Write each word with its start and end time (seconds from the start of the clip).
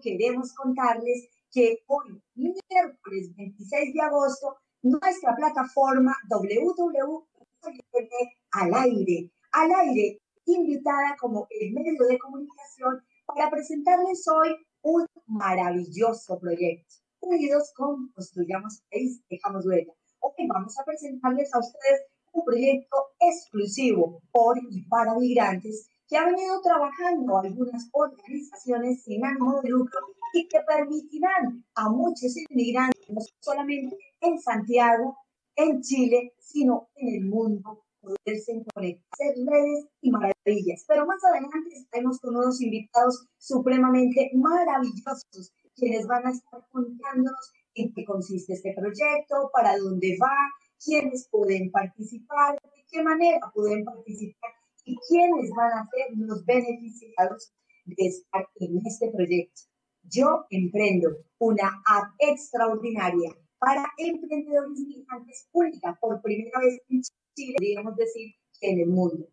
queremos 0.00 0.52
contarles 0.54 1.28
que 1.52 1.82
hoy, 1.86 2.22
miércoles 2.34 3.34
26 3.36 3.94
de 3.94 4.00
agosto, 4.00 4.56
nuestra 4.82 5.34
plataforma 5.36 6.16
www 6.28 7.30
al 8.52 8.74
aire, 8.74 9.30
al 9.52 9.70
aire, 9.72 10.18
invitada 10.46 11.16
como 11.20 11.46
el 11.50 11.72
medio 11.72 12.06
de 12.06 12.18
comunicación 12.18 13.02
para 13.26 13.50
presentarles 13.50 14.26
hoy 14.28 14.56
un 14.82 15.06
maravilloso 15.26 16.38
proyecto. 16.38 16.94
Unidos 17.20 17.72
con 17.76 18.10
Construyamos 18.12 18.82
País, 18.90 19.22
Dejamos 19.28 19.66
Huella. 19.66 19.92
Hoy 20.20 20.46
vamos 20.48 20.78
a 20.78 20.84
presentarles 20.84 21.52
a 21.54 21.58
ustedes 21.58 22.02
un 22.32 22.44
proyecto 22.44 22.96
exclusivo 23.20 24.22
por 24.32 24.58
y 24.58 24.82
para 24.84 25.14
migrantes 25.14 25.88
que 26.10 26.16
ha 26.16 26.26
venido 26.26 26.60
trabajando 26.60 27.38
algunas 27.38 27.88
organizaciones 27.92 29.04
sin 29.04 29.24
ánimo 29.24 29.60
de 29.62 29.68
lucro 29.68 30.00
y 30.32 30.48
que 30.48 30.58
permitirán 30.66 31.64
a 31.76 31.88
muchos 31.88 32.34
inmigrantes, 32.50 33.08
no 33.08 33.20
solamente 33.38 33.96
en 34.20 34.40
Santiago, 34.40 35.16
en 35.54 35.80
Chile, 35.80 36.34
sino 36.40 36.88
en 36.96 37.14
el 37.14 37.26
mundo, 37.26 37.84
poderse 38.00 38.60
conectar, 38.74 39.06
hacer 39.12 39.36
redes 39.46 39.86
y 40.00 40.10
maravillas. 40.10 40.84
Pero 40.88 41.06
más 41.06 41.22
adelante 41.22 41.76
estaremos 41.76 42.18
con 42.18 42.34
unos 42.34 42.60
invitados 42.60 43.28
supremamente 43.38 44.32
maravillosos, 44.34 45.52
quienes 45.76 46.08
van 46.08 46.26
a 46.26 46.30
estar 46.30 46.66
contándonos 46.72 47.52
en 47.74 47.92
qué 47.94 48.04
consiste 48.04 48.54
este 48.54 48.74
proyecto, 48.74 49.48
para 49.52 49.78
dónde 49.78 50.18
va, 50.20 50.34
quiénes 50.84 51.28
pueden 51.30 51.70
participar, 51.70 52.54
de 52.54 52.84
qué 52.90 53.00
manera 53.00 53.38
pueden 53.54 53.84
participar 53.84 54.59
y 54.84 54.96
quiénes 55.08 55.50
van 55.56 55.72
a 55.72 55.88
ser 55.90 56.06
los 56.16 56.44
beneficiados 56.44 57.52
de 57.84 58.06
estar 58.06 58.46
en 58.56 58.80
este 58.86 59.10
proyecto. 59.10 59.62
Yo 60.02 60.46
emprendo 60.50 61.10
una 61.38 61.82
app 61.86 62.14
extraordinaria 62.18 63.36
para 63.58 63.84
emprendedores 63.98 64.78
migrantes 64.80 65.48
única 65.52 65.96
por 66.00 66.20
primera 66.22 66.58
vez 66.60 66.80
en 66.88 67.02
Chile, 67.36 67.56
digamos 67.60 67.96
decir, 67.96 68.34
en 68.60 68.80
el 68.80 68.88
mundo. 68.88 69.26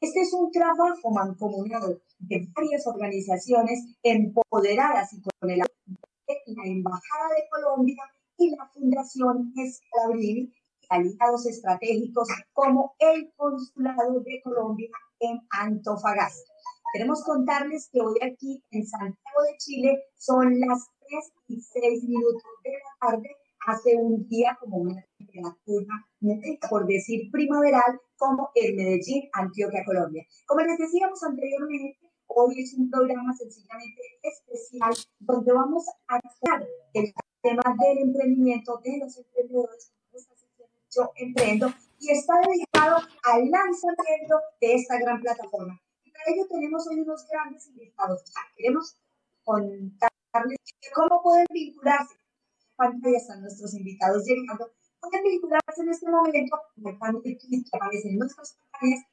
Este 0.00 0.20
es 0.20 0.32
un 0.32 0.50
trabajo 0.50 1.10
mancomunado 1.10 2.00
de 2.18 2.48
varias 2.54 2.86
organizaciones 2.86 3.80
empoderadas 4.02 5.12
y 5.12 5.22
con 5.22 5.50
el 5.50 5.58
la 5.58 6.64
Embajada 6.64 7.28
de 7.36 7.48
Colombia 7.50 8.02
y 8.36 8.50
la 8.50 8.66
Fundación 8.66 9.52
Escalabril 9.56 10.52
aliados 10.88 11.46
estratégicos 11.46 12.28
como 12.52 12.94
el 12.98 13.32
Consulado 13.36 14.20
de 14.20 14.40
Colombia 14.42 14.90
en 15.20 15.40
Antofagasta. 15.50 16.52
Queremos 16.92 17.22
contarles 17.24 17.90
que 17.92 18.00
hoy 18.00 18.18
aquí 18.22 18.62
en 18.70 18.86
Santiago 18.86 19.42
de 19.42 19.56
Chile 19.58 19.98
son 20.16 20.58
las 20.60 20.88
3 21.08 21.32
y 21.48 21.60
6 21.60 22.04
minutos 22.04 22.42
de 22.64 22.70
la 22.72 23.08
tarde. 23.08 23.28
Hace 23.66 23.96
un 23.96 24.26
día 24.28 24.56
como 24.58 24.78
una 24.78 25.04
temperatura, 25.18 26.06
por 26.70 26.86
decir 26.86 27.30
primaveral, 27.30 28.00
como 28.16 28.50
en 28.54 28.76
Medellín, 28.76 29.28
Antioquia, 29.34 29.84
Colombia. 29.84 30.24
Como 30.46 30.62
les 30.62 30.78
decíamos 30.78 31.22
anteriormente, 31.22 31.98
hoy 32.28 32.62
es 32.62 32.72
un 32.74 32.90
programa 32.90 33.34
sencillamente 33.36 34.00
especial 34.22 34.94
donde 35.18 35.52
vamos 35.52 35.84
a 36.06 36.14
hablar 36.14 36.66
el 36.94 37.12
tema 37.42 37.76
del 37.78 37.98
emprendimiento 37.98 38.80
de 38.82 38.98
los 38.98 39.18
emprendedores 39.18 39.92
yo 40.94 41.12
Emprendo 41.16 41.72
y 41.98 42.10
está 42.10 42.34
dedicado 42.40 42.98
al 43.24 43.50
lanzamiento 43.50 44.40
de 44.60 44.74
esta 44.74 44.98
gran 44.98 45.20
plataforma. 45.20 45.80
Y 46.04 46.12
para 46.12 46.24
ello 46.28 46.46
tenemos 46.48 46.86
hoy 46.88 47.00
unos 47.00 47.26
grandes 47.28 47.66
invitados. 47.68 48.22
Queremos 48.56 48.96
contarles 49.44 50.58
cómo 50.94 51.22
pueden 51.22 51.46
vincularse. 51.52 52.14
Pantalla 52.76 53.16
están 53.16 53.42
nuestros 53.42 53.74
invitados 53.74 54.24
llegando. 54.24 54.70
Pueden 55.00 55.22
vincularse 55.24 55.82
en 55.82 55.88
este 55.90 56.08
momento, 56.10 56.58
marcando 56.76 57.20
el 57.24 57.36
clic 57.38 57.66
que 57.70 57.76
aparece 57.76 58.08
en 58.08 58.18
nuestras 58.18 58.58
pantallas, 58.70 59.04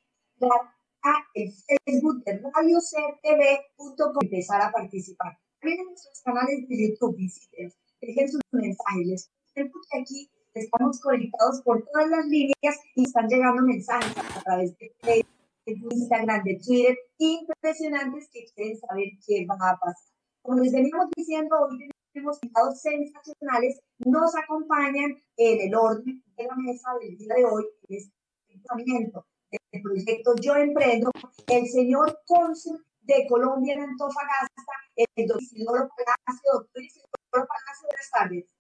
a 1.04 1.14
el 1.36 1.52
Facebook 1.86 2.24
de 2.24 2.42
RadioCTV.com 2.42 4.18
empezar 4.22 4.62
a 4.62 4.72
participar. 4.72 5.38
También 5.60 5.82
en 5.82 5.86
nuestros 5.88 6.22
canales 6.22 6.68
de 6.68 6.90
YouTube, 6.90 7.16
visiten, 7.16 7.72
dejen 8.02 8.32
sus 8.32 8.42
mensajes. 8.52 9.30
Les 9.56 9.72
aquí 9.94 10.30
estamos 10.56 11.00
conectados 11.02 11.62
por 11.62 11.84
todas 11.86 12.10
las 12.10 12.26
líneas 12.28 12.80
y 12.96 13.04
están 13.04 13.28
llegando 13.28 13.62
mensajes 13.62 14.16
a 14.18 14.42
través 14.42 14.78
de 14.78 14.94
Facebook, 15.02 15.36
de 15.66 15.74
Instagram, 15.92 16.44
de 16.44 16.60
Twitter, 16.66 16.98
impresionantes 17.18 18.30
que 18.32 18.46
quieren 18.56 18.78
saber 18.80 19.08
qué 19.26 19.46
va 19.46 19.56
a 19.56 19.78
pasar. 19.78 20.14
Como 20.42 20.62
les 20.62 20.72
veníamos 20.72 21.08
diciendo, 21.16 21.56
hoy 21.60 21.90
tenemos 22.14 22.40
invitados 22.42 22.82
sensacionales, 22.82 23.80
nos 24.00 24.36
acompañan 24.36 25.22
en 25.38 25.62
el 25.62 25.76
orden 25.76 26.24
de 26.38 26.44
la 26.44 26.56
mesa 26.56 26.90
del 27.02 27.18
día 27.18 27.36
de 27.36 27.46
hoy, 27.46 27.66
en 27.90 27.98
este 27.98 28.14
lanzamiento 28.50 29.26
del 29.52 29.82
proyecto 29.82 30.36
Yo 30.42 30.56
Emprendo, 30.56 31.12
el 31.48 31.68
señor 31.68 32.20
cónsul 32.26 32.86
de 33.02 33.28
Colombia 33.28 33.74
en 33.74 33.82
Antofagasta, 33.82 34.74
el 34.96 35.28
doctor 35.28 35.44
Isidoro 35.44 35.90
Palacio. 35.90 36.52
Doctor 36.54 36.84
Isidoro 36.84 37.10
Palacio, 37.32 37.88
buenas 37.88 38.10
tardes. 38.12 38.55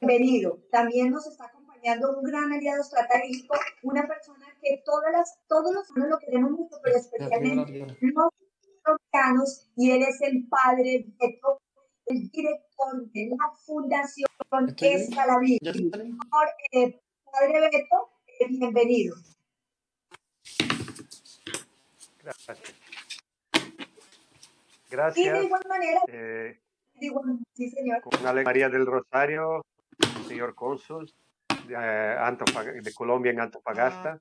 Bienvenido. 0.00 0.58
También 0.70 1.10
nos 1.10 1.26
está 1.26 1.46
acompañando 1.46 2.16
un 2.18 2.22
gran 2.22 2.52
aliado 2.52 2.82
estratégico, 2.82 3.56
una 3.82 4.06
persona 4.06 4.46
que 4.60 4.82
todas 4.84 5.12
las, 5.12 5.38
todos 5.48 5.74
los 5.74 5.90
años 5.96 6.08
lo 6.10 6.18
queremos 6.18 6.50
mucho, 6.52 6.76
pero 6.82 6.96
especialmente 6.96 7.86
los 8.00 8.30
colombianos, 8.82 9.70
y 9.76 9.90
él 9.90 10.02
es 10.02 10.20
el 10.22 10.46
padre 10.48 11.06
Beto, 11.20 11.60
el 12.06 12.28
director 12.30 13.10
de 13.12 13.30
la 13.30 13.52
Fundación 13.64 14.28
Escalaví. 14.80 15.58
Eh, 16.72 17.00
padre 17.24 17.60
Beto, 17.60 18.10
eh, 18.26 18.46
bienvenido. 18.50 19.16
Gracias. 22.22 22.58
Gracias. 24.90 25.26
Y 25.26 25.30
de 25.30 25.44
igual 25.44 25.62
manera, 25.68 26.00
eh, 26.08 26.60
sí, 27.54 27.70
señor. 27.70 28.02
Con 28.02 28.44
María 28.44 28.68
del 28.68 28.86
Rosario, 28.86 29.64
señor 30.32 30.54
cónsul 30.54 31.12
de, 31.66 31.74
eh, 31.74 32.80
de 32.82 32.94
Colombia 32.94 33.32
en 33.32 33.40
Antofagasta, 33.40 34.18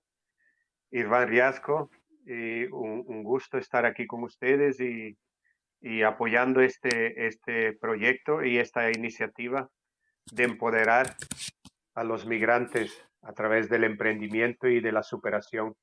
Irván 0.92 1.30
Riasco, 1.30 1.90
y 2.26 2.66
un, 2.66 3.24
gusto 3.24 3.58
estar 3.58 3.86
aquí 3.86 4.06
con 4.06 4.24
ustedes 4.24 4.80
y, 4.80 5.18
y, 5.82 6.04
apoyando 6.04 6.62
este, 6.62 7.28
este 7.28 7.74
proyecto 7.74 8.44
y 8.44 8.60
esta 8.60 8.92
iniciativa 8.92 9.70
de 10.32 10.44
empoderar 10.44 11.16
a 11.96 12.04
los 12.04 12.26
migrantes 12.26 13.04
a 13.22 13.34
través 13.34 13.70
del 13.70 13.86
emprendimiento 13.86 14.68
y 14.68 14.82
de 14.82 14.92
la 14.92 15.04
superación 15.04 15.76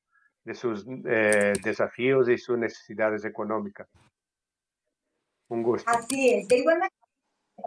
de 0.45 0.55
sus 0.55 0.87
eh, 1.07 1.55
desafíos 1.65 2.29
y 2.29 2.39
sus 2.39 2.59
necesidades 2.59 3.25
económicas. 3.25 3.89
Un 5.49 5.63
gusto. 5.63 5.91
Así 5.91 6.35
es. 6.35 6.49
De 6.49 6.59
igual 6.59 6.79
manera, 6.79 6.98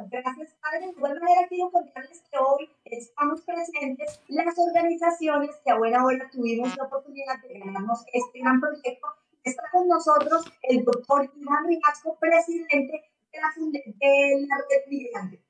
gracias, 0.09 0.55
padre. 0.61 0.87
De 0.87 0.91
igual 0.91 1.19
manera, 1.19 1.47
quiero 1.47 1.71
contarles 1.71 2.21
que 2.31 2.37
hoy 2.37 2.69
estamos 2.85 3.41
presentes 3.41 4.19
las 4.29 4.57
organizaciones 4.57 5.51
que 5.63 5.71
a 5.71 5.77
buena 5.77 6.05
hora 6.05 6.29
tuvimos 6.31 6.75
la 6.77 6.85
oportunidad 6.85 7.41
de 7.41 7.59
ganarnos 7.59 8.03
este 8.13 8.39
gran 8.39 8.59
proyecto. 8.59 9.07
Está 9.43 9.63
con 9.71 9.87
nosotros 9.87 10.45
el 10.63 10.83
doctor 10.83 11.31
Iván 11.35 11.67
Rigasco, 11.67 12.17
presidente 12.19 13.11
de 13.31 13.39
la, 13.39 13.51
de 13.55 14.47
la 14.47 14.57
Red 14.57 14.89
Migrante. 14.89 15.41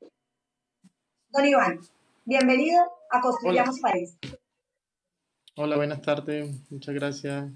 Don 1.30 1.46
Iván, 1.46 1.80
bienvenido 2.26 2.80
a 3.10 3.22
Construyamos 3.22 3.80
País. 3.80 4.18
Hola, 5.56 5.76
buenas 5.76 6.02
tardes. 6.02 6.50
Muchas 6.72 6.96
gracias, 6.96 7.52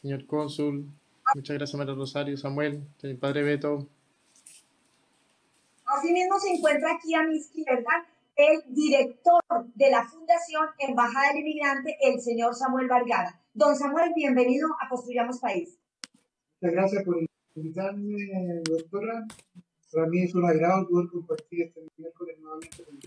señor 0.00 0.26
cónsul, 0.26 0.90
Muchas 1.34 1.56
gracias, 1.56 1.76
María 1.76 1.94
Rosario, 1.94 2.36
Samuel, 2.36 2.84
mi 3.02 3.14
padre 3.14 3.42
Beto. 3.42 3.88
Asimismo 5.86 6.38
se 6.40 6.50
encuentra 6.50 6.94
aquí 6.94 7.14
a 7.14 7.22
mi 7.22 7.36
izquierda 7.36 8.06
el 8.34 8.62
director 8.74 9.40
de 9.74 9.90
la 9.90 10.04
Fundación 10.04 10.66
Embajada 10.78 11.28
del 11.28 11.38
Inmigrante, 11.38 11.96
el 12.02 12.20
señor 12.20 12.54
Samuel 12.54 12.88
Vargada. 12.88 13.40
Don 13.54 13.74
Samuel, 13.76 14.12
bienvenido 14.14 14.68
a 14.80 14.88
Construyamos 14.88 15.38
País. 15.38 15.78
Muchas 16.60 16.74
gracias 16.74 17.04
por 17.04 17.16
invitarme, 17.54 18.16
doctora. 18.68 19.26
Para 19.92 20.08
mí 20.08 20.24
es 20.24 20.34
un 20.34 20.44
agrado 20.44 20.88
poder 20.88 21.08
compartir 21.08 21.62
este 21.62 21.80
miércoles 21.96 22.36
nuevamente 22.40 22.84
con 22.84 22.98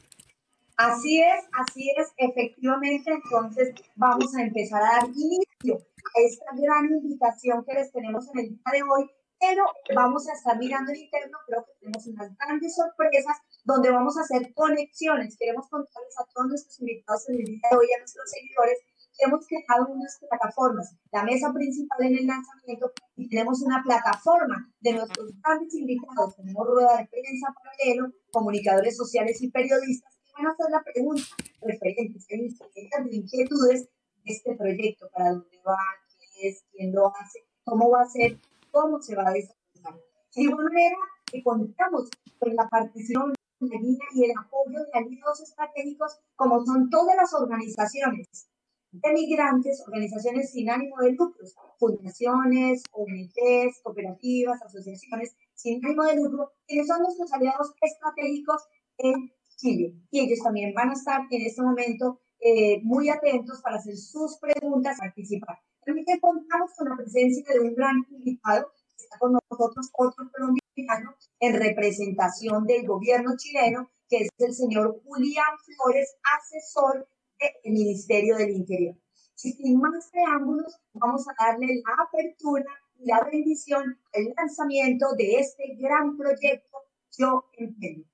Así 0.78 1.20
es, 1.20 1.46
así 1.52 1.92
es, 1.98 2.14
efectivamente. 2.16 3.12
Entonces 3.12 3.76
vamos 3.98 4.34
a 4.36 4.42
empezar 4.42 4.82
a 4.82 5.02
dar 5.02 5.10
inicio 5.10 5.76
a 5.76 6.22
esta 6.26 6.46
gran 6.56 6.86
invitación 6.86 7.66
que 7.66 7.74
les 7.74 7.92
tenemos 7.92 8.30
en 8.34 8.40
el 8.40 8.50
día 8.50 8.72
de 8.72 8.84
hoy, 8.84 9.10
pero 9.40 9.64
vamos 9.96 10.28
a 10.28 10.34
estar 10.34 10.58
mirando 10.58 10.92
el 10.92 11.00
interno, 11.00 11.38
creo 11.48 11.66
que 11.66 11.74
tenemos 11.80 12.06
unas 12.08 12.36
grandes 12.38 12.76
sorpresas 12.76 13.38
donde 13.64 13.90
vamos 13.90 14.18
a 14.18 14.22
hacer 14.22 14.54
conexiones. 14.54 15.38
Queremos 15.38 15.68
contarles 15.70 16.20
a 16.20 16.26
todos 16.34 16.48
nuestros 16.48 16.80
invitados 16.82 17.30
en 17.30 17.40
el 17.40 17.46
día 17.46 17.70
de 17.72 17.78
hoy, 17.78 17.88
a 17.96 18.00
nuestros 18.00 18.30
seguidores, 18.30 18.80
hemos 19.20 19.46
creado 19.48 19.88
unas 19.90 20.18
plataformas, 20.20 20.96
la 21.12 21.24
mesa 21.24 21.52
principal 21.54 22.00
en 22.02 22.18
el 22.20 22.28
lanzamiento 22.28 22.92
y 23.16 23.28
tenemos 23.28 23.62
una 23.62 23.84
plataforma 23.84 24.72
de 24.80 24.94
nuestros 24.94 25.32
grandes 25.42 25.74
invitados, 25.76 26.36
tenemos 26.36 26.66
rueda 26.66 26.98
de 26.98 27.08
prensa 27.08 27.48
paralelo, 27.54 28.14
comunicadores 28.32 28.96
sociales 28.96 29.42
y 29.42 29.52
periodistas 29.52 30.18
que 30.24 30.32
van 30.38 30.48
a 30.48 30.52
hacer 30.52 30.72
la 30.72 30.84
pregunta 30.84 31.24
referentes, 31.62 32.28
de 32.28 33.16
inquietudes 33.16 33.90
de 34.24 34.34
este 34.34 34.56
proyecto, 34.56 35.10
para 35.14 35.32
dónde 35.32 35.62
va, 35.68 35.78
qué 36.08 36.50
es, 36.50 36.64
quién 36.72 36.94
lo 36.94 37.08
hace, 37.08 37.40
cómo 37.66 37.90
va 37.90 38.02
a 38.02 38.10
ser, 38.10 38.40
cómo 38.72 39.02
se 39.02 39.16
va 39.16 39.28
a 39.28 39.34
desarrollar. 39.34 40.02
De 40.36 40.42
igual 40.44 40.66
manera, 40.66 40.98
que 41.32 41.44
contamos 41.44 42.10
con 42.40 42.56
la 42.56 42.68
participación 42.68 43.34
la 43.62 43.78
guía 43.78 44.06
y 44.16 44.24
el 44.24 44.32
apoyo 44.38 44.80
de 44.86 45.00
aliados 45.00 45.42
estratégicos 45.42 46.18
como 46.36 46.66
son 46.66 46.90
todas 46.90 47.16
las 47.16 47.34
organizaciones 47.34 48.48
de 48.92 49.14
migrantes, 49.14 49.84
organizaciones 49.86 50.52
sin 50.52 50.70
ánimo 50.70 50.98
de 51.02 51.12
lucro, 51.12 51.46
fundaciones, 51.78 52.84
ONGs, 52.92 53.82
cooperativas, 53.84 54.62
asociaciones 54.64 55.36
sin 55.54 55.86
ánimo 55.86 56.06
de 56.06 56.16
lucro, 56.16 56.54
que 56.66 56.84
son 56.86 57.02
nuestros 57.02 57.32
aliados 57.34 57.74
estratégicos 57.82 58.64
en 58.98 59.32
Chile. 59.58 59.94
Y 60.10 60.22
ellos 60.22 60.40
también 60.42 60.74
van 60.74 60.90
a 60.90 60.94
estar 60.94 61.22
en 61.30 61.42
este 61.42 61.62
momento 61.62 62.22
eh, 62.40 62.82
muy 62.84 63.10
atentos 63.10 63.62
para 63.62 63.78
hacer 63.78 63.98
sus 63.98 64.38
preguntas, 64.38 64.98
participar. 64.98 65.60
También 65.86 66.20
contamos 66.20 66.72
con 66.78 66.90
la 66.90 66.98
presencia 66.98 67.44
de 67.54 67.60
un 67.60 67.76
gran 67.76 68.06
invitado, 68.10 68.72
que 68.98 69.04
está 69.04 69.18
con 69.18 69.34
nosotros, 69.34 69.90
otro 69.98 70.30
colombiano, 70.32 71.16
en 71.40 71.54
representación 71.54 72.66
del 72.66 72.86
gobierno 72.86 73.36
chileno, 73.38 73.90
que 74.08 74.24
es 74.24 74.30
el 74.38 74.54
señor 74.54 75.02
Julián 75.04 75.58
Flores, 75.66 76.16
asesor 76.38 77.08
del 77.40 77.74
Ministerio 77.74 78.38
del 78.38 78.52
Interior. 78.52 78.96
Sin 79.36 79.80
más 79.80 80.10
preámbulos, 80.12 80.78
vamos 80.94 81.26
a 81.28 81.34
darle 81.40 81.82
la 81.86 82.04
apertura 82.04 82.66
y 82.98 83.06
la 83.06 83.24
bendición 83.24 83.98
el 84.12 84.34
lanzamiento 84.36 85.14
de 85.18 85.40
este 85.40 85.76
gran 85.78 86.18
proyecto 86.18 86.78
Yo 87.18 87.50
Entiendo. 87.58 88.06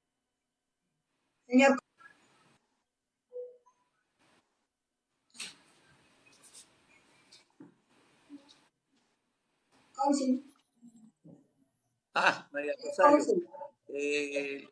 Señor. 1.47 1.84
Ah, 12.13 12.47
María 12.51 12.73
Rosario. 12.81 13.35
Eh, 13.89 14.67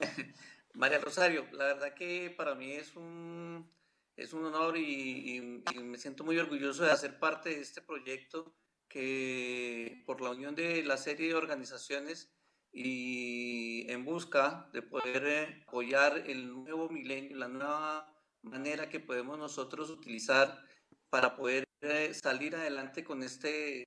María 0.74 0.98
Rosario, 0.98 1.46
la 1.52 1.66
verdad 1.66 1.94
que 1.94 2.30
para 2.30 2.54
mí 2.54 2.72
es 2.72 2.96
un, 2.96 3.70
es 4.16 4.32
un 4.32 4.44
honor 4.44 4.76
y, 4.76 5.64
me 5.82 5.98
siento 5.98 6.24
muy 6.24 6.38
orgulloso 6.38 6.84
de 6.84 6.90
hacer 6.90 7.18
parte 7.18 7.50
de 7.50 7.60
este 7.60 7.82
proyecto 7.82 8.54
que 8.88 10.02
por 10.06 10.20
la 10.20 10.30
unión 10.30 10.54
de 10.54 10.82
la 10.82 10.96
serie 10.96 11.28
de 11.28 11.34
organizaciones 11.34 12.30
y 12.72 13.90
en 13.90 14.04
busca 14.04 14.68
de 14.72 14.82
poder 14.82 15.26
eh, 15.26 15.62
apoyar 15.66 16.24
el 16.26 16.52
nuevo 16.52 16.88
milenio, 16.88 17.36
la 17.36 17.48
nueva 17.48 18.14
manera 18.42 18.88
que 18.88 19.00
podemos 19.00 19.38
nosotros 19.38 19.90
utilizar 19.90 20.62
para 21.10 21.36
poder 21.36 21.64
salir 22.12 22.54
adelante 22.56 23.04
con 23.04 23.22
este 23.22 23.86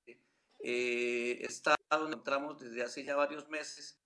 eh, 0.60 1.38
estado 1.42 1.78
donde 1.92 2.18
entramos 2.18 2.60
desde 2.60 2.84
hace 2.84 3.04
ya 3.04 3.16
varios 3.16 3.48
meses 3.50 4.00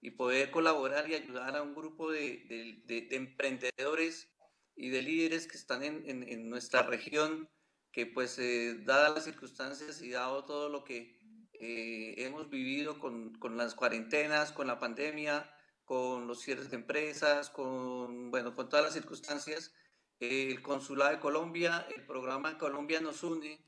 y 0.00 0.10
poder 0.12 0.50
colaborar 0.50 1.08
y 1.08 1.14
ayudar 1.14 1.56
a 1.56 1.62
un 1.62 1.74
grupo 1.74 2.10
de, 2.10 2.82
de, 2.86 3.06
de, 3.08 3.16
emprendedores 3.16 4.28
y 4.74 4.88
de 4.88 5.02
líderes 5.02 5.46
que 5.46 5.56
están 5.56 5.82
en, 5.82 6.04
en, 6.06 6.48
nuestra 6.48 6.82
región, 6.82 7.48
que 7.92 8.06
pues 8.06 8.38
eh, 8.38 8.78
dadas 8.84 9.14
las 9.14 9.24
circunstancias 9.24 10.00
y 10.00 10.10
dado 10.10 10.44
todo 10.46 10.68
lo 10.68 10.84
que 10.84 11.18
eh, 11.52 12.14
hemos 12.18 12.48
vivido 12.48 12.98
con, 12.98 13.34
con, 13.38 13.56
las 13.58 13.74
cuarentenas, 13.74 14.52
con 14.52 14.66
la 14.66 14.78
pandemia, 14.78 15.54
con 15.84 16.26
los 16.26 16.40
cierres 16.40 16.70
de 16.70 16.76
empresas, 16.76 17.50
con, 17.50 18.30
bueno, 18.30 18.54
con 18.54 18.68
todas 18.68 18.86
las 18.86 18.94
circunstancias, 18.94 19.74
el 20.20 20.62
Consulado 20.62 21.12
de 21.12 21.20
Colombia, 21.20 21.86
el 21.94 22.04
programa 22.04 22.58
Colombia 22.58 23.00
nos 23.00 23.22
une, 23.22 23.58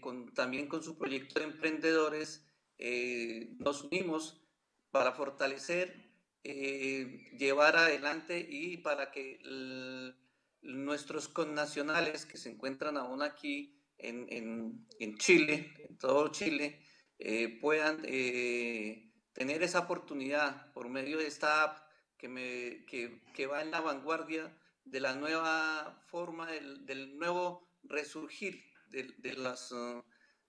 con, 0.00 0.32
también 0.34 0.68
con 0.68 0.82
su 0.82 0.96
proyecto 0.96 1.40
de 1.40 1.46
emprendedores, 1.46 2.46
nos 3.58 3.84
unimos 3.84 4.42
para 4.92 5.12
fortalecer, 5.12 6.12
eh, 6.44 7.30
llevar 7.38 7.76
adelante 7.76 8.46
y 8.48 8.76
para 8.76 9.10
que 9.10 9.40
nuestros 10.60 11.28
connacionales 11.28 12.26
que 12.26 12.36
se 12.36 12.50
encuentran 12.50 12.96
aún 12.96 13.22
aquí 13.22 13.78
en, 13.98 14.86
Chile, 15.18 15.72
en 15.78 15.98
todo 15.98 16.28
Chile, 16.28 16.80
eh, 17.18 17.58
puedan 17.60 18.02
eh, 18.04 19.12
tener 19.32 19.62
esa 19.62 19.80
oportunidad 19.80 20.72
por 20.72 20.88
medio 20.88 21.18
de 21.18 21.26
esta 21.26 21.62
app 21.62 21.78
que 22.18 23.46
va 23.50 23.62
en 23.62 23.70
la 23.70 23.80
vanguardia 23.80 24.56
de 24.84 25.00
la 25.00 25.14
nueva 25.14 26.02
forma, 26.06 26.50
del, 26.50 26.84
del 26.86 27.18
nuevo 27.18 27.68
resurgir 27.84 28.62
de, 28.90 29.14
de 29.18 29.34
las, 29.34 29.74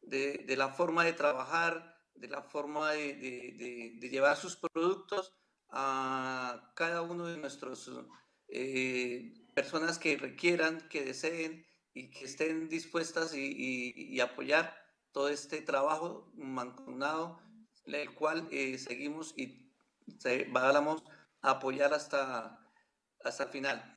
de, 0.01 0.43
de 0.45 0.57
la 0.57 0.69
forma 0.69 1.03
de 1.03 1.13
trabajar, 1.13 1.97
de 2.15 2.27
la 2.27 2.41
forma 2.41 2.91
de, 2.91 3.15
de, 3.99 4.09
llevar 4.09 4.37
sus 4.37 4.55
productos 4.57 5.33
a 5.69 6.71
cada 6.75 7.01
uno 7.01 7.25
de 7.25 7.37
nuestros 7.37 7.89
eh, 8.49 9.33
personas 9.55 9.97
que 9.97 10.17
requieran, 10.17 10.87
que 10.89 11.03
deseen 11.03 11.65
y 11.93 12.11
que 12.11 12.25
estén 12.25 12.69
dispuestas 12.69 13.33
y, 13.33 13.93
y, 13.95 14.19
apoyar 14.19 14.75
todo 15.11 15.29
este 15.29 15.61
trabajo 15.61 16.31
mancomunado, 16.35 17.39
el 17.85 18.13
cual 18.13 18.47
eh, 18.51 18.77
seguimos 18.77 19.33
y 19.37 19.71
vamos 20.51 21.03
a 21.41 21.51
apoyar 21.51 21.93
hasta, 21.93 22.59
hasta 23.23 23.43
el 23.43 23.49
final. 23.49 23.92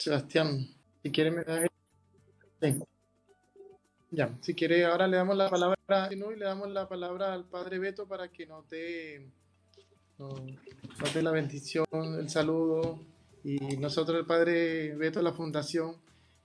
Sebastián, 0.00 0.66
si 1.02 1.10
quiere 1.10 1.30
me 1.30 1.44
sí. 2.62 2.82
Ya, 4.10 4.34
si 4.40 4.54
quiere, 4.54 4.86
ahora 4.86 5.06
le 5.06 5.18
damos 5.18 5.36
la 5.36 5.50
palabra 5.50 6.08
y 6.10 6.16
le 6.16 6.44
damos 6.44 6.70
la 6.70 6.88
palabra 6.88 7.34
al 7.34 7.44
Padre 7.44 7.78
Beto 7.78 8.08
para 8.08 8.28
que 8.28 8.46
nos 8.46 8.68
dé, 8.70 9.28
la 11.22 11.30
bendición, 11.30 11.84
el 12.18 12.30
saludo. 12.30 12.98
Y 13.44 13.58
nosotros, 13.76 14.18
el 14.18 14.26
Padre 14.26 14.96
Beto, 14.96 15.20
la 15.20 15.34
Fundación, 15.34 15.96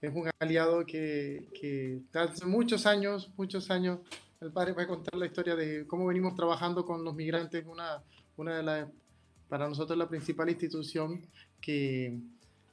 es 0.02 0.14
un 0.14 0.30
aliado 0.38 0.84
que, 0.84 1.48
que 1.58 2.02
hace 2.12 2.44
muchos 2.44 2.84
años, 2.84 3.30
muchos 3.38 3.70
años, 3.70 4.00
el 4.42 4.52
Padre 4.52 4.74
va 4.74 4.82
a 4.82 4.86
contar 4.86 5.16
la 5.16 5.26
historia 5.26 5.56
de 5.56 5.86
cómo 5.86 6.06
venimos 6.06 6.34
trabajando 6.34 6.84
con 6.84 7.02
los 7.02 7.14
migrantes, 7.14 7.64
una, 7.66 8.02
una 8.36 8.58
de 8.58 8.62
las, 8.62 8.88
para 9.48 9.66
nosotros 9.66 9.98
la 9.98 10.08
principal 10.08 10.50
institución 10.50 11.26
que 11.60 12.20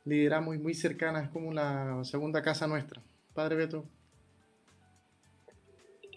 lideramos 0.05 0.55
y 0.55 0.59
muy 0.59 0.73
cercana, 0.73 1.21
es 1.21 1.29
como 1.29 1.53
la 1.53 2.03
segunda 2.03 2.41
casa 2.41 2.67
nuestra. 2.67 3.01
Padre 3.33 3.55
Beto. 3.55 3.85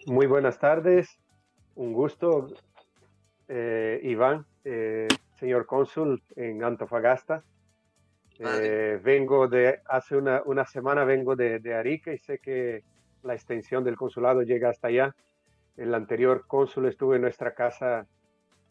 Muy 0.05 0.25
buenas 0.25 0.59
tardes, 0.59 1.19
un 1.75 1.93
gusto, 1.93 2.47
eh, 3.47 3.99
Iván, 4.03 4.45
eh, 4.63 5.07
señor 5.39 5.65
cónsul 5.65 6.21
en 6.35 6.63
Antofagasta. 6.63 7.43
Eh, 8.39 8.99
vengo 9.03 9.47
de, 9.47 9.81
hace 9.85 10.15
una, 10.15 10.43
una 10.45 10.65
semana 10.65 11.03
vengo 11.03 11.35
de, 11.35 11.59
de, 11.59 11.73
Arica 11.73 12.13
y 12.13 12.19
sé 12.19 12.37
que 12.37 12.83
la 13.23 13.33
extensión 13.33 13.83
del 13.83 13.97
consulado 13.97 14.43
llega 14.43 14.69
hasta 14.69 14.89
allá. 14.89 15.15
El 15.75 15.93
anterior 15.93 16.45
cónsul 16.47 16.87
estuvo 16.87 17.15
en 17.15 17.21
nuestra 17.21 17.53
casa 17.55 18.05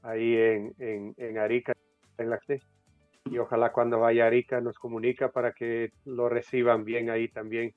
ahí 0.03 0.37
en, 0.37 0.75
en, 0.79 1.15
en 1.17 1.39
Arica, 1.39 1.73
en 2.17 2.31
la 2.31 2.37
y 3.31 3.39
ojalá 3.39 3.73
cuando 3.73 4.01
vaya 4.01 4.25
a 4.25 4.27
Arica 4.29 4.61
nos 4.61 4.79
comunica 4.79 5.31
para 5.31 5.53
que 5.53 5.93
lo 6.05 6.29
reciban 6.29 6.85
bien 6.85 7.11
ahí 7.11 7.29
también 7.29 7.75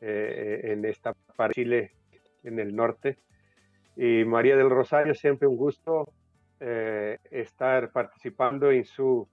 en 0.00 0.84
esta 0.86 1.12
parte 1.36 1.60
de 1.60 1.64
Chile 1.64 1.92
en 2.44 2.58
el 2.58 2.74
norte. 2.74 3.18
Y 3.96 4.24
María 4.24 4.56
del 4.56 4.70
Rosario, 4.70 5.14
siempre 5.14 5.48
un 5.48 5.56
gusto 5.56 6.12
eh, 6.60 7.18
estar 7.30 7.90
participando 7.90 8.70
en 8.70 8.84
su 8.84 9.28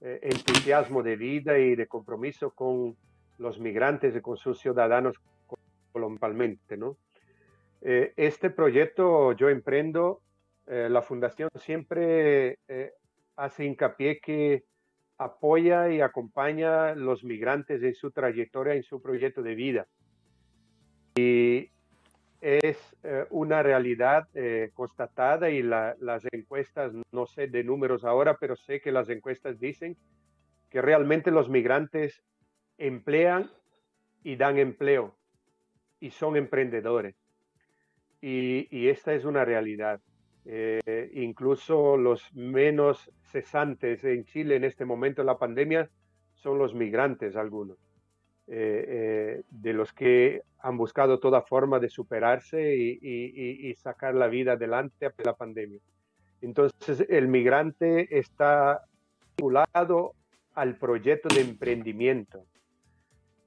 eh, 0.00 0.20
entusiasmo 0.22 1.02
de 1.02 1.16
vida 1.16 1.58
y 1.58 1.74
de 1.74 1.86
compromiso 1.86 2.50
con 2.50 2.96
los 3.38 3.58
migrantes 3.58 4.14
y 4.16 4.20
con 4.20 4.36
sus 4.36 4.60
ciudadanos 4.60 5.16
globalmente. 5.92 6.76
¿no? 6.76 6.96
Eh, 7.80 8.12
este 8.16 8.50
proyecto 8.50 9.32
yo 9.32 9.48
emprendo, 9.48 10.20
la 10.64 11.02
fundación 11.02 11.50
siempre 11.56 12.60
hace 13.34 13.64
hincapié 13.64 14.20
que 14.20 14.62
apoya 15.18 15.90
y 15.90 16.00
acompaña 16.00 16.94
los 16.94 17.24
migrantes 17.24 17.82
en 17.82 17.94
su 17.94 18.10
trayectoria, 18.10 18.74
en 18.74 18.82
su 18.82 19.00
proyecto 19.00 19.42
de 19.42 19.54
vida. 19.54 19.86
Y 21.14 21.70
es 22.40 22.96
eh, 23.04 23.26
una 23.30 23.62
realidad 23.62 24.28
eh, 24.34 24.70
constatada 24.74 25.48
y 25.50 25.62
las 25.62 26.24
encuestas, 26.32 26.92
no 27.12 27.26
sé 27.26 27.46
de 27.46 27.62
números 27.62 28.04
ahora, 28.04 28.36
pero 28.38 28.56
sé 28.56 28.80
que 28.80 28.90
las 28.90 29.08
encuestas 29.08 29.60
dicen 29.60 29.96
que 30.68 30.82
realmente 30.82 31.30
los 31.30 31.48
migrantes 31.48 32.22
emplean 32.78 33.50
y 34.24 34.36
dan 34.36 34.58
empleo 34.58 35.14
y 36.00 36.10
son 36.10 36.36
emprendedores. 36.36 37.14
Y, 38.20 38.88
esta 38.88 39.14
es 39.14 39.24
una 39.24 39.44
realidad. 39.44 40.00
Eh, 40.44 41.10
incluso 41.14 41.96
los 41.96 42.34
menos 42.34 43.10
cesantes 43.30 44.02
en 44.02 44.24
Chile 44.24 44.56
en 44.56 44.64
este 44.64 44.84
momento 44.84 45.22
de 45.22 45.26
la 45.26 45.38
pandemia 45.38 45.88
son 46.34 46.58
los 46.58 46.74
migrantes 46.74 47.36
algunos, 47.36 47.78
eh, 48.48 48.84
eh, 48.88 49.42
de 49.48 49.72
los 49.72 49.92
que 49.92 50.42
han 50.58 50.76
buscado 50.76 51.20
toda 51.20 51.42
forma 51.42 51.78
de 51.78 51.88
superarse 51.88 52.76
y, 52.76 53.74
sacar 53.74 54.14
la 54.14 54.28
vida 54.28 54.52
adelante 54.52 55.06
a 55.06 55.12
la 55.24 55.34
pandemia. 55.34 55.80
Entonces, 56.40 57.06
el 57.08 57.28
migrante 57.28 58.18
está 58.18 58.82
vinculado 59.36 60.14
al 60.54 60.76
proyecto 60.76 61.28
de 61.34 61.40
emprendimiento 61.40 62.44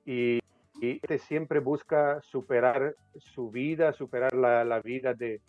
y, 0.06 0.40
este 0.82 1.20
siempre 1.20 1.60
busca 1.60 2.22
superar 2.22 2.96
su 3.16 3.50
vida, 3.50 3.94
superar 3.94 4.34
la, 4.34 4.82
vida 4.82 5.14
de, 5.14 5.40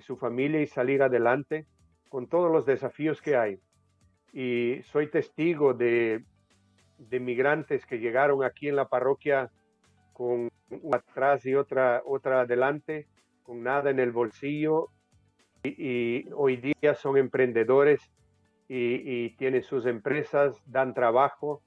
su 0.00 0.16
familia 0.16 0.60
y 0.60 0.66
salir 0.66 1.02
adelante 1.02 1.66
con 2.08 2.28
todos 2.28 2.50
los 2.50 2.66
desafíos 2.66 3.20
que 3.20 3.36
hay. 3.36 3.58
Y 4.32 4.82
soy 4.84 5.08
testigo 5.08 5.74
de, 5.74 6.24
de 6.98 7.20
migrantes 7.20 7.86
que 7.86 7.98
llegaron 7.98 8.42
aquí 8.44 8.68
en 8.68 8.76
la 8.76 8.88
parroquia 8.88 9.50
con 10.12 10.48
una 10.82 10.98
atrás 10.98 11.44
y 11.46 11.54
otra, 11.54 12.02
otra 12.04 12.42
adelante, 12.42 13.06
con 13.42 13.62
nada 13.62 13.90
en 13.90 14.00
el 14.00 14.12
bolsillo 14.12 14.90
y, 15.62 16.28
hoy 16.32 16.56
día 16.56 16.94
son 16.94 17.16
emprendedores 17.16 18.00
y, 18.68 19.30
tienen 19.36 19.62
sus 19.62 19.86
empresas, 19.86 20.60
dan 20.66 20.94
trabajo. 20.94 21.62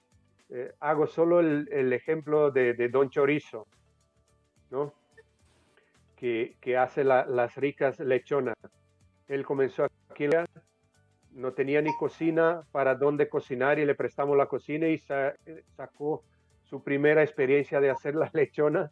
Eh, 0.50 0.72
hago 0.80 1.08
solo 1.08 1.40
el, 1.40 1.94
ejemplo 1.94 2.52
de, 2.52 2.90
Don 2.90 3.10
Chorizo, 3.10 3.68
¿no? 4.70 4.94
Que, 6.18 6.78
hace 6.78 7.04
las 7.04 7.56
ricas 7.56 8.00
lechonas. 8.00 8.56
Él 9.28 9.46
comenzó 9.46 9.88
aquí, 10.10 10.28
no 11.32 11.54
tenía 11.54 11.82
ni 11.82 11.96
cocina 11.96 12.64
para 12.72 12.96
dónde 12.96 13.30
cocinar 13.30 13.80
y 13.80 13.86
le 13.86 13.96
prestamos 13.96 14.36
la 14.36 14.48
cocina 14.48 14.88
y 14.88 14.98
sacó 14.98 16.24
su 16.64 16.84
primera 16.84 17.22
experiencia 17.22 17.80
de 17.80 17.90
hacer 17.90 18.16
las 18.16 18.34
lechonas 18.34 18.92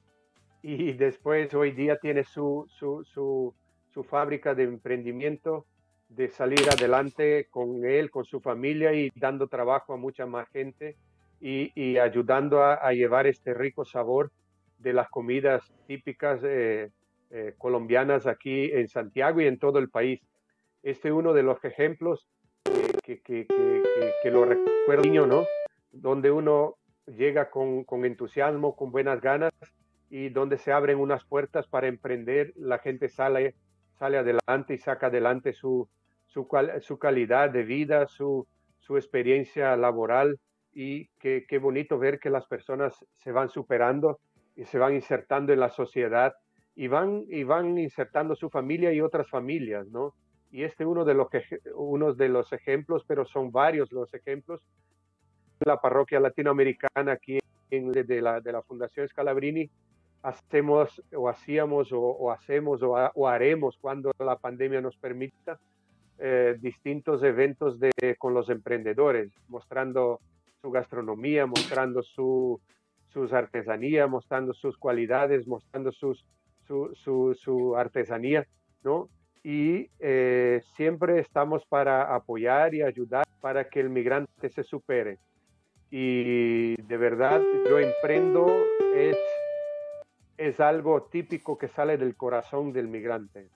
y 0.62 0.94
después 0.94 1.54
hoy 1.54 1.72
día 1.72 1.98
tiene 1.98 2.24
su, 2.24 2.66
su, 2.70 3.04
su, 3.04 4.04
fábrica 4.04 4.56
de 4.56 4.64
emprendimiento, 4.64 5.66
de 6.10 6.28
salir 6.30 6.68
adelante 6.70 7.48
con 7.50 7.86
él, 7.86 8.10
con 8.10 8.26
su 8.26 8.40
familia 8.40 8.94
y 8.94 9.12
dando 9.16 9.48
trabajo 9.48 9.94
a 9.94 9.98
mucha 9.98 10.26
más 10.26 10.50
gente 10.50 10.98
y, 11.40 11.72
y 11.76 11.98
ayudando 11.98 12.64
a, 12.64 12.92
llevar 12.94 13.28
este 13.28 13.54
rico 13.54 13.86
sabor 13.86 14.32
de 14.80 14.94
las 14.94 15.10
comidas 15.10 15.72
típicas 15.88 16.42
eh, 16.44 16.92
eh, 17.32 17.54
colombianas 17.58 18.28
aquí 18.28 18.72
en 18.72 18.88
Santiago 18.88 19.42
y 19.42 19.48
en 19.48 19.60
todo 19.60 19.80
el 19.80 19.90
país. 19.90 20.22
Este 20.84 21.08
es 21.10 21.14
uno 21.14 21.34
de 21.34 21.44
los 21.44 21.64
ejemplos 21.66 22.28
que, 22.64 23.20
que, 23.22 23.46
que, 23.46 23.84
que 24.22 24.32
lo 24.32 24.46
recuerdo 24.46 25.04
niño, 25.04 25.26
¿no? 25.26 25.46
Donde 25.92 26.32
uno 26.32 26.78
llega 27.08 27.50
con, 27.50 27.84
con, 27.84 28.06
entusiasmo, 28.06 28.76
con 28.76 28.92
buenas 28.92 29.22
ganas 29.22 29.52
y 30.10 30.30
donde 30.30 30.58
se 30.58 30.72
abren 30.72 31.00
unas 31.00 31.24
puertas 31.26 31.68
para 31.68 31.88
emprender, 31.88 32.54
la 32.56 32.80
gente 32.80 33.10
sale, 33.10 33.56
sale 33.98 34.18
adelante 34.18 34.76
y 34.76 34.78
saca 34.78 35.08
adelante 35.08 35.54
su, 35.54 35.90
su, 36.26 36.48
su 36.82 37.00
calidad 37.00 37.50
de 37.50 37.64
vida, 37.64 38.08
su, 38.08 38.48
su 38.80 38.98
experiencia 38.98 39.76
laboral 39.76 40.40
y 40.74 41.08
qué 41.20 41.60
bonito 41.60 41.98
ver 41.98 42.20
que 42.20 42.30
las 42.30 42.46
personas 42.46 43.06
se 43.14 43.32
van 43.32 43.50
superando 43.50 44.20
y 44.56 44.66
se 44.66 44.78
van 44.78 44.94
insertando 44.94 45.54
en 45.54 45.60
la 45.60 45.70
sociedad 45.70 46.34
y 46.76 46.88
van, 46.88 47.26
y 47.30 47.44
van 47.44 47.78
insertando 47.78 48.36
su 48.36 48.50
familia 48.50 48.94
y 48.94 49.02
otras 49.02 49.30
familias, 49.30 49.88
¿no? 49.88 50.14
Y 50.52 50.64
este 50.64 50.84
es 50.84 50.90
uno 50.90 51.06
de 51.06 51.14
los, 51.14 51.30
que, 51.30 51.44
uno 51.76 52.14
de 52.14 52.30
los 52.30 52.52
ejemplos, 52.54 53.04
pero 53.08 53.26
son 53.26 53.52
varios 53.52 53.92
los 53.92 54.14
ejemplos 54.14 54.62
la 55.60 55.80
parroquia 55.80 56.20
latinoamericana 56.20 57.14
aquí 57.14 57.40
en, 57.70 57.92
de, 57.92 58.22
la, 58.22 58.42
de 58.42 58.52
la 58.52 58.62
Fundación 58.62 59.08
Scalabrini, 59.08 59.70
hacemos 60.22 61.02
o 61.16 61.30
hacíamos 61.30 61.92
o, 61.92 62.32
hacemos 62.32 62.82
o, 62.84 63.28
haremos 63.28 63.78
cuando 63.80 64.12
la 64.20 64.38
pandemia 64.38 64.82
nos 64.82 64.98
permita 64.98 65.60
eh, 66.18 66.56
distintos 66.60 67.24
eventos 67.24 67.80
de, 67.80 68.16
con 68.18 68.34
los 68.34 68.50
emprendedores, 68.50 69.32
mostrando 69.48 70.20
su 70.62 70.72
gastronomía, 70.72 71.46
mostrando 71.46 72.02
su, 72.02 72.60
sus 73.10 73.34
artesanías, 73.34 74.10
mostrando 74.10 74.54
sus 74.54 74.78
cualidades, 74.78 75.48
mostrando 75.48 75.92
sus, 75.92 76.26
su, 76.68 76.94
su, 76.96 77.36
su 77.36 77.76
artesanía, 77.76 78.48
¿no? 78.84 79.10
Y 79.44 79.90
eh, 80.00 80.62
siempre 80.76 81.20
estamos 81.20 81.66
para 81.66 82.16
apoyar 82.16 82.74
y 82.74 82.82
ayudar 82.82 83.26
para 83.42 83.70
que 83.70 83.80
el 83.80 83.90
migrante 83.90 84.50
se 84.50 84.64
supere 84.64 85.20
y 85.98 86.76
de 86.76 86.98
verdad 86.98 87.42
yo 87.70 87.80
emprendo 87.80 88.48
es, 88.96 89.18
es 90.38 90.60
algo 90.60 91.04
típico 91.04 91.58
que 91.58 91.70
sale 91.70 91.98
del 91.98 92.18
corazón 92.18 92.74
del 92.74 92.90
migrante. 92.90 93.50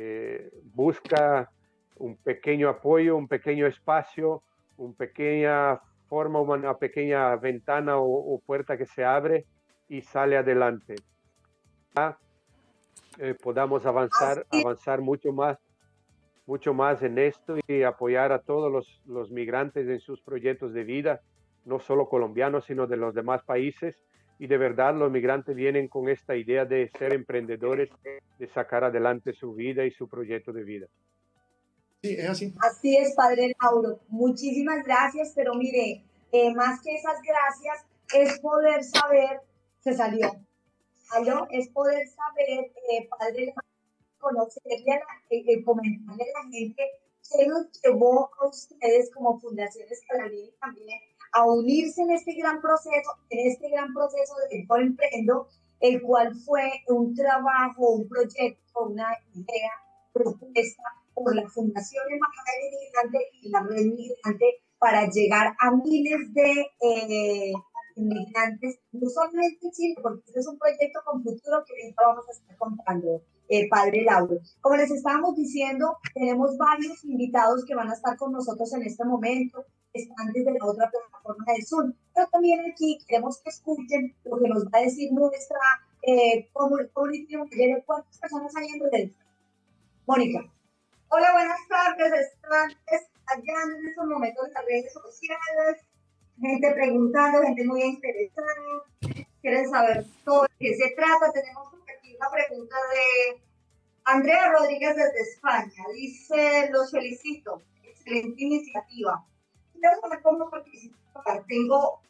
Eh, 0.00 0.50
busca 0.72 1.50
un 1.96 2.16
pequeño 2.16 2.68
apoyo, 2.68 3.16
un 3.16 3.28
pequeño 3.28 3.66
espacio, 3.66 4.42
una 4.78 4.94
pequeña 4.94 5.80
forma, 6.08 6.40
una 6.40 6.78
pequeña 6.78 7.36
ventana 7.36 7.98
o, 7.98 8.40
puerta 8.46 8.78
que 8.78 8.86
se 8.86 9.04
abre 9.04 9.44
y 9.86 10.00
sale 10.00 10.38
adelante. 10.38 10.94
Eh, 13.18 13.34
podamos 13.40 13.86
avanzar, 13.86 14.46
avanzar 14.50 15.00
mucho 15.00 15.32
más 15.32 15.58
mucho 16.46 16.74
más 16.74 17.02
en 17.02 17.18
esto 17.18 17.56
y 17.66 17.84
apoyar 17.84 18.30
a 18.30 18.38
todos 18.38 18.70
los, 18.70 19.00
los 19.06 19.30
migrantes 19.30 19.88
en 19.88 19.98
sus 19.98 20.20
proyectos 20.20 20.74
de 20.74 20.84
vida 20.84 21.22
no 21.64 21.80
solo 21.80 22.08
colombianos, 22.08 22.66
sino 22.66 22.86
de 22.86 22.96
los 22.96 23.14
demás 23.14 23.42
países. 23.42 23.96
Y 24.38 24.46
de 24.46 24.58
verdad 24.58 24.94
los 24.94 25.10
migrantes 25.10 25.54
vienen 25.54 25.88
con 25.88 26.08
esta 26.08 26.36
idea 26.36 26.64
de 26.64 26.90
ser 26.98 27.14
emprendedores, 27.14 27.88
de 28.38 28.48
sacar 28.48 28.84
adelante 28.84 29.32
su 29.32 29.54
vida 29.54 29.84
y 29.84 29.90
su 29.90 30.08
proyecto 30.08 30.52
de 30.52 30.64
vida. 30.64 30.86
Sí, 32.02 32.16
es 32.18 32.28
así. 32.28 32.54
Así 32.60 32.96
es, 32.96 33.14
Padre 33.14 33.54
Lauro. 33.62 34.00
Muchísimas 34.08 34.84
gracias, 34.84 35.32
pero 35.34 35.54
mire, 35.54 36.04
eh, 36.32 36.54
más 36.54 36.82
que 36.82 36.94
esas 36.94 37.20
gracias, 37.22 37.86
es 38.14 38.40
poder 38.40 38.82
saber, 38.82 39.40
se 39.80 39.94
salió, 39.94 40.30
¿Aló? 41.10 41.46
es 41.50 41.68
poder 41.68 42.06
saber, 42.08 42.72
eh, 42.90 43.08
Padre 43.18 43.54
conocerle, 44.18 45.00
eh, 45.30 45.64
comentarle 45.64 46.24
a 46.24 46.42
la 46.42 46.50
gente 46.50 46.82
qué 47.30 47.46
nos 47.46 47.66
llevó 47.82 48.30
a 48.40 48.48
ustedes 48.48 49.10
como 49.12 49.38
Fundación 49.38 49.86
Escalarín 49.90 50.50
también 50.60 50.98
a 51.32 51.44
unirse 51.44 52.02
en 52.02 52.12
este 52.12 52.34
gran 52.34 52.60
proceso, 52.60 53.10
en 53.30 53.50
este 53.50 53.68
gran 53.68 53.92
proceso 53.92 54.34
de 54.50 54.66
Emprendo, 54.68 55.48
el 55.80 56.00
cual 56.02 56.34
fue 56.34 56.70
un 56.88 57.14
trabajo, 57.14 57.90
un 57.90 58.08
proyecto, 58.08 58.86
una 58.86 59.08
idea 59.34 59.70
propuesta 60.12 60.82
por 61.12 61.34
la 61.34 61.48
Fundación 61.48 62.04
Embajada 62.10 62.50
Migrante 62.80 63.18
y 63.42 63.48
la 63.50 63.60
Red 63.60 63.86
Migrante 63.94 64.62
para 64.78 65.08
llegar 65.10 65.54
a 65.58 65.70
miles 65.72 66.32
de 66.34 66.66
eh, 66.80 67.52
inmigrantes, 67.96 68.80
no 68.92 69.08
solamente 69.08 69.58
en 69.62 69.70
Chile, 69.72 69.94
porque 70.02 70.22
este 70.26 70.40
es 70.40 70.46
un 70.46 70.58
proyecto 70.58 71.00
con 71.04 71.22
futuro 71.22 71.64
que 71.64 71.72
ahorita 71.72 72.02
vamos 72.06 72.28
a 72.28 72.32
estar 72.32 72.56
contando, 72.56 73.22
eh, 73.48 73.68
Padre 73.68 74.02
Lauro. 74.02 74.38
Como 74.60 74.76
les 74.76 74.90
estábamos 74.90 75.36
diciendo, 75.36 75.96
tenemos 76.14 76.56
varios 76.58 77.04
invitados 77.04 77.64
que 77.64 77.74
van 77.74 77.90
a 77.90 77.94
estar 77.94 78.16
con 78.16 78.32
nosotros 78.32 78.72
en 78.74 78.82
este 78.82 79.04
momento 79.04 79.64
están 79.94 80.32
desde 80.32 80.52
la 80.52 80.66
otra 80.66 80.90
plataforma 80.90 81.44
de 81.56 81.64
Zoom. 81.64 81.94
Pero 82.14 82.26
también 82.28 82.60
aquí 82.70 82.98
queremos 83.06 83.40
que 83.42 83.50
escuchen 83.50 84.14
lo 84.24 84.38
que 84.38 84.48
nos 84.48 84.64
va 84.66 84.78
a 84.78 84.82
decir 84.82 85.12
nuestra 85.12 85.58
eh, 86.02 86.50
community 86.52 87.36
manager. 87.36 87.84
¿Cuántas 87.86 88.18
personas 88.18 88.54
hay 88.56 88.66
en 88.66 88.82
el 88.92 89.16
Mónica. 90.06 90.40
Hola, 91.08 91.32
buenas 91.32 91.60
tardes. 91.68 92.12
Están 92.12 92.70
allá 93.26 93.78
en 93.78 93.88
estos 93.88 94.06
momentos 94.06 94.46
en 94.46 94.52
las 94.52 94.64
redes 94.66 94.92
sociales. 94.92 95.86
Gente 96.40 96.72
preguntando, 96.72 97.42
gente 97.42 97.64
muy 97.64 97.82
interesada. 97.82 98.48
Quieren 99.40 99.70
saber 99.70 100.04
de 100.04 100.48
qué 100.58 100.74
se 100.76 100.94
trata. 100.96 101.32
Tenemos 101.32 101.68
aquí 101.96 102.16
una 102.16 102.30
pregunta 102.30 102.76
de 102.92 103.42
Andrea 104.04 104.52
Rodríguez 104.52 104.96
desde 104.96 105.20
España. 105.20 105.84
Dice, 105.94 106.70
los 106.72 106.90
felicito. 106.90 107.62
Excelente 107.82 108.42
iniciativa 108.42 109.24
saber 110.00 110.22
cómo 110.22 110.50
participar. 110.50 111.44
Tengo 111.46 112.00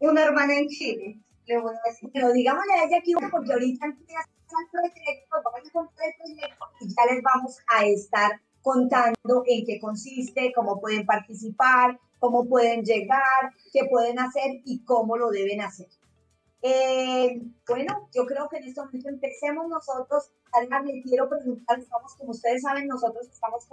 una 0.00 0.24
hermana 0.24 0.54
en 0.58 0.68
Chile, 0.68 1.18
le 1.46 1.58
voy 1.58 1.74
a 1.74 1.88
decir, 1.88 2.10
pero 2.12 2.32
digámosle 2.32 2.72
a 2.74 2.84
ella 2.84 2.98
aquí, 2.98 3.14
porque 3.30 3.52
ahorita 3.52 3.86
el 3.86 3.96
proyecto, 4.70 5.36
vamos 5.44 5.68
a 5.68 5.72
contar 5.72 6.06
el 6.06 6.14
proyecto 6.18 6.66
y 6.80 6.88
ya 6.88 7.14
les 7.14 7.22
vamos 7.22 7.58
a 7.68 7.84
estar 7.84 8.40
contando 8.62 9.42
en 9.46 9.64
qué 9.64 9.78
consiste, 9.80 10.52
cómo 10.54 10.80
pueden 10.80 11.06
participar, 11.06 11.98
cómo 12.18 12.46
pueden 12.46 12.84
llegar, 12.84 13.52
qué 13.72 13.84
pueden 13.90 14.18
hacer 14.18 14.60
y 14.64 14.84
cómo 14.84 15.16
lo 15.16 15.30
deben 15.30 15.60
hacer. 15.60 15.88
Eh, 16.62 17.42
bueno, 17.68 18.08
yo 18.14 18.26
creo 18.26 18.48
que 18.48 18.56
en 18.56 18.64
este 18.64 18.80
momento 18.80 19.08
empecemos 19.08 19.68
nosotros. 19.68 20.30
Además, 20.52 20.84
le 20.84 21.02
quiero 21.02 21.28
preguntar, 21.28 21.78
estamos, 21.78 22.14
como 22.14 22.30
ustedes 22.30 22.62
saben, 22.62 22.86
nosotros 22.88 23.28
estamos 23.28 23.66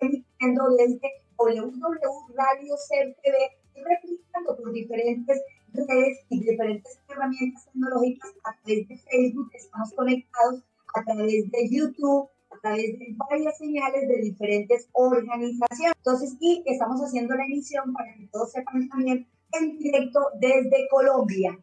emitiendo 0.00 0.70
desde 0.76 1.00
www 1.36 2.22
Radio 2.34 2.74
TV, 2.88 3.36
replicando 3.74 4.56
por 4.56 4.72
diferentes 4.72 5.40
redes 5.72 6.18
y 6.28 6.40
diferentes 6.40 6.98
herramientas 7.08 7.66
tecnológicas 7.66 8.30
a 8.44 8.54
través 8.56 8.88
de 8.88 8.96
Facebook, 8.96 9.50
estamos 9.54 9.92
conectados 9.94 10.62
a 10.94 11.04
través 11.04 11.50
de 11.50 11.68
YouTube, 11.70 12.28
través 12.62 12.98
de 12.98 13.14
varias 13.16 13.58
señales 13.58 14.08
de 14.08 14.16
diferentes 14.18 14.88
organizaciones. 14.92 15.94
Entonces, 15.96 16.36
y 16.40 16.62
estamos 16.66 17.00
haciendo 17.00 17.34
la 17.34 17.44
emisión 17.44 17.92
para 17.92 18.14
que 18.14 18.28
todos 18.28 18.52
sepan 18.52 18.88
también 18.88 19.28
en 19.52 19.78
directo 19.78 20.20
desde 20.40 20.88
Colombia. 20.88 21.58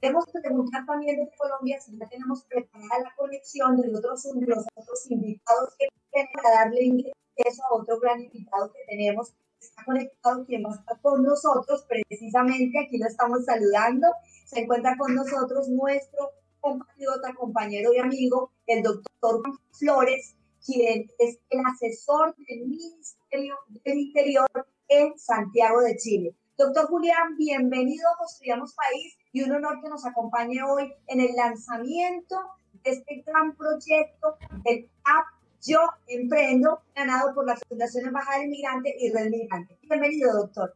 Queremos 0.00 0.26
preguntar 0.30 0.84
también 0.86 1.16
desde 1.16 1.36
Colombia 1.36 1.80
si 1.80 1.98
ya 1.98 2.06
tenemos 2.06 2.44
preparada 2.44 3.02
la 3.02 3.14
conexión 3.16 3.80
de, 3.80 3.96
otros, 3.96 4.22
de 4.22 4.46
los 4.46 4.64
otros 4.76 5.10
invitados 5.10 5.74
que 5.78 5.88
vienen 6.12 6.32
a 6.44 6.64
darle 6.64 6.84
ingreso 6.84 7.64
a 7.64 7.74
otro 7.74 7.98
gran 7.98 8.20
invitado 8.20 8.70
que 8.72 8.80
tenemos 8.86 9.34
está 9.58 9.84
conectado, 9.84 10.44
quien 10.44 10.64
va 10.64 10.70
a 10.70 10.74
estar 10.74 11.00
con 11.00 11.22
nosotros, 11.22 11.86
precisamente 11.88 12.78
aquí 12.78 12.98
lo 12.98 13.06
estamos 13.06 13.44
saludando. 13.46 14.06
Se 14.44 14.60
encuentra 14.60 14.96
con 14.96 15.14
nosotros 15.14 15.68
nuestro 15.68 16.30
compatriota, 16.60 17.34
compañero 17.34 17.92
y 17.92 17.98
amigo, 17.98 18.50
el 18.66 18.82
doctor 18.82 19.42
Flores, 19.72 20.36
quien 20.64 21.10
es 21.18 21.38
el 21.50 21.60
asesor 21.66 22.34
del 22.36 22.66
Ministerio 22.66 23.56
del 23.84 23.98
Interior 23.98 24.48
en 24.88 25.18
Santiago 25.18 25.80
de 25.80 25.96
Chile. 25.96 26.34
Doctor 26.58 26.86
Julián, 26.86 27.36
bienvenido 27.36 28.08
a 28.08 28.16
Construyamos 28.18 28.74
País 28.74 29.16
y 29.32 29.42
un 29.42 29.52
honor 29.52 29.80
que 29.82 29.90
nos 29.90 30.06
acompañe 30.06 30.62
hoy 30.62 30.92
en 31.08 31.20
el 31.20 31.34
lanzamiento 31.36 32.36
de 32.82 32.92
este 32.92 33.22
gran 33.26 33.54
proyecto 33.56 34.36
del 34.64 34.88
App 35.04 35.26
Yo 35.62 35.80
Emprendo, 36.06 36.80
ganado 36.94 37.34
por 37.34 37.46
la 37.46 37.56
Fundación 37.68 38.06
Embajada 38.06 38.38
del 38.38 38.48
Migrante 38.48 38.96
y 38.98 39.12
Red 39.12 39.30
Migrante. 39.30 39.78
Bienvenido, 39.82 40.32
doctor. 40.32 40.74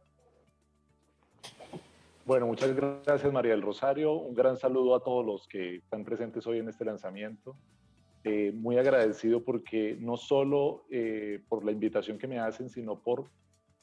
Bueno, 2.23 2.45
muchas 2.45 2.75
gracias 2.75 3.33
María 3.33 3.51
del 3.51 3.63
Rosario. 3.63 4.13
Un 4.13 4.35
gran 4.35 4.55
saludo 4.55 4.93
a 4.93 5.03
todos 5.03 5.25
los 5.25 5.47
que 5.47 5.77
están 5.77 6.05
presentes 6.05 6.45
hoy 6.45 6.59
en 6.59 6.69
este 6.69 6.85
lanzamiento. 6.85 7.57
Eh, 8.23 8.51
muy 8.53 8.77
agradecido 8.77 9.43
porque 9.43 9.97
no 9.99 10.17
solo 10.17 10.85
eh, 10.91 11.41
por 11.49 11.65
la 11.65 11.71
invitación 11.71 12.19
que 12.19 12.27
me 12.27 12.37
hacen, 12.37 12.69
sino 12.69 13.01
por 13.01 13.31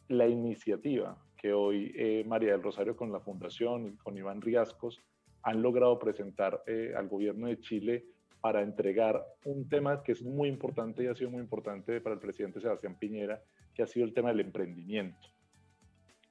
la 0.07 0.28
iniciativa 0.28 1.21
que 1.37 1.52
hoy 1.52 1.92
eh, 1.97 2.25
María 2.28 2.52
del 2.52 2.62
Rosario 2.62 2.97
con 2.97 3.11
la 3.11 3.18
Fundación 3.18 3.87
y 3.87 3.97
con 3.97 4.16
Iván 4.16 4.40
Riascos 4.40 5.02
han 5.42 5.61
logrado 5.61 5.99
presentar 5.99 6.62
al 6.97 7.09
gobierno 7.09 7.49
de 7.49 7.59
Chile 7.59 8.04
para 8.40 8.62
entregar 8.62 9.25
un 9.45 9.68
tema 9.68 10.02
que 10.04 10.12
es 10.12 10.23
muy 10.23 10.49
importante 10.49 11.02
y 11.02 11.07
ha 11.09 11.14
sido 11.14 11.30
muy 11.30 11.40
importante 11.40 12.00
para 12.00 12.14
el 12.14 12.21
presidente 12.21 12.61
Sebastián 12.61 12.97
Piñera, 12.99 13.42
que 13.75 13.83
ha 13.83 13.87
sido 13.87 14.07
el 14.07 14.14
tema 14.14 14.28
del 14.28 14.40
emprendimiento 14.40 15.28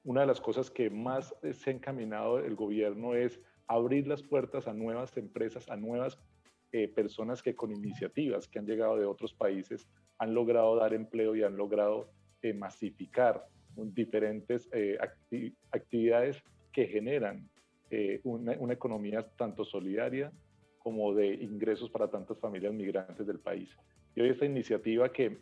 una 0.04 0.22
de 0.22 0.26
las 0.26 0.40
cosas 0.40 0.70
que 0.70 0.90
más 0.90 1.34
se 1.52 1.70
ha 1.70 1.72
encaminado 1.72 2.38
el 2.38 2.54
gobierno 2.54 3.14
es 3.14 3.40
abrir 3.66 4.06
las 4.06 4.22
puertas 4.22 4.66
a 4.66 4.72
nuevas 4.72 5.16
empresas, 5.16 5.68
a 5.68 5.76
nuevas 5.76 6.18
eh, 6.72 6.88
personas 6.88 7.42
que 7.42 7.54
con 7.54 7.72
iniciativas 7.72 8.46
que 8.46 8.58
han 8.58 8.66
llegado 8.66 8.98
de 8.98 9.06
otros 9.06 9.32
países 9.32 9.88
han 10.18 10.34
logrado 10.34 10.76
dar 10.76 10.92
empleo 10.92 11.34
y 11.34 11.42
han 11.42 11.56
logrado 11.56 12.10
eh, 12.42 12.52
masificar 12.52 13.46
diferentes 13.74 14.68
eh, 14.72 14.98
actividades 15.70 16.42
que 16.72 16.86
generan 16.86 17.48
una, 18.24 18.52
una, 18.58 18.74
economía 18.74 19.26
tanto 19.36 19.64
solidaria 19.64 20.30
como 20.78 21.14
de 21.14 21.32
ingresos 21.34 21.88
para 21.88 22.10
tantas 22.10 22.38
familias 22.38 22.74
migrantes 22.74 23.26
del 23.26 23.38
país. 23.38 23.74
Y 24.14 24.20
hoy 24.20 24.30
esta 24.30 24.44
iniciativa 24.44 25.10
que 25.10 25.38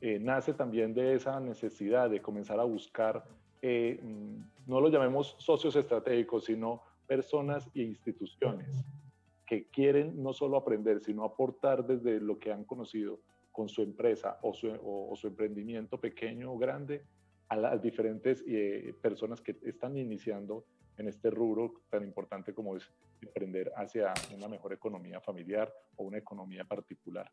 nace 0.00 0.54
también 0.54 0.92
de 0.92 1.14
esa 1.14 1.38
necesidad 1.38 2.10
de 2.10 2.20
comenzar 2.20 2.58
a 2.58 2.64
buscar 2.64 3.24
eh, 3.66 3.98
mm, 4.02 4.66
no 4.66 4.78
lo 4.78 4.90
llamemos 4.90 5.36
socios 5.38 5.74
estratégicos, 5.74 6.44
sino 6.44 6.82
personas 7.06 7.66
e 7.74 7.80
instituciones 7.80 8.84
que 9.46 9.70
quieren 9.70 10.22
no 10.22 10.34
solo 10.34 10.58
aprender, 10.58 11.00
sino 11.00 11.24
aportar 11.24 11.86
desde 11.86 12.20
lo 12.20 12.38
que 12.38 12.52
han 12.52 12.64
conocido 12.64 13.20
con 13.52 13.70
su 13.70 13.80
empresa 13.80 14.38
o 14.42 14.52
su, 14.52 15.26
emprendimiento 15.26 15.98
pequeño 15.98 16.52
o 16.52 16.58
grande 16.58 17.06
a 17.48 17.56
las 17.56 17.80
diferentes 17.80 18.44
eh, 18.46 18.94
personas 19.00 19.40
que 19.40 19.56
están 19.62 19.96
iniciando 19.96 20.66
en 20.98 21.08
este 21.08 21.30
rubro 21.30 21.72
tan 21.88 22.04
importante 22.04 22.52
como 22.52 22.76
es 22.76 22.92
emprender 23.22 23.72
hacia 23.76 24.12
una 24.36 24.46
mejor 24.46 24.74
economía 24.74 25.22
familiar 25.22 25.72
o 25.96 26.04
una 26.04 26.18
economía 26.18 26.64
particular. 26.64 27.30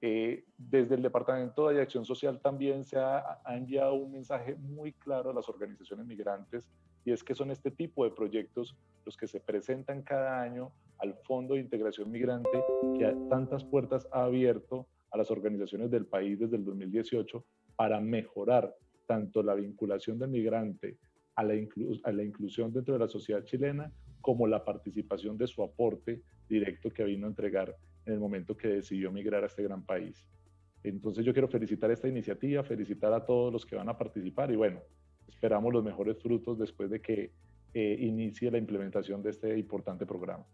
Eh, 0.00 0.44
desde 0.56 0.94
el 0.94 1.02
Departamento 1.02 1.68
de 1.68 1.82
Acción 1.82 2.04
Social 2.04 2.40
también 2.40 2.84
se 2.84 2.98
ha, 2.98 3.40
enviado 3.48 3.94
un 3.94 4.12
mensaje 4.12 4.54
muy 4.54 4.92
claro 4.92 5.30
a 5.30 5.34
las 5.34 5.48
organizaciones 5.48 6.06
migrantes 6.06 6.68
y 7.04 7.10
es 7.10 7.24
que 7.24 7.34
son 7.34 7.50
este 7.50 7.72
tipo 7.72 8.04
de 8.04 8.12
proyectos 8.12 8.76
los 9.04 9.16
que 9.16 9.26
se 9.26 9.40
presentan 9.40 10.02
cada 10.02 10.40
año 10.40 10.70
al 10.98 11.14
Fondo 11.24 11.54
de 11.54 11.60
Integración 11.60 12.12
Migrante 12.12 12.62
que 12.96 13.12
tantas 13.28 13.64
puertas 13.64 14.06
ha 14.12 14.22
abierto 14.22 14.86
a 15.10 15.18
las 15.18 15.32
organizaciones 15.32 15.90
del 15.90 16.06
país 16.06 16.38
desde 16.38 16.56
el 16.56 16.64
2018 16.64 17.44
para 17.74 17.98
mejorar 17.98 18.72
tanto 19.06 19.42
la 19.42 19.54
vinculación 19.54 20.18
del 20.20 20.30
migrante 20.30 20.96
a 21.34 21.42
la, 21.42 21.54
a 22.04 22.12
la 22.12 22.22
inclusión 22.22 22.72
dentro 22.72 22.94
de 22.94 23.00
la 23.00 23.08
sociedad 23.08 23.42
chilena 23.42 23.90
como 24.20 24.46
la 24.46 24.64
participación 24.64 25.36
de 25.38 25.48
su 25.48 25.62
aporte 25.62 26.22
directo 26.48 26.90
que 26.90 27.04
vino 27.04 27.26
a 27.26 27.30
entregar 27.30 27.74
en 28.08 28.14
el 28.14 28.20
momento 28.20 28.56
que 28.56 28.68
decidió 28.68 29.12
migrar 29.12 29.44
a 29.44 29.46
este 29.46 29.62
gran 29.62 29.82
país. 29.82 30.26
Entonces 30.82 31.24
yo 31.24 31.32
quiero 31.32 31.48
felicitar 31.48 31.90
esta 31.90 32.08
iniciativa, 32.08 32.62
felicitar 32.64 33.12
a 33.12 33.24
todos 33.24 33.52
los 33.52 33.66
que 33.66 33.76
van 33.76 33.88
a 33.88 33.98
participar 33.98 34.50
y 34.50 34.56
bueno, 34.56 34.80
esperamos 35.28 35.72
los 35.72 35.84
mejores 35.84 36.18
frutos 36.22 36.58
después 36.58 36.90
de 36.90 37.00
que 37.00 37.32
eh, 37.74 37.96
inicie 38.00 38.50
la 38.50 38.58
implementación 38.58 39.22
de 39.22 39.30
este 39.30 39.58
importante 39.58 40.06
programa. 40.06 40.46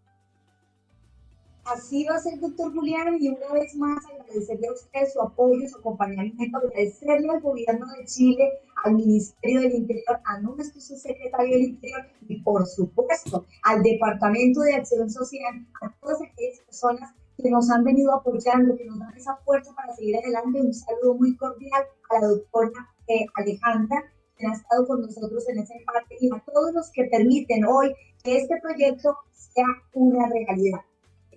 Así 1.65 2.05
va 2.05 2.17
a 2.17 2.19
ser, 2.19 2.39
doctor 2.41 2.75
Julián, 2.75 3.17
y 3.19 3.29
una 3.29 3.53
vez 3.55 3.75
más 3.77 4.05
agradecerle 4.05 4.69
a 4.69 4.73
usted 4.73 5.01
su 5.11 5.23
apoyo, 5.23 5.67
su 5.67 5.79
acompañamiento, 5.79 6.59
agradecerle 6.59 7.31
al 7.31 7.41
gobierno 7.41 7.87
de 7.97 8.05
Chile, 8.05 8.51
al 8.85 8.95
Ministerio 8.97 9.63
del 9.63 9.73
Interior, 9.73 10.21
a 10.27 10.41
nuestro 10.41 10.79
subsecretario 10.79 11.55
del 11.55 11.69
Interior 11.69 12.07
y, 12.29 12.43
por 12.43 12.67
supuesto, 12.67 13.47
al 13.63 13.83
Departamento 13.83 14.61
de 14.61 14.75
Acción 14.75 15.09
Social, 15.09 15.67
a 15.81 15.91
todas 16.01 16.21
aquellas 16.21 16.59
personas 16.61 17.15
que 17.43 17.51
nos 17.51 17.71
han 17.71 17.85
venido 17.85 18.15
apoyando, 18.15 18.77
que 18.77 18.85
nos 18.85 18.99
dan 18.99 19.17
esa 19.17 19.37
fuerza 19.45 19.73
para 19.75 19.95
seguir 19.95 20.17
adelante. 20.17 20.61
Un 20.61 20.75
saludo 20.75 21.15
muy 21.15 21.37
cordial 21.37 21.85
a 22.11 22.21
la 22.21 22.29
doctora 22.29 22.89
eh, 23.09 23.27
Alejandra, 23.35 24.05
que 24.37 24.47
ha 24.47 24.53
estado 24.53 24.87
con 24.87 25.03
nosotros 25.03 25.49
en 25.49 25.59
esa 25.59 25.75
parte, 25.87 26.17
y 26.21 26.29
a 26.35 26.43
todos 26.53 26.73
los 26.75 26.91
que 26.91 27.05
permiten 27.05 27.65
hoy 27.65 27.95
que 28.23 28.39
este 28.39 28.61
proyecto 28.61 29.17
sea 29.33 29.67
una 29.95 30.29
realidad. 30.29 30.81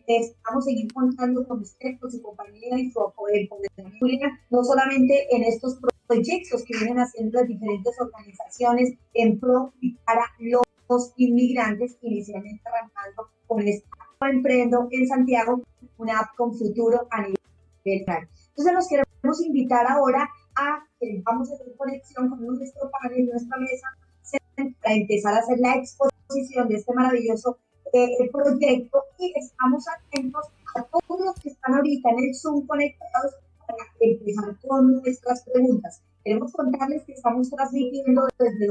Estamos 0.07 0.63
seguir 0.63 0.93
contando 0.93 1.45
con 1.45 1.59
usted, 1.59 1.99
con 1.99 2.09
su 2.09 2.21
compañía 2.21 2.79
y 2.79 2.89
su 2.91 3.01
apoyo, 3.01 3.49
no 4.49 4.63
solamente 4.63 5.35
en 5.35 5.43
estos 5.43 5.77
proyectos 6.07 6.63
que 6.63 6.77
vienen 6.77 6.99
haciendo 6.99 7.39
las 7.39 7.47
diferentes 7.49 7.93
organizaciones 7.99 8.93
en 9.13 9.37
pro 9.37 9.73
y 9.81 9.95
para 10.05 10.23
los 10.39 11.11
inmigrantes, 11.17 11.97
inicialmente 12.01 12.61
arrancando 12.69 13.29
con 13.47 13.67
esta 13.67 14.06
Emprendo 14.21 14.87
en 14.91 15.07
Santiago, 15.07 15.61
una 15.97 16.19
app 16.19 16.35
con 16.35 16.53
futuro 16.57 17.07
a 17.11 17.21
nivel 17.21 17.37
nacional. 17.85 18.27
Entonces 18.49 18.73
los 18.73 18.87
queremos 18.87 19.45
invitar 19.45 19.85
ahora 19.87 20.29
a 20.55 20.83
que 20.99 21.21
vamos 21.23 21.51
a 21.51 21.53
hacer 21.53 21.67
conexión 21.77 22.29
con 22.29 22.45
nuestro 22.45 22.89
panel, 22.89 23.27
nuestra 23.27 23.57
mesa, 23.57 23.87
para 24.81 24.95
empezar 24.95 25.33
a 25.35 25.39
hacer 25.39 25.59
la 25.59 25.75
exposición 25.75 26.67
de 26.67 26.75
este 26.75 26.93
maravilloso 26.93 27.57
eh, 27.93 28.29
proyecto 28.31 29.03
y 29.19 29.33
estamos 29.37 29.85
atentos 29.87 30.45
a 30.75 30.83
todos 30.83 31.25
los 31.25 31.35
que 31.35 31.49
están 31.49 31.75
ahorita 31.75 32.09
en 32.09 32.19
el 32.19 32.35
Zoom 32.35 32.65
conectados 32.65 33.35
para 33.65 33.83
empezar 33.99 34.55
con 34.67 34.93
nuestras 34.93 35.43
preguntas. 35.43 36.01
Queremos 36.23 36.51
contarles 36.51 37.03
que 37.03 37.13
estamos 37.13 37.49
transmitiendo 37.49 38.27
desde 38.39 38.67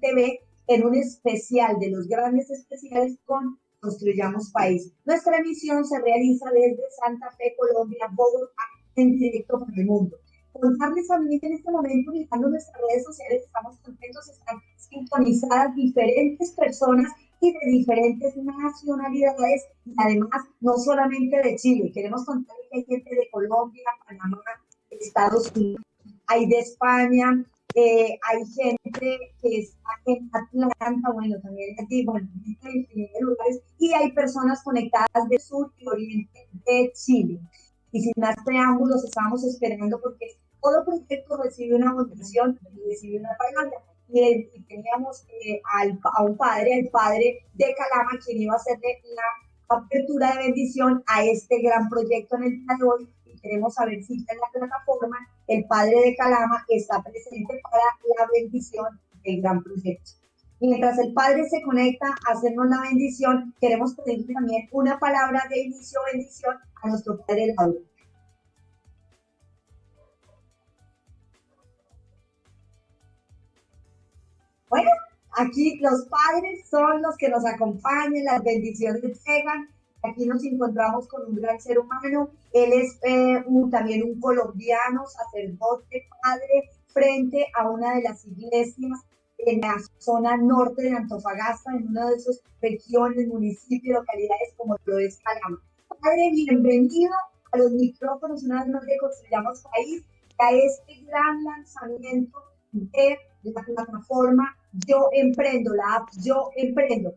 TV 0.00 0.40
en 0.66 0.84
un 0.84 0.94
especial 0.94 1.78
de 1.78 1.90
los 1.90 2.06
grandes 2.08 2.50
especiales 2.50 3.18
con 3.24 3.58
Construyamos 3.80 4.50
País. 4.50 4.92
Nuestra 5.04 5.38
emisión 5.38 5.84
se 5.84 5.98
realiza 6.00 6.50
desde 6.50 6.82
Santa 7.02 7.30
Fe, 7.32 7.54
Colombia, 7.58 8.08
Bogotá, 8.12 8.62
en 8.96 9.18
directo 9.18 9.58
para 9.58 9.72
el 9.76 9.86
mundo. 9.86 10.16
Contarles 10.52 11.08
también 11.08 11.40
que 11.40 11.46
en 11.46 11.54
este 11.54 11.70
momento, 11.70 12.12
mirando 12.12 12.50
nuestras 12.50 12.76
redes 12.88 13.04
sociales, 13.04 13.44
estamos 13.44 13.78
contentos, 13.78 14.28
están 14.28 14.58
sintonizadas 14.76 15.74
diferentes 15.74 16.50
personas 16.52 17.10
y 17.40 17.52
de 17.52 17.70
diferentes 17.70 18.36
nacionalidades, 18.36 19.64
y 19.86 19.94
además 19.96 20.44
no 20.60 20.76
solamente 20.76 21.40
de 21.40 21.56
Chile. 21.56 21.90
Queremos 21.94 22.24
contarles 22.26 22.66
que 22.70 22.78
hay 22.78 22.84
gente 22.84 23.14
de 23.14 23.30
Colombia, 23.30 23.84
Panamá, 24.06 24.42
Estados 24.90 25.50
Unidos, 25.54 25.82
hay 26.26 26.46
de 26.46 26.58
España, 26.58 27.44
eh, 27.74 28.18
hay 28.28 28.46
gente 28.46 29.34
que 29.40 29.58
está 29.58 29.90
en 30.06 30.30
Atlanta, 30.32 31.10
bueno, 31.12 31.36
también 31.40 31.76
en 31.78 32.06
bueno, 32.06 32.28
en 32.62 33.08
lugares, 33.20 33.62
y 33.78 33.92
hay 33.92 34.12
personas 34.12 34.62
conectadas 34.62 35.28
del 35.28 35.40
sur 35.40 35.72
y 35.78 35.86
oriente 35.86 36.48
de 36.66 36.92
Chile. 36.92 37.40
Y 37.92 38.02
sin 38.02 38.12
más 38.16 38.36
preámbulos, 38.44 39.04
estábamos 39.04 39.44
esperando 39.44 40.00
porque 40.00 40.26
todo 40.60 40.84
proyecto 40.84 41.36
recibe 41.42 41.76
una 41.76 41.94
y 41.94 42.88
recibe 42.88 43.18
una 43.20 43.36
palabra. 43.38 43.76
Y, 44.12 44.62
teníamos 44.68 45.24
eh, 45.44 45.60
al, 45.72 45.98
a 46.16 46.24
un 46.24 46.36
padre, 46.36 46.80
el 46.80 46.88
padre 46.88 47.46
de 47.54 47.74
Calama, 47.74 48.18
quien 48.24 48.42
iba 48.42 48.54
a 48.54 48.56
hacerle 48.56 49.00
la 49.14 49.76
apertura 49.76 50.32
de 50.32 50.38
bendición 50.46 51.02
a 51.06 51.24
este 51.24 51.62
gran 51.62 51.88
proyecto 51.88 52.36
en 52.36 52.42
el 52.42 52.50
día 52.50 52.76
de 52.78 52.84
hoy 52.84 53.08
queremos 53.42 53.74
saber 53.74 54.02
si 54.02 54.14
en 54.14 54.38
la 54.38 54.50
plataforma 54.52 55.18
el 55.46 55.64
padre 55.66 56.00
de 56.04 56.16
Calama 56.16 56.64
está 56.68 57.02
presente 57.02 57.60
para 57.62 57.84
la 58.18 58.28
bendición 58.32 59.00
del 59.24 59.42
gran 59.42 59.62
proyecto. 59.62 60.12
Mientras 60.60 60.98
el 60.98 61.14
padre 61.14 61.48
se 61.48 61.62
conecta 61.62 62.06
a 62.06 62.32
hacernos 62.32 62.68
la 62.68 62.82
bendición, 62.82 63.54
queremos 63.60 63.94
pedirle 63.94 64.34
también 64.34 64.68
una 64.72 64.98
palabra 64.98 65.42
de 65.48 65.60
inicio 65.60 65.98
bendición 66.12 66.56
a 66.82 66.88
nuestro 66.88 67.18
padre 67.24 67.54
Lauro. 67.56 67.78
Bueno, 74.68 74.90
aquí 75.32 75.78
los 75.80 76.06
padres 76.06 76.68
son 76.68 77.02
los 77.02 77.16
que 77.16 77.30
nos 77.30 77.44
acompañan, 77.46 78.24
las 78.24 78.44
bendiciones 78.44 79.02
llegan 79.02 79.68
Aquí 80.02 80.26
nos 80.26 80.42
encontramos 80.44 81.06
con 81.08 81.26
un 81.26 81.36
gran 81.36 81.60
ser 81.60 81.78
humano. 81.78 82.30
Él 82.52 82.72
es 82.72 82.98
eh, 83.02 83.44
también 83.70 84.02
un 84.02 84.18
colombiano, 84.18 85.06
sacerdote, 85.06 86.08
padre, 86.22 86.70
frente 86.88 87.46
a 87.58 87.68
una 87.68 87.94
de 87.94 88.02
las 88.02 88.24
iglesias 88.26 88.98
en 89.38 89.60
la 89.60 89.76
zona 89.98 90.36
norte 90.36 90.82
de 90.82 90.96
Antofagasta, 90.96 91.72
en 91.76 91.88
una 91.88 92.08
de 92.10 92.16
esas 92.16 92.42
regiones, 92.60 93.28
municipios, 93.28 93.98
localidades 93.98 94.54
como 94.56 94.76
lo 94.84 94.98
es 94.98 95.18
Calama. 95.18 95.62
Padre, 96.00 96.30
bienvenido 96.32 97.12
a 97.52 97.58
los 97.58 97.72
micrófonos 97.72 98.42
una 98.44 98.64
vez 98.64 98.72
más 98.72 98.86
de 98.86 98.96
Construyamos 98.98 99.62
País, 99.62 100.04
a 100.38 100.52
este 100.52 101.04
gran 101.06 101.44
lanzamiento 101.44 102.38
de 102.72 103.18
la 103.42 103.62
plataforma 103.62 104.56
Yo 104.86 105.10
Emprendo, 105.12 105.74
la 105.74 105.96
app 105.96 106.08
Yo 106.22 106.50
Emprendo 106.56 107.14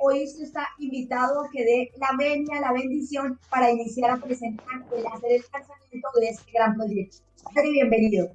hoy 0.00 0.24
usted 0.24 0.44
está 0.44 0.68
invitado 0.78 1.40
a 1.40 1.50
que 1.50 1.64
dé 1.64 1.92
la 1.96 2.10
venia, 2.18 2.60
la 2.60 2.72
bendición 2.72 3.38
para 3.50 3.70
iniciar 3.70 4.10
a 4.10 4.16
presentar, 4.16 4.66
el 4.94 5.06
hacer 5.06 5.32
el 5.32 5.44
lanzamiento 5.52 6.08
de 6.20 6.28
este 6.28 6.52
gran 6.52 6.74
proyecto. 6.76 7.18
Padre, 7.44 7.70
bienvenido. 7.70 8.30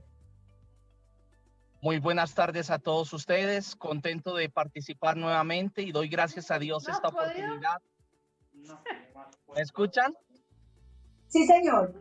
Muy 1.82 2.00
buenas 2.00 2.34
tardes 2.34 2.72
a 2.72 2.80
todos 2.80 3.14
ustedes, 3.14 3.76
contento 3.76 4.36
de 4.36 4.50
participar 4.50 5.16
nuevamente 5.16 5.84
y 5.84 5.92
doy 5.92 6.10
gracias 6.10 6.50
a 6.50 6.60
Dios 6.60 6.88
esta 6.88 7.10
oportunidad. 7.10 7.82
¿Me 9.56 9.62
escuchan? 9.62 10.14
Sí, 11.28 11.46
señor. 11.46 11.94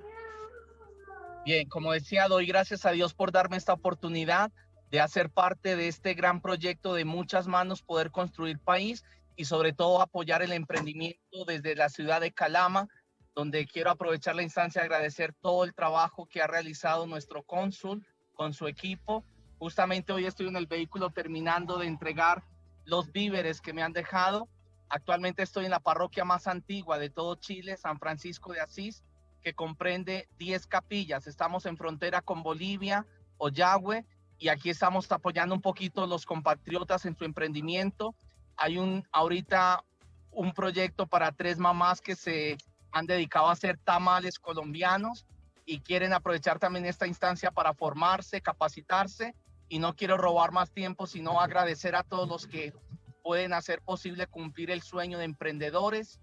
Bien, 1.44 1.68
como 1.68 1.92
decía, 1.92 2.27
doy 2.27 2.46
gracias 2.46 2.87
a 2.87 2.90
Dios 2.90 3.14
por 3.14 3.31
darme 3.33 3.57
esta 3.57 3.75
oportunidad 3.75 4.51
de 4.90 5.01
hacer 5.01 5.31
parte 5.31 5.77
de 5.77 5.88
este 5.88 6.14
gran 6.14 6.40
proyecto 6.40 6.94
de 6.94 7.05
muchas 7.05 7.46
manos, 7.46 7.83
poder 7.83 8.11
construir 8.11 8.59
país 8.59 9.05
y 9.37 9.44
sobre 9.44 9.72
todo 9.72 10.01
apoyar 10.01 10.42
el 10.42 10.53
emprendimiento 10.53 11.44
desde 11.46 11.77
la 11.77 11.88
ciudad 11.88 12.20
de 12.20 12.33
Calama, 12.33 12.88
donde 13.35 13.66
quiero 13.66 13.90
aprovechar 13.90 14.35
la 14.35 14.42
instancia 14.42 14.81
de 14.81 14.87
agradecer 14.87 15.35
todo 15.35 15.64
el 15.64 15.75
trabajo 15.75 16.27
que 16.27 16.40
ha 16.40 16.46
realizado 16.46 17.07
nuestro 17.07 17.42
cónsul 17.42 18.05
con 18.33 18.55
su 18.55 18.66
equipo. 18.66 19.25
Justamente 19.59 20.12
hoy 20.12 20.25
estoy 20.25 20.49
en 20.49 20.57
el 20.57 20.66
vehículo 20.66 21.11
terminando 21.11 21.79
de 21.79 21.87
entregar 21.87 22.42
los 22.87 23.12
víveres 23.12 23.61
que 23.61 23.75
me 23.75 23.83
han 23.83 23.92
dejado. 23.92 24.49
Actualmente 24.88 25.42
estoy 25.42 25.66
en 25.66 25.70
la 25.70 25.81
parroquia 25.81 26.25
más 26.25 26.46
antigua 26.46 26.99
de 26.99 27.11
todo 27.11 27.35
Chile, 27.35 27.77
San 27.77 27.99
Francisco 27.99 28.53
de 28.53 28.61
Asís, 28.61 29.05
que 29.42 29.53
comprende 29.53 30.29
10 30.38 30.66
capillas. 30.66 31.27
Estamos 31.27 31.66
en 31.66 31.77
frontera 31.77 32.22
con 32.22 32.42
Bolivia, 32.42 33.07
Oyagüe, 33.37 34.07
y 34.38 34.49
aquí 34.49 34.70
estamos 34.70 35.11
apoyando 35.12 35.55
un 35.55 35.62
poquito 35.62 36.07
los 36.07 36.25
compatriotas 36.25 37.05
en 37.05 37.16
su 37.16 37.25
emprendimiento 37.25 38.14
hay 38.57 38.79
un 38.79 39.07
ahorita 39.12 39.83
un 40.31 40.53
proyecto 40.53 41.07
para 41.07 41.33
tres 41.33 41.59
mamás 41.59 42.01
que 42.01 42.14
se 42.14 42.59
han 42.92 43.07
dedicado 43.07 43.49
a 43.49 43.53
hacer 43.53 43.79
tamales 43.79 44.38
colombianos 44.38 45.27
y 45.64 45.81
quieren 45.81 46.12
aprovechar 46.12 46.59
también 46.59 46.85
esta 46.85 47.07
instancia 47.07 47.51
para 47.51 47.75
formarse, 47.75 48.40
capacitarse 48.40 49.35
y 49.69 49.79
no 49.79 49.97
quiero 49.97 50.16
robar 50.16 50.53
más 50.53 50.71
tiempo, 50.71 51.07
sino 51.07 51.40
agradecer 51.40 51.97
a 51.97 52.05
todos 52.05 52.29
los 52.29 52.47
que 52.47 52.73
pueden 53.23 53.53
hacer 53.53 53.81
posible 53.83 54.27
cumplir 54.27 54.71
el 54.71 54.83
sueño 54.83 55.19
de 55.19 55.25
emprendedores 55.25 56.21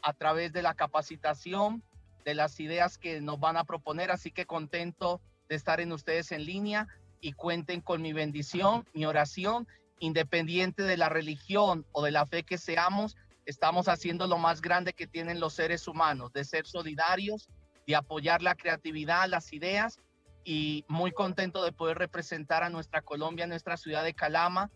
a 0.00 0.12
través 0.14 0.52
de 0.52 0.62
la 0.62 0.74
capacitación, 0.74 1.82
de 2.24 2.34
las 2.34 2.58
ideas 2.60 2.96
que 2.96 3.20
nos 3.20 3.38
van 3.38 3.56
a 3.56 3.64
proponer. 3.64 4.10
Así 4.10 4.30
que 4.30 4.46
contento 4.46 5.20
de 5.48 5.56
estar 5.56 5.80
en 5.80 5.92
ustedes 5.92 6.32
en 6.32 6.46
línea 6.46 6.88
y 7.20 7.32
cuenten 7.32 7.80
con 7.80 8.00
mi 8.00 8.12
bendición, 8.12 8.86
mi 8.94 9.04
oración 9.04 9.66
independiente 9.98 10.82
de 10.82 10.96
la 10.96 11.08
religión 11.08 11.86
o 11.92 12.02
de 12.04 12.10
la 12.10 12.26
fe 12.26 12.42
que 12.42 12.58
seamos, 12.58 13.16
estamos 13.44 13.88
haciendo 13.88 14.26
lo 14.26 14.38
más 14.38 14.60
grande 14.60 14.92
que 14.92 15.06
tienen 15.06 15.40
los 15.40 15.54
seres 15.54 15.86
humanos, 15.88 16.32
de 16.32 16.44
ser 16.44 16.66
solidarios, 16.66 17.48
de 17.86 17.96
apoyar 17.96 18.42
la 18.42 18.54
creatividad, 18.54 19.28
las 19.28 19.52
ideas 19.52 20.00
y 20.44 20.84
muy 20.88 21.12
contento 21.12 21.64
de 21.64 21.72
poder 21.72 21.98
representar 21.98 22.62
a 22.62 22.68
nuestra 22.68 23.02
Colombia, 23.02 23.46
nuestra 23.46 23.76
ciudad 23.76 24.04
de 24.04 24.14
Calama, 24.14 24.70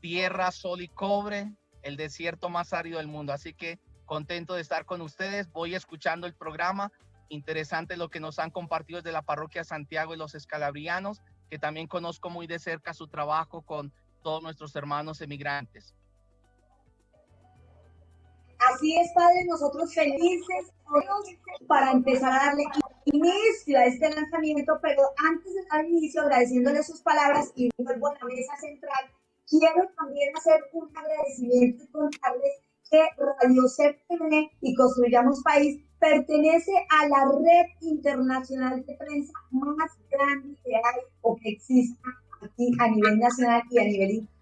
tierra, 0.00 0.50
sol 0.50 0.82
y 0.82 0.88
cobre, 0.88 1.52
el 1.82 1.96
desierto 1.96 2.48
más 2.48 2.72
árido 2.72 2.98
del 2.98 3.06
mundo. 3.06 3.32
Así 3.32 3.54
que 3.54 3.78
contento 4.04 4.54
de 4.54 4.60
estar 4.60 4.84
con 4.84 5.00
ustedes, 5.00 5.50
voy 5.50 5.74
escuchando 5.74 6.26
el 6.26 6.34
programa, 6.34 6.92
interesante 7.28 7.96
lo 7.96 8.08
que 8.08 8.20
nos 8.20 8.38
han 8.38 8.50
compartido 8.50 9.00
desde 9.00 9.12
la 9.12 9.22
parroquia 9.22 9.64
Santiago 9.64 10.14
y 10.14 10.18
los 10.18 10.34
escalabrianos, 10.34 11.22
que 11.50 11.58
también 11.58 11.86
conozco 11.86 12.30
muy 12.30 12.46
de 12.46 12.58
cerca 12.58 12.94
su 12.94 13.08
trabajo 13.08 13.62
con 13.62 13.92
todos 14.26 14.42
nuestros 14.42 14.74
hermanos 14.74 15.20
emigrantes. 15.20 15.94
Así 18.72 18.98
es, 18.98 19.12
Padre, 19.14 19.44
nosotros 19.44 19.94
felices 19.94 20.72
para 21.68 21.92
empezar 21.92 22.32
a 22.32 22.46
darle 22.46 22.64
inicio 23.04 23.78
a 23.78 23.84
este 23.84 24.10
lanzamiento, 24.10 24.80
pero 24.82 25.02
antes 25.30 25.54
de 25.54 25.60
dar 25.70 25.84
inicio, 25.84 26.22
agradeciéndole 26.22 26.82
sus 26.82 27.02
palabras 27.02 27.52
y 27.54 27.70
vuelvo 27.78 28.08
a 28.08 28.14
la 28.14 28.24
mesa 28.24 28.56
central, 28.56 29.12
quiero 29.48 29.88
también 29.96 30.36
hacer 30.36 30.60
un 30.72 30.90
agradecimiento 30.96 31.84
y 31.84 31.92
contarles 31.92 32.52
que 32.90 33.04
Radio 33.16 33.62
CTV 33.62 34.50
y 34.60 34.74
Construyamos 34.74 35.40
País 35.44 35.84
pertenece 36.00 36.72
a 36.90 37.06
la 37.06 37.30
red 37.30 37.66
internacional 37.80 38.84
de 38.84 38.94
prensa 38.96 39.32
más 39.52 39.92
grande 40.10 40.58
que 40.64 40.74
hay 40.74 41.00
o 41.20 41.36
que 41.36 41.50
exista 41.50 42.08
aquí 42.42 42.72
a 42.78 42.88
nivel 42.88 43.18
nacional 43.18 43.62
y 43.70 43.78
a 43.78 43.84
nivel 43.84 44.10
internacional. 44.10 44.36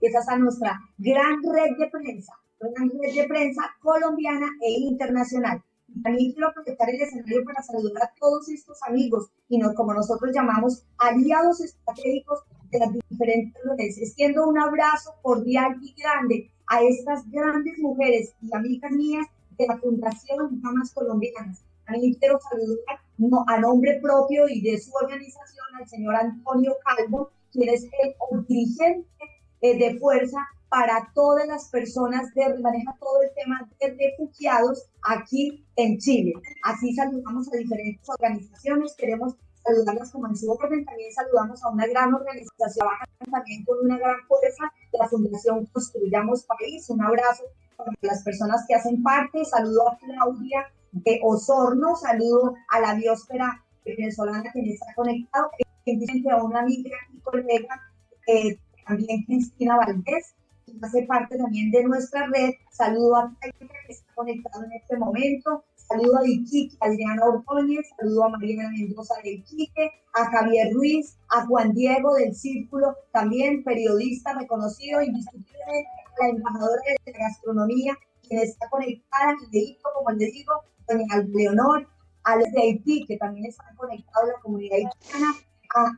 Esa 0.00 0.34
es 0.34 0.40
nuestra 0.40 0.80
gran 0.98 1.42
red 1.42 1.76
de 1.78 1.88
prensa, 1.88 2.32
gran 2.58 2.90
red 2.90 3.14
de 3.14 3.28
prensa 3.28 3.62
colombiana 3.80 4.46
e 4.62 4.70
internacional. 4.70 5.62
Y 5.88 6.02
también 6.02 6.32
quiero 6.32 6.48
aprovechar 6.48 6.88
el 6.88 7.02
escenario 7.02 7.44
para 7.44 7.62
saludar 7.62 8.04
a 8.04 8.12
todos 8.18 8.48
estos 8.48 8.78
amigos 8.88 9.30
y 9.48 9.58
no, 9.58 9.74
como 9.74 9.92
nosotros 9.92 10.30
llamamos 10.34 10.84
aliados 10.98 11.60
estratégicos 11.60 12.40
de 12.70 12.78
las 12.78 12.92
diferentes 13.10 13.62
redes. 13.64 13.98
Extiendo 13.98 14.46
un 14.46 14.58
abrazo 14.58 15.14
cordial 15.22 15.76
y 15.82 15.94
grande 16.00 16.50
a 16.68 16.82
estas 16.82 17.28
grandes 17.30 17.78
mujeres 17.78 18.34
y 18.40 18.54
amigas 18.54 18.92
mías 18.92 19.26
de 19.58 19.66
la 19.66 19.78
Fundación 19.78 20.60
Damas 20.62 20.94
Colombianas. 20.94 21.64
También 21.90 22.14
quiero 22.14 22.38
saludar 22.38 23.00
a 23.48 23.58
nombre 23.58 23.98
propio 24.00 24.48
y 24.48 24.60
de 24.60 24.78
su 24.78 24.92
organización 24.94 25.66
al 25.76 25.88
señor 25.88 26.14
Antonio 26.14 26.76
Calvo, 26.84 27.32
quien 27.50 27.68
es 27.68 27.82
el 27.82 28.46
dirigente 28.46 29.08
eh, 29.60 29.76
de 29.76 29.98
fuerza 29.98 30.38
para 30.68 31.10
todas 31.14 31.48
las 31.48 31.68
personas 31.68 32.30
que 32.32 32.42
maneja 32.60 32.94
todo 33.00 33.22
el 33.22 33.30
tema 33.34 33.68
de 33.80 33.96
refugiados 33.98 34.88
aquí 35.02 35.66
en 35.74 35.98
Chile. 35.98 36.34
Así 36.62 36.94
saludamos 36.94 37.52
a 37.52 37.56
diferentes 37.56 38.08
organizaciones, 38.08 38.94
queremos 38.96 39.34
saludarlas 39.64 40.12
como 40.12 40.28
en 40.28 40.36
su 40.36 40.48
orden, 40.52 40.84
también 40.84 41.12
saludamos 41.12 41.62
a 41.64 41.70
una 41.70 41.88
gran 41.88 42.14
organización, 42.14 42.86
también 43.32 43.64
con 43.64 43.78
una 43.84 43.98
gran 43.98 44.16
fuerza, 44.28 44.72
la 44.92 45.08
Fundación 45.08 45.66
Construyamos 45.66 46.44
País, 46.44 46.88
un 46.88 47.02
abrazo 47.02 47.42
para 47.76 47.90
las 48.02 48.22
personas 48.22 48.64
que 48.68 48.76
hacen 48.76 49.02
parte, 49.02 49.44
saludo 49.44 49.88
a 49.88 49.98
Claudia 49.98 50.66
de 50.92 51.20
Osorno, 51.22 51.96
saludo 51.96 52.54
a 52.68 52.80
la 52.80 52.94
biosfera 52.94 53.64
venezolana 53.84 54.50
que 54.52 54.60
está 54.72 54.94
conectado, 54.94 55.50
a 56.30 56.44
una 56.44 56.60
amiga 56.60 56.96
y 57.12 57.18
colega, 57.20 57.80
eh, 58.26 58.58
también 58.86 59.24
Cristina 59.24 59.76
Valdés, 59.76 60.34
hace 60.82 61.02
parte 61.02 61.36
también 61.36 61.70
de 61.70 61.84
nuestra 61.84 62.26
red. 62.26 62.52
Saludo 62.70 63.16
a 63.16 63.36
Taika, 63.40 63.74
que 63.86 63.92
está 63.92 64.12
conectado 64.14 64.64
en 64.64 64.72
este 64.72 64.96
momento. 64.96 65.64
Saludo 65.76 66.18
a 66.18 66.28
Iquique, 66.28 66.76
a 66.80 66.86
Adriana 66.86 67.24
Ordóñez, 67.24 67.88
saludo 67.98 68.24
a 68.24 68.28
Mariana 68.28 68.70
Mendoza 68.70 69.14
de 69.24 69.32
Iquique, 69.32 69.90
a 70.14 70.24
Javier 70.26 70.72
Ruiz, 70.72 71.16
a 71.30 71.44
Juan 71.46 71.72
Diego 71.74 72.14
del 72.14 72.32
Círculo, 72.32 72.94
también 73.12 73.64
periodista 73.64 74.32
reconocido, 74.34 75.02
indiscutiblemente, 75.02 75.90
la 76.20 76.28
embajadora 76.28 76.82
de 77.04 77.12
la 77.12 77.18
gastronomía, 77.18 77.98
quien 78.22 78.40
está 78.40 78.68
conectada, 78.68 79.34
y 79.50 79.78
como 79.82 80.10
les 80.12 80.32
digo, 80.32 80.52
doña 80.94 81.24
Leonor, 81.28 81.88
a 82.24 82.36
los 82.36 82.50
de 82.52 82.60
Haití, 82.60 83.04
que 83.06 83.16
también 83.16 83.46
están 83.46 83.74
conectados 83.76 84.30
a 84.30 84.32
la 84.32 84.40
comunidad 84.42 84.76
haitiana, 84.76 85.32
a 85.76 85.92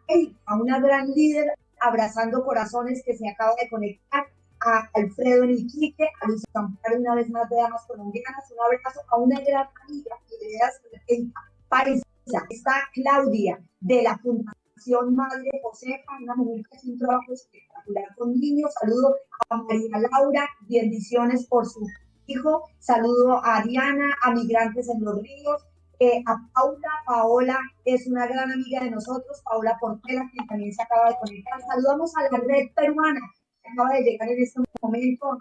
a 0.47 0.57
una 0.57 0.79
gran 0.81 1.11
líder 1.11 1.53
abrazando 1.81 2.45
corazones 2.45 3.03
que 3.05 3.17
se 3.17 3.29
acaba 3.29 3.55
de 3.61 3.69
conectar, 3.69 4.27
a 4.65 4.89
Alfredo 4.95 5.45
Niquique, 5.45 6.09
a 6.21 6.29
Luis 6.29 6.45
Amparo, 6.55 6.99
una 6.99 7.15
vez 7.17 7.29
más 7.31 7.49
de 7.51 7.57
Damas 7.57 7.85
Colombianas, 7.87 8.51
un 8.51 8.61
abrazo 8.61 9.01
a 9.09 9.17
una 9.17 9.41
gran 9.41 9.69
amiga 9.85 10.17
y 10.31 11.17
de 11.17 11.33
paisa. 11.69 12.07
Está 12.49 12.75
Claudia, 12.95 13.61
de 13.81 14.03
la 14.03 14.17
Fundación 14.19 15.17
Madre 15.17 15.51
Josefa, 15.63 16.13
una 16.23 16.37
mujer 16.37 16.65
que 16.71 16.77
hace 16.77 16.91
un 16.91 16.99
trabajo 16.99 17.33
espectacular 17.33 18.15
con 18.17 18.33
niños. 18.35 18.73
Saludo 18.81 19.17
a 19.51 19.57
María 19.57 19.99
Laura, 20.11 20.49
bendiciones 20.69 21.47
por 21.47 21.67
su 21.67 21.85
hijo. 22.27 22.65
Saludo 22.79 23.41
a 23.45 23.63
Diana, 23.63 24.15
a 24.23 24.33
Migrantes 24.33 24.89
en 24.89 25.05
los 25.05 25.23
Ríos. 25.23 25.63
Eh, 25.99 26.23
a 26.27 26.37
Paula, 26.53 26.89
Paola 27.07 27.59
es 27.85 28.09
una 28.09 28.27
gran 28.27 28.51
amiga 28.51 28.83
de 28.83 28.91
nosotros, 28.91 29.41
Paola 29.45 29.77
Portela, 29.81 30.29
que 30.33 30.45
también 30.47 30.73
se 30.73 30.83
acaba 30.83 31.11
de 31.11 31.17
conectar. 31.21 31.61
Saludamos 31.63 32.13
a 32.17 32.23
la 32.23 32.39
red 32.39 32.71
peruana, 32.75 33.21
acaba 33.63 33.95
de 33.95 34.03
llegar 34.03 34.29
en 34.29 34.43
este 34.43 34.61
momento. 34.81 35.39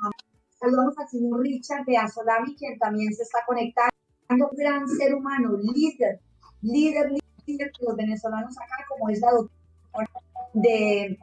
Saludamos 0.59 0.95
al 0.99 1.07
señor 1.07 1.41
Richard 1.41 1.85
de 1.85 1.97
Azolami, 1.97 2.55
quien 2.55 2.77
también 2.77 3.11
se 3.13 3.23
está 3.23 3.39
conectando. 3.47 3.89
Gran 4.55 4.87
ser 4.87 5.15
humano, 5.15 5.57
líder, 5.57 6.19
líder, 6.61 7.11
líder 7.45 7.71
de 7.71 7.85
los 7.85 7.95
venezolanos 7.95 8.55
acá, 8.57 8.85
como 8.87 9.09
es 9.09 9.19
la 9.19 9.31
doctora 9.31 10.07
de 10.53 11.17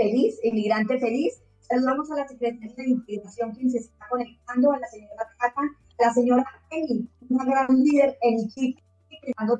Feliz, 0.00 0.40
inmigrante 0.42 0.98
feliz. 0.98 1.42
Saludamos 1.70 2.10
a 2.10 2.16
la 2.16 2.26
secretaria 2.26 2.74
de 2.76 2.90
Integración, 2.90 3.52
quien 3.52 3.70
se 3.70 3.78
está 3.78 4.04
conectando, 4.10 4.72
a 4.72 4.80
la 4.80 4.88
señora 4.88 5.22
Tata, 5.38 5.60
a 5.60 6.04
la 6.04 6.12
señora 6.12 6.44
Emi, 6.68 7.08
una 7.28 7.44
gran 7.44 7.68
líder 7.68 8.18
en 8.22 8.40
Iquique, 8.40 8.82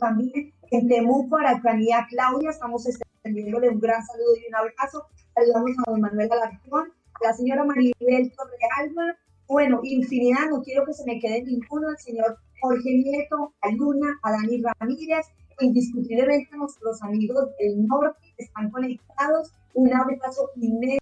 también 0.00 0.52
en 0.72 0.88
Temuco, 0.88 1.36
Araucanía, 1.36 2.04
Claudia. 2.10 2.50
Estamos 2.50 2.84
extendiéndole 2.88 3.68
un 3.68 3.78
gran 3.78 4.04
saludo 4.04 4.34
y 4.42 4.48
un 4.48 4.56
abrazo. 4.56 5.06
Saludamos 5.36 5.70
a 5.78 5.90
don 5.92 6.00
Manuel 6.00 6.32
Alarcón, 6.32 6.92
a 7.14 7.28
la 7.28 7.32
señora 7.32 7.62
Maribel 7.62 8.32
Torrealba, 8.34 9.16
bueno, 9.46 9.78
infinidad, 9.84 10.50
no 10.50 10.62
quiero 10.62 10.84
que 10.86 10.94
se 10.94 11.04
me 11.04 11.20
quede 11.20 11.44
ninguno, 11.44 11.90
al 11.90 11.98
señor 11.98 12.38
Jorge 12.60 12.90
Nieto, 12.90 13.54
a 13.60 13.70
Luna, 13.70 14.18
a 14.24 14.32
Dani 14.32 14.60
Ramírez, 14.62 15.26
indiscutiblemente 15.60 16.56
nuestros 16.56 17.00
amigos 17.02 17.50
del 17.60 17.86
norte 17.86 18.34
están 18.36 18.68
conectados, 18.70 19.52
un 19.74 19.94
abrazo 19.94 20.50
inmenso, 20.56 20.98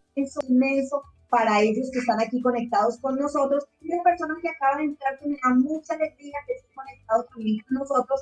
inmenso 0.48 1.02
para 1.28 1.60
ellos 1.60 1.90
que 1.92 1.98
están 1.98 2.20
aquí 2.20 2.40
conectados 2.40 2.98
con 2.98 3.16
nosotros 3.16 3.66
y 3.80 3.88
las 3.88 4.02
personas 4.02 4.38
que 4.40 4.48
acaban 4.48 4.78
de 4.78 4.84
entrar 4.84 5.18
que 5.18 5.28
me 5.28 5.38
da 5.42 5.54
mucha 5.54 5.94
alegría 5.94 6.38
que 6.46 6.54
estén 6.54 6.74
conectados 6.74 7.26
también 7.28 7.58
con 7.68 7.78
nosotros, 7.78 8.20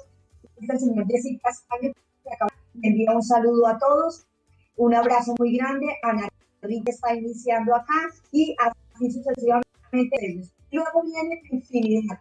es 0.61 0.71
el 0.71 0.79
señor 0.79 1.07
Jessica 1.07 1.51
Castaño, 1.51 1.93
que 1.93 2.35
acaba 2.35 2.51
de 2.75 2.89
enviar 2.89 3.15
un 3.15 3.23
saludo 3.23 3.67
a 3.67 3.79
todos 3.79 4.27
un 4.77 4.95
abrazo 4.95 5.35
muy 5.39 5.57
grande. 5.57 5.87
Ana 6.03 6.29
Enrique 6.63 6.91
está 6.91 7.15
iniciando 7.15 7.75
acá 7.75 7.95
y 8.31 8.55
así 8.61 9.11
sucesivamente. 9.11 10.43
Luego 10.71 11.03
viene 11.03 11.41
infinidad. 11.51 12.19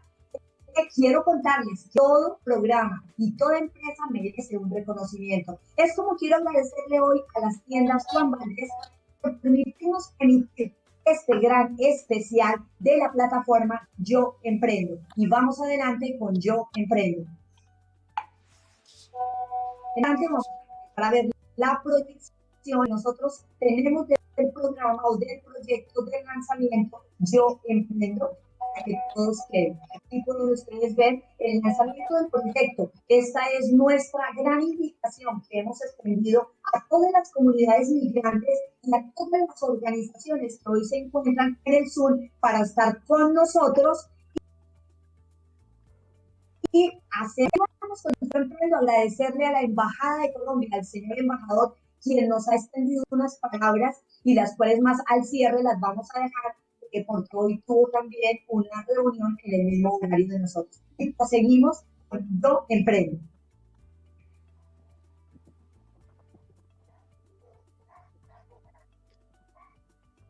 Quiero 0.93 1.23
contarles, 1.23 1.89
todo 1.93 2.39
programa 2.43 3.01
y 3.17 3.35
toda 3.37 3.59
empresa 3.59 4.03
merece 4.11 4.57
un 4.57 4.69
reconocimiento. 4.69 5.57
Es 5.77 5.95
como 5.95 6.15
quiero 6.17 6.37
agradecerle 6.37 6.99
hoy 6.99 7.21
a 7.35 7.39
las 7.41 7.63
tiendas 7.63 8.05
Juan 8.07 8.31
Valdés 8.31 8.69
permitirnos 9.41 10.13
emitir 10.19 10.73
este 11.05 11.39
gran 11.39 11.75
especial 11.77 12.55
de 12.79 12.97
la 12.97 13.11
plataforma 13.11 13.87
Yo 13.97 14.37
Emprendo. 14.43 14.97
Y 15.15 15.27
vamos 15.27 15.61
adelante 15.61 16.17
con 16.17 16.39
Yo 16.39 16.69
Emprendo. 16.75 17.25
Adelante 19.95 20.25
para 20.95 21.11
ver 21.11 21.29
la 21.57 21.79
proyección 21.83 22.35
nosotros 22.89 23.45
tenemos 23.59 24.07
del 24.07 24.51
programa 24.51 25.01
o 25.05 25.17
del 25.17 25.41
proyecto 25.41 26.01
de 26.03 26.23
lanzamiento 26.23 27.01
Yo 27.19 27.59
Emprendo, 27.65 28.37
que 28.83 28.95
todos 29.13 29.39
queden. 29.51 29.79
Aquí 29.95 30.21
pueden 30.25 30.49
ustedes 30.51 30.95
ver 30.95 31.23
el 31.39 31.61
lanzamiento 31.61 32.15
del 32.15 32.27
proyecto. 32.29 32.91
Esta 33.07 33.41
es 33.59 33.71
nuestra 33.71 34.23
gran 34.37 34.61
invitación 34.61 35.41
que 35.49 35.59
hemos 35.59 35.81
extendido 35.83 36.51
a 36.73 36.85
todas 36.89 37.11
las 37.11 37.31
comunidades 37.31 37.89
migrantes 37.89 38.59
y 38.81 38.95
a 38.95 39.05
todas 39.15 39.41
las 39.47 39.63
organizaciones 39.63 40.59
que 40.59 40.71
hoy 40.71 40.83
se 40.85 40.97
encuentran 40.97 41.59
en 41.65 41.73
el 41.73 41.89
sur 41.89 42.19
para 42.39 42.61
estar 42.61 43.03
con 43.05 43.33
nosotros 43.33 44.09
y 46.71 46.91
hacer 47.21 47.47
agradecerle 48.75 49.45
a 49.45 49.51
la 49.51 49.61
Embajada 49.61 50.23
de 50.23 50.33
Colombia, 50.33 50.69
al 50.73 50.85
señor 50.85 51.17
embajador 51.19 51.75
quien 52.03 52.27
nos 52.29 52.47
ha 52.47 52.55
extendido 52.55 53.03
unas 53.09 53.37
palabras 53.39 54.03
y 54.23 54.35
las 54.35 54.55
cuales 54.55 54.79
más 54.81 54.99
al 55.07 55.23
cierre 55.23 55.63
las 55.63 55.79
vamos 55.79 56.07
a 56.13 56.19
dejar 56.19 56.55
porque 57.05 57.29
hoy 57.33 57.61
tuvo 57.65 57.89
también 57.89 58.39
una 58.47 58.85
reunión 58.87 59.37
en 59.43 59.61
el 59.61 59.65
mismo 59.65 59.97
horario 60.01 60.27
de 60.27 60.39
nosotros. 60.39 60.81
Y 60.97 61.13
seguimos 61.29 61.83
con 62.09 62.25
Yo 62.41 62.65
Emprendo. 62.69 63.19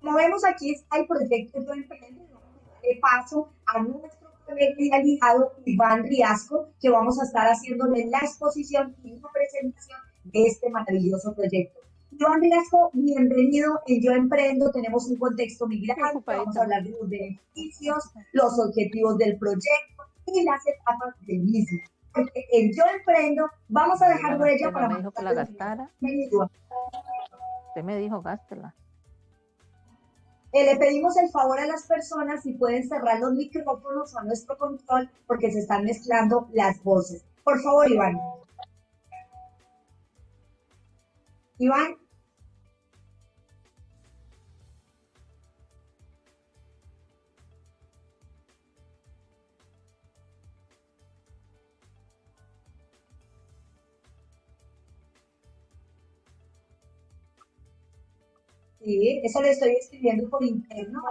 Como 0.02 0.18
vemos 0.18 0.46
aquí 0.46 0.72
está 0.72 0.98
el 0.98 1.08
proyecto 1.08 1.64
Yo 1.64 1.74
Emprendo. 1.74 2.24
De 2.82 3.00
paso 3.02 3.50
a 3.66 3.82
nuestro 3.82 4.30
aliado 4.94 5.54
Iván 5.66 6.04
Riasco, 6.04 6.70
que 6.80 6.90
vamos 6.90 7.20
a 7.20 7.26
estar 7.26 7.48
haciéndole 7.48 8.06
la 8.08 8.20
exposición 8.20 8.96
y 9.04 9.20
la 9.20 9.30
presentación 9.34 10.00
de 10.26 10.44
este 10.44 10.70
maravilloso 10.70 11.34
proyecto. 11.34 11.85
Joan 12.20 12.40
Velasco, 12.40 12.92
bienvenido 12.94 13.82
en 13.88 14.02
Yo 14.02 14.12
Emprendo. 14.12 14.72
Tenemos 14.72 15.08
un 15.10 15.18
contexto 15.18 15.68
migrante, 15.68 16.24
vamos 16.26 16.56
a 16.56 16.62
hablar 16.62 16.84
de 16.84 16.92
los 16.92 17.10
beneficios, 17.10 18.04
los 18.32 18.58
objetivos 18.60 19.18
del 19.18 19.38
proyecto 19.38 20.04
y 20.28 20.44
las 20.44 20.66
etapas 20.66 21.16
del 21.28 21.40
mismo. 21.40 21.80
Porque 22.14 22.46
en 22.54 22.72
Yo 22.74 22.84
Emprendo 22.98 23.50
vamos 23.68 24.02
a 24.02 24.10
dejar 24.10 24.40
huella 24.40 24.72
para... 24.72 24.88
Me 24.90 24.98
dijo 24.98 25.12
que 25.12 25.24
la 25.24 25.34
gastara. 25.34 25.92
Usted 26.00 27.84
me 27.84 27.98
dijo, 27.98 28.22
gástela. 28.22 28.74
Eh, 30.54 30.64
le 30.64 30.78
pedimos 30.78 31.18
el 31.18 31.30
favor 31.32 31.60
a 31.60 31.66
las 31.66 31.86
personas 31.86 32.44
si 32.44 32.54
pueden 32.54 32.88
cerrar 32.88 33.20
los 33.20 33.34
micrófonos 33.34 34.16
a 34.16 34.24
nuestro 34.24 34.58
control 34.58 35.10
porque 35.28 35.52
se 35.52 35.60
están 35.60 35.84
mezclando 35.84 36.48
las 36.54 36.82
voces. 36.82 37.26
Por 37.44 37.62
favor, 37.62 37.92
Iván. 37.92 38.18
Iván. 41.58 42.05
Sí, 58.86 59.20
eso 59.24 59.42
le 59.42 59.50
estoy 59.50 59.72
escribiendo 59.72 60.30
por 60.30 60.44
interno. 60.44 61.02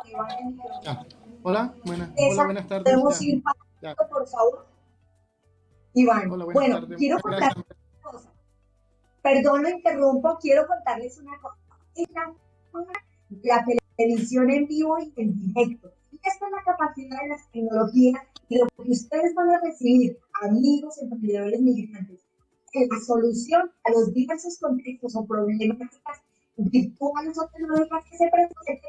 Ah, 0.87 1.05
hola, 1.43 1.75
buenas, 1.85 2.11
hola, 2.17 2.45
buenas 2.45 2.69
tardes. 2.69 2.85
Podemos 2.85 3.21
ir 3.21 3.43
por 4.09 4.29
favor. 4.29 4.67
Iván, 5.93 6.29
bueno, 6.29 6.87
quiero 6.97 7.19
contar 7.19 7.53
Perdón, 9.23 9.63
lo 9.63 9.71
interrumpo, 9.71 10.39
quiero 10.41 10.67
contarles 10.69 11.19
una 11.19 11.37
cosa. 11.41 11.57
La, 13.43 13.65
televisión 13.97 14.51
en 14.51 14.69
vivo 14.69 14.97
y 14.99 15.13
en 15.17 15.41
directo. 15.41 15.91
Esta 16.13 16.47
es 16.47 16.53
la 16.53 16.63
capacidad 16.65 17.23
de 17.23 17.29
las 17.29 17.51
tecnologías 17.51 18.23
y 18.49 18.59
lo 18.59 18.67
que 18.67 18.91
ustedes 18.91 19.35
van 19.35 19.51
a 19.51 19.61
recibir, 19.61 20.19
amigos 20.43 20.99
emprendedores 20.99 21.61
migrantes, 21.61 22.21
la 22.75 23.01
solución 23.01 23.73
a 23.85 23.91
los 23.91 24.13
diversos 24.13 24.59
contextos 24.59 25.17
o 25.17 25.27
problemáticas 25.27 26.23
que 26.57 26.93
se 28.17 28.31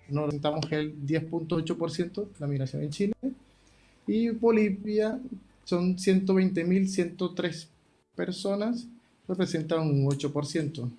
Nos 0.08 0.24
representamos 0.24 0.72
el 0.72 0.98
10.8% 1.06 2.14
de 2.14 2.30
la 2.38 2.46
migración 2.46 2.82
en 2.82 2.90
Chile. 2.90 3.12
Y 4.06 4.30
Bolivia 4.30 5.20
son 5.64 5.96
120.103 5.96 7.66
personas, 8.16 8.88
representan 9.28 9.82
un 9.82 10.06
8%. 10.06 10.90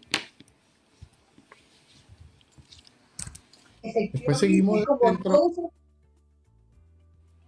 Después 3.82 4.38
seguimos 4.38 4.86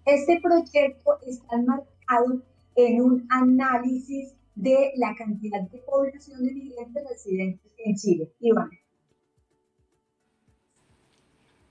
Este 0.06 0.42
proyecto 0.42 1.20
está 1.26 1.58
marcado 1.62 2.42
en 2.76 3.02
un 3.02 3.28
análisis 3.30 4.34
de 4.56 4.92
la 4.96 5.16
cantidad 5.16 5.62
de 5.62 5.80
población 5.80 6.44
de 6.44 6.54
migrantes 6.54 7.04
residentes 7.10 7.72
en 7.78 7.96
Chile. 7.96 8.32
Iván. 8.40 8.70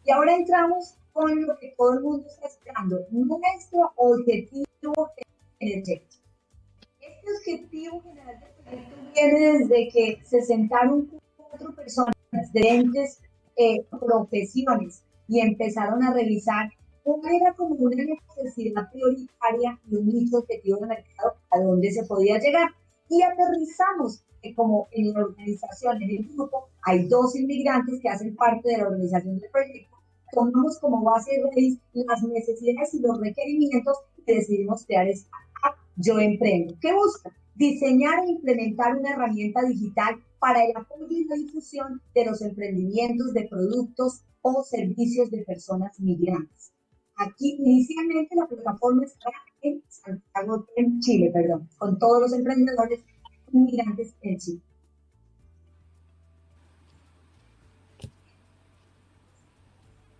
Y 0.04 0.10
ahora 0.10 0.34
entramos 0.34 0.94
con 1.12 1.46
lo 1.46 1.58
que 1.58 1.74
todo 1.76 1.94
el 1.94 2.00
mundo 2.00 2.26
está 2.28 2.46
esperando, 2.46 3.00
nuestro 3.10 3.92
objetivo 3.96 5.10
energético. 5.58 6.22
Este 7.00 7.32
objetivo 7.36 8.02
general 8.02 8.40
del 8.40 8.50
proyecto 8.64 8.96
viene 9.14 9.58
desde 9.58 9.88
que 9.88 10.20
se 10.24 10.42
sentaron 10.42 11.10
cuatro 11.36 11.74
personas 11.74 12.14
de 12.52 12.68
entes 12.68 13.20
eh, 13.58 13.84
profesiones 13.90 15.02
y 15.28 15.40
empezaron 15.40 16.02
a 16.02 16.12
revisar 16.12 16.70
cuál 17.02 17.34
era 17.34 17.52
como 17.54 17.74
una 17.74 17.96
necesidad 17.96 18.90
prioritaria 18.90 19.78
y 19.90 19.96
un 19.96 20.06
nicho 20.06 20.38
objetivo 20.38 20.78
de 20.80 20.86
mercado 20.86 21.34
a 21.50 21.58
dónde 21.58 21.90
se 21.90 22.04
podía 22.04 22.38
llegar. 22.38 22.70
Y 23.08 23.22
aterrizamos 23.22 24.22
como 24.54 24.88
en 24.92 25.12
la 25.12 25.20
organización, 25.20 26.02
en 26.02 26.10
el 26.10 26.28
grupo, 26.28 26.68
hay 26.82 27.08
dos 27.08 27.34
inmigrantes 27.36 28.00
que 28.00 28.08
hacen 28.08 28.36
parte 28.36 28.68
de 28.68 28.78
la 28.78 28.88
organización 28.88 29.38
del 29.38 29.50
proyecto, 29.50 29.96
tomamos 30.32 30.78
como 30.78 31.02
base 31.02 31.32
de 31.32 31.42
raíz 31.42 31.78
las 31.92 32.22
necesidades 32.22 32.94
y 32.94 33.00
los 33.00 33.20
requerimientos 33.20 33.96
y 34.18 34.34
decidimos 34.34 34.84
crear 34.86 35.08
esta 35.08 35.30
app 35.64 35.76
Yo 35.96 36.18
Emprendo. 36.18 36.74
¿Qué 36.80 36.92
busca? 36.92 37.30
Diseñar 37.54 38.24
e 38.24 38.30
implementar 38.30 38.96
una 38.96 39.10
herramienta 39.10 39.62
digital 39.62 40.22
para 40.38 40.64
el 40.64 40.76
apoyo 40.76 41.06
y 41.10 41.24
la 41.24 41.36
difusión 41.36 42.00
de 42.14 42.24
los 42.26 42.40
emprendimientos 42.42 43.32
de 43.32 43.48
productos 43.48 44.22
o 44.42 44.62
servicios 44.62 45.30
de 45.30 45.44
personas 45.44 45.98
migrantes. 46.00 46.72
Aquí 47.16 47.56
inicialmente 47.58 48.36
la 48.36 48.46
plataforma 48.46 49.04
está 49.04 49.30
en 49.62 49.82
Santiago, 49.88 50.66
en 50.76 51.00
Chile, 51.00 51.30
perdón, 51.32 51.68
con 51.76 51.98
todos 51.98 52.22
los 52.22 52.32
emprendedores 52.32 53.00
migrantes 53.50 54.14
en 54.22 54.38
Chile. 54.38 54.62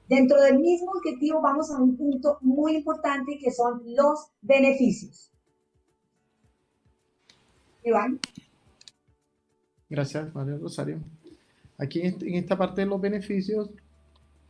Dentro 0.08 0.40
del 0.40 0.58
mismo 0.58 0.90
objetivo 0.92 1.42
vamos 1.42 1.70
a 1.70 1.76
un 1.76 1.96
punto 1.96 2.38
muy 2.40 2.76
importante 2.76 3.38
que 3.38 3.52
son 3.52 3.82
los 3.84 4.30
beneficios. 4.40 5.30
Iván. 7.84 8.18
Gracias, 9.90 10.34
María 10.34 10.56
Rosario. 10.56 10.98
Aquí 11.78 12.02
en 12.02 12.34
esta 12.34 12.58
parte 12.58 12.82
de 12.82 12.86
los 12.86 13.00
beneficios, 13.00 13.70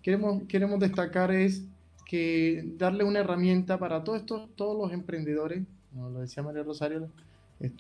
queremos, 0.02 0.42
queremos 0.48 0.80
destacar 0.80 1.30
es 1.30 1.62
que 2.06 2.64
darle 2.78 3.04
una 3.04 3.20
herramienta 3.20 3.78
para 3.78 4.02
todos 4.02 4.20
estos, 4.20 4.48
todos 4.56 4.76
los 4.76 4.92
emprendedores, 4.92 5.62
como 5.92 6.08
lo 6.08 6.20
decía 6.20 6.42
María 6.42 6.62
Rosario, 6.62 7.08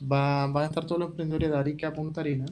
van 0.02 0.56
a 0.56 0.66
estar 0.66 0.84
todos 0.84 1.00
los 1.00 1.10
emprendedores 1.10 1.50
de 1.50 1.56
Arica 1.56 1.92
Punta 1.92 2.20
Arena 2.20 2.46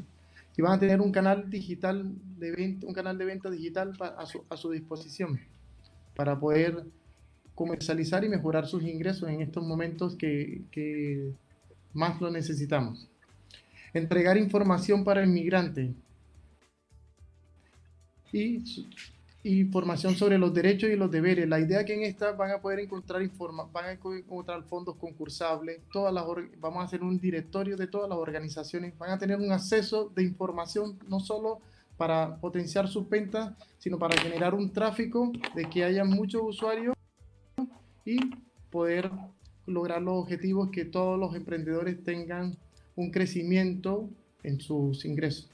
y 0.56 0.62
van 0.62 0.72
a 0.72 0.78
tener 0.78 1.00
un 1.00 1.12
canal 1.12 1.50
digital 1.50 2.10
de 2.38 2.50
venta, 2.52 2.86
un 2.86 2.94
canal 2.94 3.18
de 3.18 3.24
venta 3.26 3.50
digital 3.50 3.92
a 4.00 4.24
su, 4.24 4.42
a 4.48 4.56
su 4.56 4.70
disposición 4.70 5.38
para 6.14 6.38
poder 6.38 6.84
comercializar 7.54 8.24
y 8.24 8.28
mejorar 8.28 8.66
sus 8.66 8.82
ingresos 8.82 9.28
en 9.28 9.42
estos 9.42 9.62
momentos 9.66 10.16
que, 10.16 10.62
que 10.70 11.30
más 11.92 12.20
lo 12.20 12.30
necesitamos 12.30 13.06
entregar 13.92 14.36
información 14.36 15.04
para 15.04 15.22
el 15.22 15.28
migrante 15.28 15.94
y 18.32 18.62
información 19.44 20.14
sobre 20.14 20.38
los 20.38 20.52
derechos 20.52 20.90
y 20.90 20.96
los 20.96 21.10
deberes. 21.10 21.48
La 21.48 21.60
idea 21.60 21.84
que 21.84 21.94
en 21.94 22.02
esta 22.02 22.32
van 22.32 22.50
a 22.50 22.60
poder 22.60 22.80
encontrar 22.80 23.22
informa 23.22 23.64
van 23.72 23.84
a 23.86 23.92
encontrar 23.92 24.62
fondos 24.64 24.96
concursables, 24.96 25.80
todas 25.92 26.12
las 26.12 26.24
vamos 26.58 26.80
a 26.80 26.84
hacer 26.84 27.02
un 27.02 27.18
directorio 27.18 27.76
de 27.76 27.86
todas 27.86 28.08
las 28.08 28.18
organizaciones, 28.18 28.96
van 28.98 29.10
a 29.10 29.18
tener 29.18 29.38
un 29.38 29.52
acceso 29.52 30.10
de 30.14 30.24
información 30.24 30.98
no 31.08 31.20
solo 31.20 31.60
para 31.96 32.36
potenciar 32.40 32.88
sus 32.88 33.08
ventas, 33.08 33.54
sino 33.78 33.98
para 33.98 34.20
generar 34.20 34.54
un 34.54 34.70
tráfico 34.72 35.32
de 35.54 35.64
que 35.70 35.84
haya 35.84 36.04
muchos 36.04 36.42
usuarios 36.44 36.94
y 38.04 38.18
poder 38.70 39.10
lograr 39.66 40.02
los 40.02 40.14
objetivos 40.14 40.70
que 40.70 40.84
todos 40.84 41.18
los 41.18 41.34
emprendedores 41.34 42.02
tengan 42.04 42.58
un 42.96 43.10
crecimiento 43.10 44.08
en 44.42 44.60
sus 44.60 45.04
ingresos. 45.04 45.50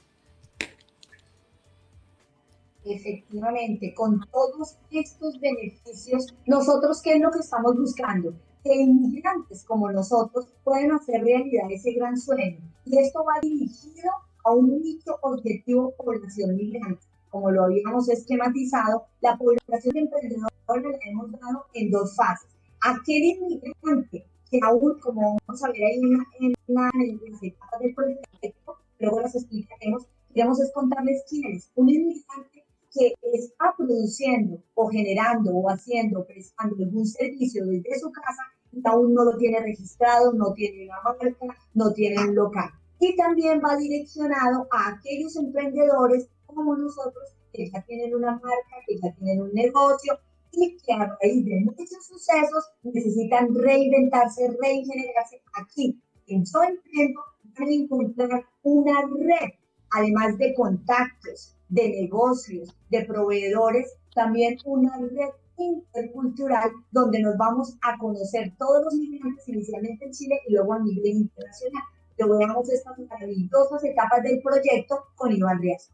efectivamente, 2.85 3.93
con 3.93 4.19
todos 4.31 4.77
estos 4.91 5.39
beneficios, 5.39 6.33
nosotros, 6.45 7.01
¿qué 7.01 7.13
es 7.13 7.21
lo 7.21 7.31
que 7.31 7.39
estamos 7.39 7.77
buscando? 7.77 8.33
Que 8.63 8.75
inmigrantes 8.75 9.63
como 9.63 9.91
nosotros 9.91 10.47
puedan 10.63 10.91
hacer 10.91 11.23
realidad 11.23 11.71
ese 11.71 11.93
gran 11.93 12.17
sueño. 12.17 12.59
Y 12.85 12.97
esto 12.97 13.23
va 13.23 13.39
dirigido 13.41 14.11
a 14.43 14.51
un 14.51 14.69
único 14.71 15.17
objetivo 15.21 15.93
población 15.95 16.55
migrante. 16.57 17.01
Como 17.29 17.51
lo 17.51 17.63
habíamos 17.63 18.09
esquematizado, 18.09 19.05
la 19.21 19.37
población 19.37 19.93
de 19.93 19.99
emprendedores 20.01 20.49
la 20.67 21.09
hemos 21.09 21.31
dado 21.31 21.65
en 21.73 21.89
dos 21.89 22.15
fases. 22.15 22.49
Aquel 22.81 23.23
inmigrante 23.23 24.25
que 24.53 24.59
aún, 24.61 24.99
como 24.99 25.35
vamos 25.47 25.63
a 25.63 25.71
ver 25.71 25.83
ahí 25.83 25.99
en, 26.39 26.53
la, 26.67 26.91
en 26.93 27.17
del 27.41 27.95
proyecto, 27.95 28.77
luego 28.99 29.21
las 29.21 29.33
explicaremos, 29.33 30.05
queremos 30.31 30.59
es 30.59 30.71
contarles 30.71 31.23
quién 31.27 31.55
es. 31.55 31.71
Un 31.73 31.89
inmigrante 31.89 32.63
que 32.93 33.15
está 33.33 33.73
produciendo 33.75 34.61
o 34.75 34.87
generando 34.89 35.55
o 35.55 35.67
haciendo, 35.71 36.23
prestando 36.27 36.75
algún 36.83 37.07
servicio 37.07 37.65
desde 37.65 37.99
su 37.99 38.11
casa 38.11 38.43
y 38.71 38.79
aún 38.85 39.15
no 39.15 39.23
lo 39.23 39.37
tiene 39.37 39.59
registrado, 39.59 40.31
no 40.33 40.53
tiene 40.53 40.85
una 40.85 41.01
marca, 41.01 41.57
no 41.73 41.91
tiene 41.91 42.23
un 42.23 42.35
local. 42.35 42.69
Y 42.99 43.15
también 43.15 43.59
va 43.59 43.75
direccionado 43.75 44.67
a 44.69 44.89
aquellos 44.89 45.35
emprendedores 45.35 46.29
como 46.45 46.77
nosotros 46.77 47.23
que 47.51 47.71
ya 47.71 47.81
tienen 47.87 48.13
una 48.13 48.33
marca, 48.33 48.75
que 48.85 48.99
ya 48.99 49.11
tienen 49.15 49.41
un 49.41 49.51
negocio 49.51 50.19
y 50.53 50.77
que 50.77 50.93
a 50.93 51.17
raíz 51.21 51.45
de 51.45 51.61
muchos 51.61 52.05
sucesos 52.05 52.71
necesitan 52.83 53.53
reinventarse, 53.53 54.47
regenerarse 54.61 55.41
aquí. 55.53 55.99
En 56.27 56.45
su 56.45 56.59
emprendo 56.61 57.21
van 57.57 57.67
a 57.67 57.73
encontrar 57.73 58.45
una 58.63 59.01
red, 59.01 59.49
además 59.91 60.37
de 60.37 60.53
contactos, 60.53 61.55
de 61.69 61.89
negocios, 61.89 62.75
de 62.89 63.05
proveedores, 63.05 63.95
también 64.13 64.57
una 64.65 64.97
red 64.97 65.29
intercultural 65.57 66.71
donde 66.91 67.19
nos 67.21 67.37
vamos 67.37 67.75
a 67.81 67.97
conocer 67.97 68.53
todos 68.57 68.83
los 68.85 68.93
migrantes 68.95 69.47
inicialmente 69.47 70.05
en 70.05 70.11
Chile 70.11 70.39
y 70.47 70.53
luego 70.53 70.73
a 70.73 70.79
nivel 70.79 71.05
internacional. 71.05 71.83
Te 72.15 72.25
veamos 72.25 72.69
estas 72.69 72.97
maravillosas 72.99 73.83
etapas 73.83 74.23
del 74.23 74.41
proyecto 74.41 75.05
con 75.15 75.31
Iván 75.31 75.59
Riaz. 75.59 75.89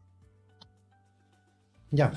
Ya. 1.90 2.12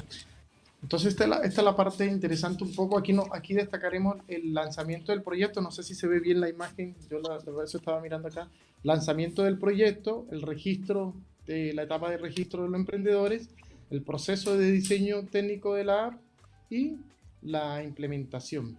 Entonces 0.83 1.13
esta 1.13 1.23
es, 1.23 1.29
la, 1.29 1.37
esta 1.37 1.61
es 1.61 1.65
la 1.65 1.75
parte 1.77 2.05
interesante 2.05 2.63
un 2.65 2.75
poco. 2.75 2.97
Aquí, 2.97 3.13
no, 3.13 3.23
aquí 3.31 3.53
destacaremos 3.53 4.17
el 4.27 4.53
lanzamiento 4.53 5.13
del 5.13 5.23
proyecto. 5.23 5.61
No 5.61 5.71
sé 5.71 5.81
si 5.81 5.95
se 5.95 6.07
ve 6.07 6.19
bien 6.19 6.41
la 6.41 6.49
imagen. 6.49 6.93
Yo 7.09 7.19
la, 7.19 7.39
la 7.39 7.63
eso 7.63 7.77
estaba 7.77 8.01
mirando 8.01 8.27
acá. 8.27 8.49
Lanzamiento 8.83 9.43
del 9.43 9.57
proyecto, 9.57 10.27
el 10.29 10.41
registro 10.41 11.15
de 11.47 11.73
la 11.73 11.83
etapa 11.83 12.09
de 12.09 12.17
registro 12.17 12.63
de 12.63 12.69
los 12.69 12.79
emprendedores, 12.79 13.49
el 13.91 14.01
proceso 14.01 14.57
de 14.57 14.71
diseño 14.71 15.25
técnico 15.27 15.73
de 15.73 15.85
la 15.85 16.07
app 16.07 16.21
y 16.69 16.97
la 17.41 17.81
implementación. 17.81 18.77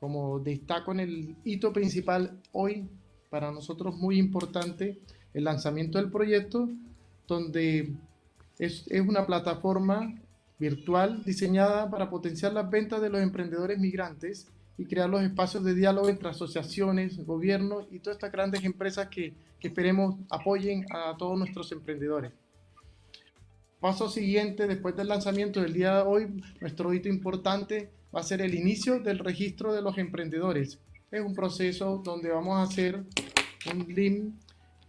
Como 0.00 0.40
destaco 0.40 0.90
en 0.92 1.00
el 1.00 1.36
hito 1.44 1.72
principal 1.72 2.40
hoy, 2.52 2.88
para 3.30 3.52
nosotros 3.52 3.96
muy 3.96 4.18
importante, 4.18 4.98
el 5.32 5.44
lanzamiento 5.44 5.98
del 5.98 6.10
proyecto, 6.10 6.68
donde 7.28 7.92
es, 8.58 8.84
es 8.88 9.00
una 9.00 9.26
plataforma 9.26 10.14
virtual 10.58 11.24
diseñada 11.24 11.90
para 11.90 12.08
potenciar 12.08 12.52
las 12.52 12.70
ventas 12.70 13.00
de 13.00 13.10
los 13.10 13.20
emprendedores 13.20 13.78
migrantes 13.78 14.48
y 14.76 14.86
crear 14.86 15.08
los 15.08 15.22
espacios 15.22 15.64
de 15.64 15.74
diálogo 15.74 16.08
entre 16.08 16.28
asociaciones, 16.28 17.24
gobiernos 17.24 17.86
y 17.90 18.00
todas 18.00 18.16
estas 18.16 18.32
grandes 18.32 18.64
empresas 18.64 19.08
que, 19.08 19.34
que 19.60 19.68
esperemos 19.68 20.16
apoyen 20.30 20.84
a 20.90 21.16
todos 21.16 21.38
nuestros 21.38 21.70
emprendedores. 21.72 22.32
Paso 23.80 24.08
siguiente, 24.08 24.66
después 24.66 24.96
del 24.96 25.08
lanzamiento 25.08 25.60
del 25.60 25.74
día 25.74 25.96
de 25.96 26.02
hoy, 26.02 26.42
nuestro 26.60 26.92
hito 26.94 27.08
importante 27.08 27.90
va 28.14 28.20
a 28.20 28.24
ser 28.24 28.40
el 28.40 28.54
inicio 28.54 29.00
del 29.00 29.18
registro 29.18 29.72
de 29.74 29.82
los 29.82 29.98
emprendedores. 29.98 30.78
Es 31.10 31.20
un 31.20 31.34
proceso 31.34 32.00
donde 32.02 32.30
vamos 32.30 32.56
a 32.56 32.62
hacer 32.62 33.04
un 33.72 33.86
link 33.94 34.34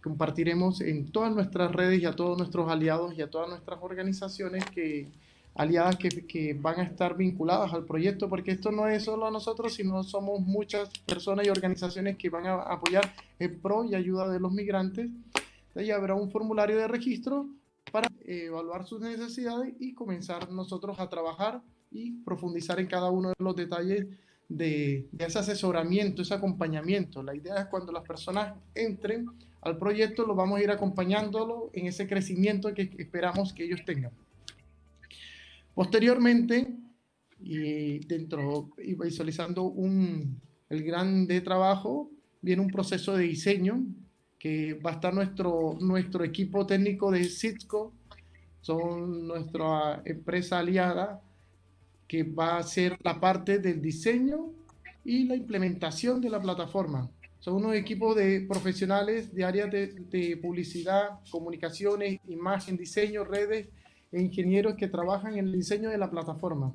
compartiremos 0.06 0.82
en 0.82 1.10
todas 1.10 1.34
nuestras 1.34 1.72
redes 1.72 2.00
y 2.00 2.06
a 2.06 2.12
todos 2.12 2.38
nuestros 2.38 2.70
aliados 2.70 3.18
y 3.18 3.22
a 3.22 3.28
todas 3.28 3.48
nuestras 3.48 3.80
organizaciones 3.82 4.64
que, 4.66 5.08
aliadas 5.56 5.96
que, 5.96 6.08
que, 6.26 6.54
van 6.54 6.80
a 6.80 6.82
estar 6.82 7.16
vinculadas 7.16 7.72
al 7.72 7.84
proyecto, 7.84 8.28
porque 8.28 8.52
esto 8.52 8.70
no 8.70 8.86
es 8.86 9.04
solo 9.04 9.30
nosotros, 9.30 9.74
sino 9.74 10.02
somos 10.02 10.40
muchas 10.40 10.90
personas 11.00 11.46
y 11.46 11.50
organizaciones 11.50 12.16
que 12.16 12.30
van 12.30 12.46
a 12.46 12.54
apoyar 12.62 13.14
el 13.38 13.56
pro 13.56 13.84
y 13.84 13.94
ayuda 13.94 14.28
de 14.28 14.38
los 14.38 14.52
migrantes. 14.52 15.10
Ahí 15.74 15.90
habrá 15.90 16.14
un 16.14 16.30
formulario 16.30 16.76
de 16.76 16.88
registro 16.88 17.48
para 17.90 18.08
evaluar 18.24 18.86
sus 18.86 19.00
necesidades 19.00 19.74
y 19.78 19.94
comenzar 19.94 20.50
nosotros 20.50 20.98
a 21.00 21.08
trabajar 21.08 21.62
y 21.90 22.12
profundizar 22.22 22.78
en 22.80 22.86
cada 22.86 23.10
uno 23.10 23.28
de 23.28 23.34
los 23.38 23.56
detalles 23.56 24.06
de, 24.48 25.08
de 25.10 25.24
ese 25.24 25.38
asesoramiento, 25.38 26.22
ese 26.22 26.34
acompañamiento. 26.34 27.22
La 27.22 27.34
idea 27.34 27.56
es 27.56 27.66
cuando 27.66 27.92
las 27.92 28.04
personas 28.04 28.54
entren 28.74 29.26
al 29.62 29.78
proyecto, 29.78 30.26
lo 30.26 30.34
vamos 30.34 30.58
a 30.58 30.62
ir 30.62 30.70
acompañándolo 30.70 31.70
en 31.72 31.86
ese 31.86 32.06
crecimiento 32.06 32.72
que 32.74 32.90
esperamos 32.98 33.52
que 33.52 33.64
ellos 33.64 33.80
tengan. 33.84 34.12
Posteriormente, 35.76 36.74
y 37.38 37.98
dentro 38.06 38.70
y 38.78 38.94
visualizando 38.94 39.64
un, 39.64 40.40
el 40.70 40.82
gran 40.82 41.26
de 41.26 41.42
trabajo, 41.42 42.10
viene 42.40 42.62
un 42.62 42.70
proceso 42.70 43.14
de 43.14 43.24
diseño 43.24 43.84
que 44.38 44.72
va 44.72 44.92
a 44.92 44.94
estar 44.94 45.12
nuestro, 45.12 45.76
nuestro 45.78 46.24
equipo 46.24 46.66
técnico 46.66 47.10
de 47.10 47.24
Cisco, 47.24 47.92
son 48.62 49.28
nuestra 49.28 50.00
empresa 50.06 50.60
aliada 50.60 51.20
que 52.08 52.22
va 52.22 52.54
a 52.54 52.60
hacer 52.60 52.96
la 53.02 53.20
parte 53.20 53.58
del 53.58 53.82
diseño 53.82 54.54
y 55.04 55.24
la 55.24 55.36
implementación 55.36 56.22
de 56.22 56.30
la 56.30 56.40
plataforma. 56.40 57.10
Son 57.38 57.56
unos 57.56 57.74
equipos 57.74 58.16
de 58.16 58.46
profesionales 58.48 59.34
de 59.34 59.44
áreas 59.44 59.70
de 59.70 60.38
publicidad, 60.40 61.20
comunicaciones, 61.30 62.18
imagen, 62.28 62.78
diseño, 62.78 63.24
redes 63.24 63.68
e 64.12 64.20
ingenieros 64.20 64.76
que 64.76 64.88
trabajan 64.88 65.32
en 65.34 65.46
el 65.46 65.52
diseño 65.52 65.90
de 65.90 65.98
la 65.98 66.10
plataforma. 66.10 66.74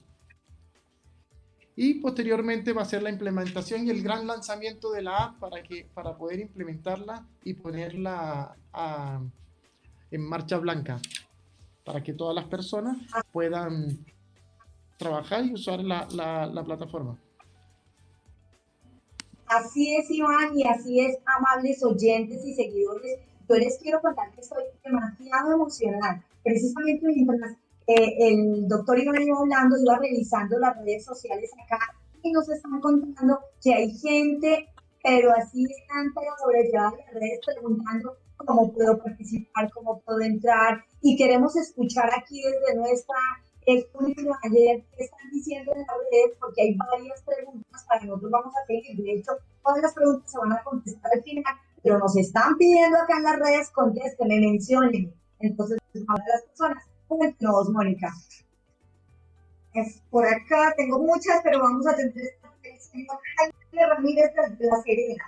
Y 1.75 1.95
posteriormente 1.95 2.73
va 2.73 2.81
a 2.81 2.85
ser 2.85 3.01
la 3.01 3.09
implementación 3.09 3.87
y 3.87 3.89
el 3.89 4.03
gran 4.03 4.27
lanzamiento 4.27 4.91
de 4.91 5.01
la 5.01 5.17
app 5.17 5.39
para, 5.39 5.63
que, 5.63 5.89
para 5.93 6.17
poder 6.17 6.39
implementarla 6.39 7.25
y 7.43 7.53
ponerla 7.53 8.55
a, 8.73 9.21
en 10.11 10.21
marcha 10.27 10.57
blanca, 10.57 10.99
para 11.85 12.03
que 12.03 12.13
todas 12.13 12.35
las 12.35 12.45
personas 12.45 12.97
puedan 13.31 14.05
trabajar 14.97 15.45
y 15.45 15.53
usar 15.53 15.79
la, 15.79 16.07
la, 16.11 16.45
la 16.45 16.63
plataforma. 16.63 17.17
Así 19.47 19.95
es, 19.95 20.09
Iván, 20.11 20.57
y 20.57 20.67
así 20.67 20.99
es, 20.99 21.17
amables 21.25 21.83
oyentes 21.83 22.45
y 22.45 22.53
seguidores. 22.53 23.19
Yo 23.49 23.55
les 23.55 23.79
quiero 23.79 24.01
contar 24.01 24.31
que 24.31 24.41
estoy 24.41 24.63
demasiado 24.83 25.53
emocionada 25.53 26.23
precisamente 26.43 27.05
eh, 27.87 28.15
el 28.19 28.67
doctor 28.67 28.99
Iván 28.99 29.21
iba 29.21 29.39
hablando, 29.39 29.77
iba 29.77 29.97
revisando 29.97 30.57
las 30.59 30.77
redes 30.77 31.05
sociales 31.05 31.49
acá 31.63 31.79
y 32.21 32.31
nos 32.31 32.47
están 32.49 32.79
contando 32.79 33.39
que 33.61 33.73
hay 33.73 33.91
gente, 33.97 34.67
pero 35.03 35.31
así 35.31 35.63
están, 35.63 36.13
pero 36.13 36.31
sobrellevadas 36.41 36.93
las 36.93 37.13
redes 37.13 37.39
preguntando 37.45 38.17
cómo 38.37 38.71
puedo 38.71 38.97
participar, 39.01 39.69
cómo 39.73 40.01
puedo 40.01 40.21
entrar 40.21 40.83
y 41.01 41.15
queremos 41.15 41.55
escuchar 41.55 42.09
aquí 42.15 42.41
desde 42.41 42.79
nuestra 42.79 43.15
estudio 43.65 44.33
ayer 44.43 44.83
qué 44.97 45.03
están 45.03 45.29
diciendo 45.31 45.71
en 45.75 45.81
las 45.81 45.97
redes 46.11 46.37
porque 46.39 46.61
hay 46.63 46.75
varias 46.75 47.21
preguntas 47.21 47.85
para 47.87 48.03
nosotros 48.05 48.31
vamos 48.31 48.53
a 48.55 48.65
seguir. 48.65 48.97
De 48.97 49.13
hecho, 49.13 49.31
todas 49.63 49.81
las 49.81 49.93
preguntas 49.93 50.31
se 50.31 50.37
van 50.39 50.53
a 50.53 50.63
contestar 50.63 51.11
al 51.13 51.23
final, 51.23 51.43
pero 51.83 51.99
nos 51.99 52.17
están 52.17 52.57
pidiendo 52.57 52.97
acá 52.97 53.17
en 53.17 53.23
las 53.23 53.39
redes, 53.39 53.69
contéstenme, 53.69 54.39
mencionen 54.39 55.13
entonces, 55.41 55.80
las 55.93 56.41
personas, 56.43 56.83
cuéntanos, 57.07 57.69
Mónica. 57.69 58.11
Es, 59.73 60.01
por 60.09 60.25
acá 60.25 60.73
tengo 60.77 60.99
muchas, 60.99 61.41
pero 61.43 61.59
vamos 61.59 61.87
a 61.87 61.95
tener 61.95 62.13
el 62.63 62.79
señor 62.79 63.17
Jaime 63.37 63.87
Ramírez 63.87 64.31
de 64.57 64.67
La 64.67 64.81
Serena. 64.81 65.23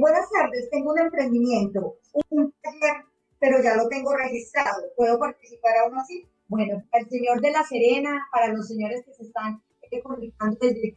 Buenas 0.00 0.30
tardes, 0.30 0.70
tengo 0.70 0.92
un 0.92 1.00
emprendimiento, 1.00 1.96
un 2.30 2.54
taller, 2.62 3.04
pero 3.38 3.62
ya 3.62 3.76
lo 3.76 3.88
tengo 3.88 4.14
registrado. 4.14 4.84
¿Puedo 4.96 5.18
participar 5.18 5.72
aún 5.84 5.98
así? 5.98 6.26
Bueno, 6.48 6.82
el 6.92 7.08
señor 7.08 7.40
de 7.40 7.50
La 7.50 7.64
Serena, 7.64 8.26
para 8.30 8.48
los 8.48 8.68
señores 8.68 9.04
que 9.04 9.12
se 9.12 9.24
están 9.24 9.62
comunicando 10.02 10.56
desde 10.60 10.96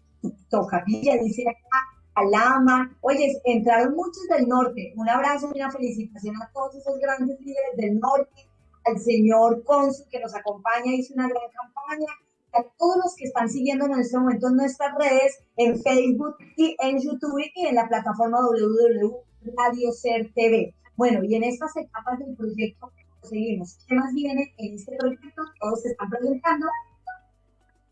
Tocapilla, 0.50 1.18
dice 1.18 1.44
acá, 1.50 1.96
Alama, 2.16 2.98
oye, 3.02 3.42
entraron 3.44 3.94
muchos 3.94 4.24
del 4.30 4.48
norte. 4.48 4.94
Un 4.96 5.10
abrazo 5.10 5.52
y 5.54 5.60
una 5.60 5.70
felicitación 5.70 6.42
a 6.42 6.50
todos 6.54 6.76
esos 6.76 6.98
grandes 7.00 7.38
líderes 7.42 7.76
del 7.76 8.00
norte, 8.00 8.45
al 8.86 9.00
señor 9.00 9.64
Cónsul 9.64 10.08
que 10.10 10.20
nos 10.20 10.36
acompaña, 10.36 10.94
hizo 10.94 11.14
una 11.14 11.28
gran 11.28 11.50
campaña, 11.52 12.08
a 12.54 12.64
todos 12.78 12.98
los 13.04 13.16
que 13.16 13.26
están 13.26 13.50
siguiendo 13.50 13.86
en 13.86 14.00
este 14.00 14.18
momento 14.18 14.48
en 14.48 14.56
nuestras 14.56 14.96
redes, 14.98 15.44
en 15.58 15.82
Facebook 15.82 16.36
y 16.56 16.76
en 16.80 17.00
YouTube 17.00 17.44
y 17.54 17.66
en 17.66 17.76
la 17.76 17.88
plataforma 17.88 18.40
www.radiocer 18.40 20.32
TV. 20.34 20.74
Bueno, 20.96 21.24
y 21.24 21.36
en 21.36 21.44
estas 21.44 21.76
etapas 21.76 22.20
del 22.20 22.36
proyecto 22.36 22.92
seguimos. 23.24 23.78
¿Qué 23.88 23.96
más 23.96 24.14
viene 24.14 24.54
en 24.58 24.76
este 24.76 24.96
proyecto? 24.96 25.44
Todos 25.60 25.82
se 25.82 25.90
están 25.90 26.10
presentando. 26.10 26.68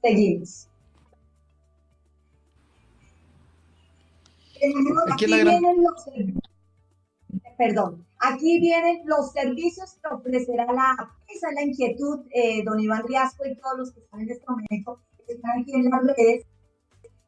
Seguimos. 0.01 0.69
Aquí, 5.11 5.25
vienen 5.25 5.83
los 5.83 6.07
perdón, 7.57 8.05
aquí 8.19 8.59
vienen 8.59 9.01
los 9.05 9.31
servicios 9.31 9.97
que 10.01 10.13
ofrecerá 10.13 10.65
la 10.71 10.95
Esa 11.27 11.49
es 11.49 11.55
la 11.55 11.63
inquietud, 11.63 12.25
eh, 12.31 12.63
don 12.63 12.79
Iván 12.79 13.03
Riasco 13.07 13.45
y 13.45 13.55
todos 13.55 13.77
los 13.77 13.91
que 13.91 14.01
están 14.01 14.21
en 14.21 14.29
este 14.31 14.45
momento, 14.47 14.99
que 15.25 15.33
están 15.33 15.61
aquí 15.61 15.73
en 15.73 15.89
las 15.89 16.03
redes. 16.03 16.45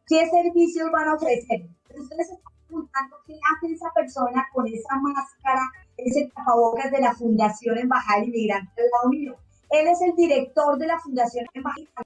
¿Qué 0.07 0.29
servicios 0.29 0.91
van 0.91 1.07
a 1.09 1.15
ofrecer? 1.15 1.67
Ustedes 1.97 2.29
están 2.29 2.53
preguntando 2.67 3.15
qué 3.25 3.33
hace 3.33 3.73
esa 3.73 3.91
persona 3.93 4.47
con 4.53 4.67
esa 4.67 4.95
máscara, 4.97 5.61
ese 5.97 6.29
tapabocas 6.35 6.91
de 6.91 6.99
la 6.99 7.15
Fundación 7.15 7.77
Embajada 7.77 8.23
Inmigrante 8.23 8.81
del 8.81 8.91
lado 8.91 9.09
mío. 9.09 9.35
Él 9.71 9.87
es 9.87 10.01
el 10.01 10.15
director 10.15 10.77
de 10.77 10.87
la 10.87 10.99
Fundación 10.99 11.45
Embajada 11.53 12.05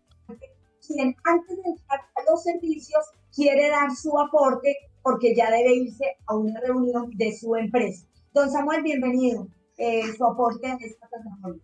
quien 0.89 1.15
antes 1.23 1.55
de 1.55 1.69
entrar 1.69 1.99
a 2.15 2.31
los 2.31 2.43
servicios 2.43 3.05
quiere 3.33 3.69
dar 3.69 3.91
su 3.95 4.17
aporte 4.19 4.75
porque 5.03 5.35
ya 5.35 5.51
debe 5.51 5.73
irse 5.75 6.05
a 6.25 6.35
una 6.35 6.59
reunión 6.59 7.11
de 7.15 7.37
su 7.37 7.55
empresa. 7.55 8.05
Don 8.31 8.47
Samuel, 8.51 8.83
bienvenido. 8.83 9.47
Eh, 9.77 10.03
su 10.15 10.23
aporte 10.23 10.67
a 10.67 10.75
esta 10.75 11.07
plataforma. 11.07 11.59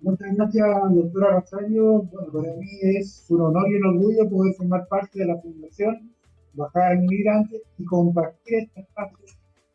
Muchas 0.00 0.34
gracias, 0.34 0.66
doctora 0.94 1.40
Rosario. 1.40 2.02
Bueno, 2.04 2.32
para 2.32 2.54
mí 2.54 2.68
es 2.82 3.26
un 3.28 3.42
honor 3.42 3.70
y 3.70 3.74
un 3.76 3.86
orgullo 3.86 4.30
poder 4.30 4.54
formar 4.54 4.88
parte 4.88 5.18
de 5.18 5.26
la 5.26 5.36
Fundación 5.42 6.10
Bajada 6.54 6.94
Inmigrante 6.94 7.60
y 7.76 7.84
compartir 7.84 8.60
este 8.60 8.80
espacio 8.80 9.26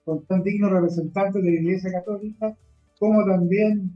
con 0.04 0.26
tan 0.26 0.42
dignos 0.42 0.72
representantes 0.72 1.44
de 1.44 1.52
la 1.52 1.60
Iglesia 1.60 1.92
Católica, 1.92 2.58
como 3.00 3.24
también 3.26 3.96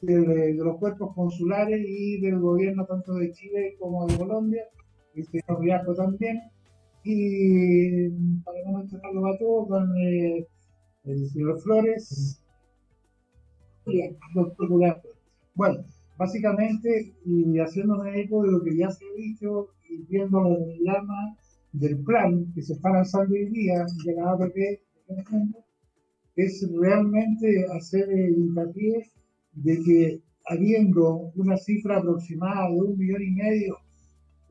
de, 0.00 0.54
los 0.54 0.76
cuerpos 0.78 1.14
consulares 1.14 1.84
y 1.86 2.20
del 2.20 2.40
gobierno 2.40 2.84
tanto 2.84 3.14
de 3.14 3.30
Chile 3.30 3.76
como 3.78 4.06
de 4.08 4.16
Colombia, 4.16 4.64
el 5.14 5.24
señor 5.26 5.60
Riasco 5.60 5.94
también, 5.94 6.40
y 7.04 8.08
para 8.42 8.58
no 8.66 8.78
mencionarlo 8.78 9.26
a 9.26 9.38
todos, 9.38 9.68
con 9.68 9.96
eh, 9.98 10.48
el 11.04 11.28
señor 11.28 11.60
Flores, 11.60 12.40
Bueno, 15.54 15.84
básicamente, 16.16 17.14
y 17.26 17.58
haciéndome 17.58 18.20
eco 18.20 18.42
de 18.42 18.52
lo 18.52 18.62
que 18.62 18.76
ya 18.76 18.90
se 18.90 19.04
ha 19.04 19.14
dicho 19.16 19.68
y 19.88 20.02
viendo 20.08 20.56
el 20.56 20.78
diagrama 20.78 21.36
del 21.72 22.02
plan 22.04 22.52
que 22.54 22.62
se 22.62 22.72
está 22.74 22.90
lanzando 22.90 23.34
hoy 23.34 23.46
día 23.50 23.84
de 24.04 24.14
la 24.14 24.32
APP, 24.32 24.80
es 26.36 26.66
realmente 26.72 27.66
hacer 27.76 28.10
el 28.10 28.38
hincapié 28.38 29.06
de 29.52 29.82
que 29.84 30.22
habiendo 30.46 31.32
una 31.36 31.56
cifra 31.56 31.98
aproximada 31.98 32.70
de 32.70 32.80
un 32.80 32.98
millón 32.98 33.22
y 33.22 33.30
medio 33.30 33.76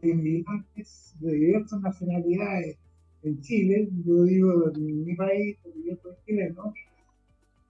de 0.01 0.09
inmigrantes 0.09 1.15
de 1.19 1.33
diversas 1.33 1.81
nacionalidades 1.81 2.77
en 3.23 3.41
Chile, 3.41 3.89
yo 4.05 4.23
digo 4.23 4.71
en 4.75 5.05
mi 5.05 5.15
país, 5.15 5.57
porque 5.63 5.79
yo 5.85 5.95
soy 6.01 6.13
chileno, 6.25 6.73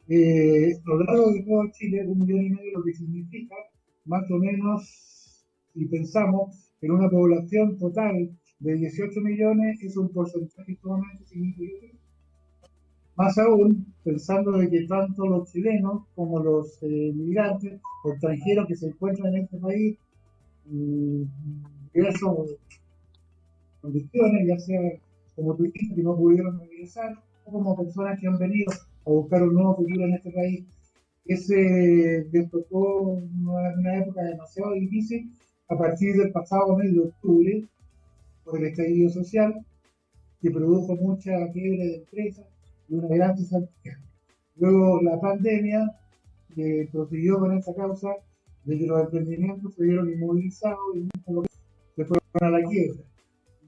eh, 0.10 0.74
lo 0.84 0.98
de 0.98 1.06
todo 1.46 1.72
Chile, 1.72 2.06
un 2.08 2.20
millón 2.20 2.46
y 2.46 2.50
medio, 2.50 2.80
lo 2.80 2.84
que 2.84 2.94
significa 2.94 3.56
más 4.06 4.30
o 4.32 4.38
menos, 4.38 5.46
si 5.74 5.86
pensamos 5.86 6.72
en 6.82 6.92
una 6.92 7.10
población 7.10 7.78
total 7.78 8.30
de 8.60 8.76
18 8.76 9.22
millones, 9.22 9.82
es 9.82 9.96
un 9.96 10.10
porcentaje 10.10 10.78
sumamente 10.82 11.26
significativo. 11.26 12.00
Más 13.16 13.38
aún, 13.38 13.94
pensando 14.04 14.54
de 14.54 14.70
que 14.70 14.88
tanto 14.88 15.28
los 15.28 15.52
chilenos 15.52 16.04
como 16.16 16.40
los 16.44 16.82
eh, 16.82 17.12
migrantes 17.14 17.80
o 18.04 18.12
extranjeros 18.12 18.68
que 18.68 18.76
se 18.76 18.88
encuentran 18.88 19.36
en 19.36 19.44
este 19.44 19.58
país, 19.58 19.98
en 20.66 21.30
diversas 21.94 22.22
condiciones, 23.82 24.48
ya 24.48 24.60
sea 24.60 25.00
como 25.36 25.56
turistas 25.56 25.96
que 25.96 26.04
no 26.04 26.16
pudieron 26.16 26.60
regresar, 26.60 27.14
o 27.46 27.52
como 27.52 27.78
personas 27.78 28.20
que 28.20 28.28
han 28.28 28.38
venido 28.38 28.72
a 29.06 29.10
buscar 29.10 29.44
un 29.44 29.54
nuevo 29.54 29.76
futuro 29.76 30.06
en 30.06 30.14
este 30.14 30.32
país, 30.32 30.66
que 31.26 31.38
se 31.38 32.26
tocó 32.52 33.02
una, 33.02 33.74
una 33.78 33.98
época 34.00 34.24
demasiado 34.24 34.74
difícil 34.74 35.32
a 35.70 35.78
partir 35.78 36.16
del 36.16 36.32
pasado 36.32 36.76
mes 36.78 36.94
de 36.94 37.00
octubre, 37.00 37.64
por 38.44 38.60
el 38.60 38.66
estallido 38.66 39.10
social, 39.10 39.66
que 40.42 40.52
produjo 40.52 40.96
mucha 40.96 41.32
quiebre 41.52 41.86
de 41.86 41.96
empresas, 41.96 42.46
una 42.90 43.08
gran 43.08 43.36
Luego 44.58 45.02
la 45.02 45.20
pandemia 45.20 45.96
que 46.54 46.88
prosiguió 46.92 47.40
con 47.40 47.58
esa 47.58 47.74
causa 47.74 48.10
de 48.66 48.78
que 48.78 48.86
los 48.86 49.02
emprendimientos 49.02 49.74
se 49.74 49.84
vieron 49.84 50.12
inmovilizados 50.12 50.80
y 50.96 51.08
se 51.96 52.06
fueron 52.06 52.22
a 52.42 52.50
la 52.50 52.62
quiebra. 52.68 53.02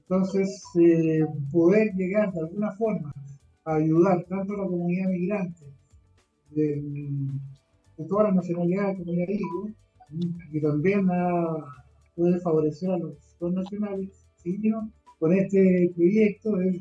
Entonces, 0.08 0.62
eh, 0.80 1.26
poder 1.50 1.92
llegar 1.94 2.32
de 2.32 2.40
alguna 2.40 2.70
forma 2.72 3.12
a 3.64 3.74
ayudar 3.74 4.24
tanto 4.28 4.54
a 4.54 4.58
la 4.58 4.68
comunidad 4.68 5.08
migrante 5.08 5.64
de, 6.50 6.82
todas 8.08 8.28
las 8.28 8.36
nacionalidades, 8.36 8.98
como 8.98 9.12
ya 9.12 9.26
digo, 9.26 9.68
y 10.52 10.60
también 10.60 11.08
a, 11.10 11.56
puede 12.14 12.38
favorecer 12.40 12.90
a 12.90 12.98
los 12.98 13.16
nacionales, 13.40 14.26
con 15.18 15.32
este 15.32 15.92
proyecto 15.96 16.60
es 16.60 16.80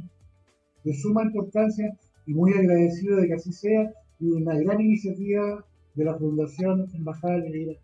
de 0.83 0.93
suma 0.93 1.23
importancia 1.23 1.97
y 2.27 2.33
muy 2.33 2.53
agradecido 2.53 3.17
de 3.17 3.27
que 3.27 3.33
así 3.33 3.51
sea 3.51 3.91
y 4.19 4.31
una 4.31 4.55
gran 4.59 4.81
iniciativa 4.81 5.65
de 5.95 6.05
la 6.05 6.15
Fundación 6.15 6.87
Embajada 6.93 7.39
de 7.39 7.49
Migrante. 7.49 7.81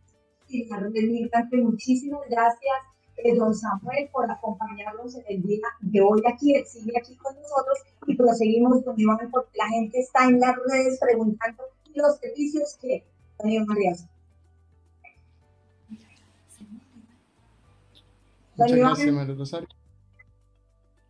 Sí, 0.47 0.67
Migrante, 0.93 1.57
muchísimas 1.57 2.21
gracias, 2.29 2.75
eh, 3.23 3.35
don 3.35 3.53
Samuel, 3.53 4.09
por 4.11 4.29
acompañarnos 4.29 5.15
en 5.15 5.23
el 5.27 5.41
día 5.41 5.67
de 5.79 6.01
hoy 6.01 6.21
aquí, 6.31 6.53
sigue 6.65 6.93
aquí 6.97 7.15
con 7.15 7.35
nosotros 7.35 7.79
y 8.07 8.15
proseguimos 8.15 8.83
con 8.83 8.99
Iván 8.99 9.29
porque 9.31 9.57
la 9.57 9.67
gente 9.69 9.99
está 9.99 10.25
en 10.25 10.39
las 10.39 10.55
redes 10.55 10.99
preguntando 10.99 11.63
los 11.93 12.17
servicios 12.17 12.77
que 12.81 13.03
don 13.39 13.51
Iván 13.51 13.67
Muchas 18.57 18.77
gracias, 18.77 19.13
María 19.13 19.35
Rosario. 19.35 19.67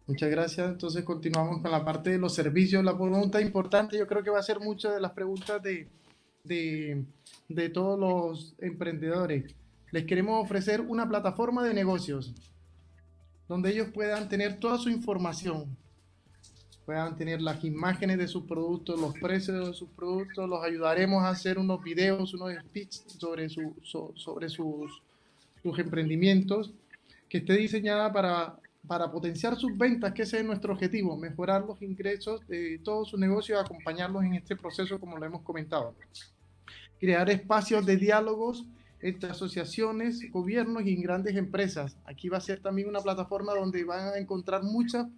Muchas 0.08 0.30
gracias. 0.30 0.70
Entonces 0.70 1.04
continuamos 1.04 1.62
con 1.62 1.72
la 1.72 1.86
parte 1.86 2.10
de 2.12 2.18
los 2.18 2.34
servicios. 2.34 2.84
La 2.84 2.98
pregunta 2.98 3.42
importante 3.42 3.98
yo 3.98 4.08
creo 4.08 4.24
que 4.24 4.30
va 4.30 4.40
a 4.40 4.44
ser 4.44 4.60
muchas 4.60 4.94
de 4.94 5.02
las 5.02 5.12
preguntas 5.12 5.62
de, 5.62 5.88
de, 6.44 7.70
todos 7.70 8.00
los 8.00 8.56
emprendedores. 8.60 9.56
Les 9.92 10.06
queremos 10.06 10.44
ofrecer 10.44 10.82
una 10.82 11.08
plataforma 11.08 11.64
de 11.64 11.74
negocios 11.74 12.34
donde 13.48 13.72
ellos 13.72 13.90
puedan 13.94 14.30
tener 14.30 14.60
toda 14.60 14.78
su 14.78 14.90
información, 14.90 15.78
puedan 16.86 17.18
tener 17.18 17.42
las 17.42 17.64
imágenes 17.66 18.18
de 18.18 18.28
sus 18.28 18.46
productos, 18.46 19.00
los 19.00 19.14
precios 19.16 19.68
de 19.68 19.74
sus 19.74 19.90
productos, 19.90 20.48
los 20.48 20.64
ayudaremos 20.64 21.24
a 21.24 21.30
hacer 21.30 21.60
unos 21.60 21.84
videos, 21.84 22.34
unos 22.34 22.54
speech 22.64 22.94
sobre, 23.20 23.50
su, 23.50 23.76
sobre 23.84 24.50
sus, 24.50 25.02
sus 25.62 25.80
emprendimientos, 25.80 26.72
que 27.28 27.40
esté 27.40 27.58
diseñada 27.58 28.12
para 28.12 28.56
para 28.88 29.12
potenciar 29.12 29.56
sus 29.58 29.78
ventas, 29.78 30.14
que 30.14 30.24
ese 30.24 30.40
es 30.40 30.46
nuestro 30.46 30.74
objetivo, 30.74 31.16
mejorar 31.16 31.64
los 31.64 31.82
ingresos 31.82 32.46
de 32.48 32.80
todo 32.84 33.06
su 33.06 33.18
negocio 33.18 33.56
y 33.56 33.60
acompañarlos 33.60 34.24
en 34.24 34.34
este 34.34 34.56
proceso 34.56 35.00
como 35.00 35.18
lo 35.18 35.26
hemos 35.26 35.42
comentado. 35.42 35.96
Crear 37.00 37.30
espacios 37.30 37.86
de 37.86 37.98
diálogos 37.98 38.66
entre 39.02 39.32
asociaciones, 39.32 40.32
gobiernos 40.32 40.84
y 40.86 40.96
grandes 40.96 41.36
empresas. 41.36 41.98
Aquí 42.06 42.30
va 42.30 42.38
a 42.38 42.42
ser 42.42 42.62
también 42.62 42.88
una 42.88 43.00
plataforma 43.00 43.54
donde 43.54 43.84
van 43.84 44.14
a 44.14 44.18
encontrar 44.18 44.64
mucha 44.64 45.10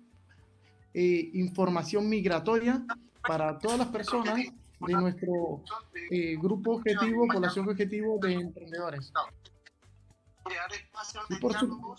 eh, 0.93 1.29
información 1.33 2.07
migratoria 2.07 2.85
para 3.27 3.57
todas 3.59 3.77
las 3.77 3.87
personas 3.87 4.35
de 4.35 4.93
nuestro 4.93 5.63
eh, 6.11 6.35
grupo 6.37 6.75
objetivo, 6.75 7.27
población 7.27 7.67
objetivo 7.69 8.19
de 8.19 8.33
emprendedores. 8.33 9.11
Y 11.29 11.35
por, 11.35 11.53
su, 11.53 11.95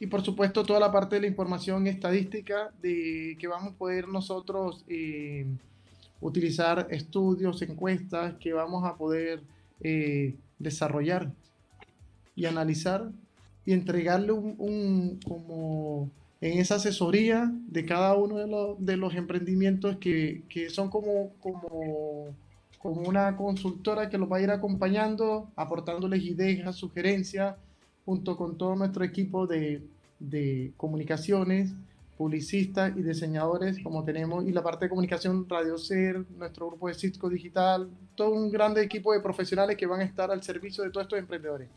y 0.00 0.06
por 0.06 0.22
supuesto 0.22 0.64
toda 0.64 0.80
la 0.80 0.92
parte 0.92 1.16
de 1.16 1.22
la 1.22 1.26
información 1.26 1.86
estadística 1.86 2.70
de 2.80 3.36
que 3.38 3.48
vamos 3.48 3.74
a 3.74 3.76
poder 3.76 4.08
nosotros 4.08 4.84
eh, 4.88 5.46
utilizar 6.20 6.86
estudios, 6.90 7.62
encuestas 7.62 8.34
que 8.34 8.52
vamos 8.52 8.84
a 8.84 8.96
poder 8.96 9.40
eh, 9.80 10.36
desarrollar 10.58 11.32
y 12.36 12.46
analizar 12.46 13.10
y 13.64 13.72
entregarle 13.72 14.32
un, 14.32 15.18
como 15.24 16.10
en 16.40 16.58
esa 16.58 16.76
asesoría 16.76 17.52
de 17.68 17.84
cada 17.84 18.14
uno 18.14 18.36
de 18.36 18.46
los, 18.46 18.84
de 18.84 18.96
los 18.96 19.14
emprendimientos 19.14 19.96
que, 19.96 20.42
que 20.48 20.70
son 20.70 20.88
como, 20.88 21.30
como, 21.40 22.28
como 22.78 23.02
una 23.02 23.36
consultora 23.36 24.08
que 24.08 24.18
los 24.18 24.30
va 24.30 24.38
a 24.38 24.42
ir 24.42 24.50
acompañando, 24.50 25.50
aportándoles 25.56 26.22
ideas, 26.22 26.76
sugerencias, 26.76 27.56
junto 28.04 28.36
con 28.36 28.56
todo 28.56 28.74
nuestro 28.74 29.04
equipo 29.04 29.46
de, 29.46 29.82
de 30.18 30.72
comunicaciones 30.76 31.74
publicistas 32.20 32.94
y 32.98 33.02
diseñadores, 33.02 33.82
como 33.82 34.04
tenemos, 34.04 34.44
y 34.44 34.52
la 34.52 34.62
parte 34.62 34.84
de 34.84 34.88
comunicación, 34.90 35.48
Radio 35.48 35.78
Ser, 35.78 36.22
nuestro 36.36 36.66
grupo 36.66 36.88
de 36.88 36.92
Cisco 36.92 37.30
Digital, 37.30 37.88
todo 38.14 38.34
un 38.34 38.50
grande 38.50 38.82
equipo 38.82 39.14
de 39.14 39.20
profesionales 39.20 39.74
que 39.78 39.86
van 39.86 40.02
a 40.02 40.04
estar 40.04 40.30
al 40.30 40.42
servicio 40.42 40.84
de 40.84 40.90
todos 40.90 41.06
estos 41.06 41.18
emprendedores. 41.18 41.70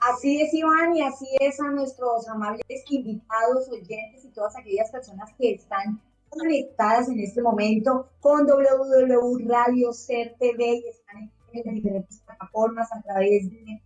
Así 0.00 0.40
es, 0.40 0.54
Iván, 0.54 0.96
y 0.96 1.02
así 1.02 1.26
es 1.38 1.60
a 1.60 1.70
nuestros 1.70 2.26
amables 2.28 2.64
invitados, 2.88 3.68
oyentes 3.68 4.24
y 4.24 4.28
todas 4.30 4.56
aquellas 4.56 4.90
personas 4.90 5.30
que 5.36 5.52
están 5.52 6.00
conectadas 6.30 7.10
en 7.10 7.20
este 7.20 7.42
momento 7.42 8.08
con 8.20 8.46
WW 8.46 9.50
Radio 9.50 9.92
Ser 9.92 10.34
TV 10.38 10.76
y 10.76 10.88
están 10.88 11.30
en 11.52 11.62
las 11.62 11.74
diferentes 11.74 12.20
plataformas 12.20 12.90
a 12.90 13.02
través 13.02 13.50
de 13.50 13.82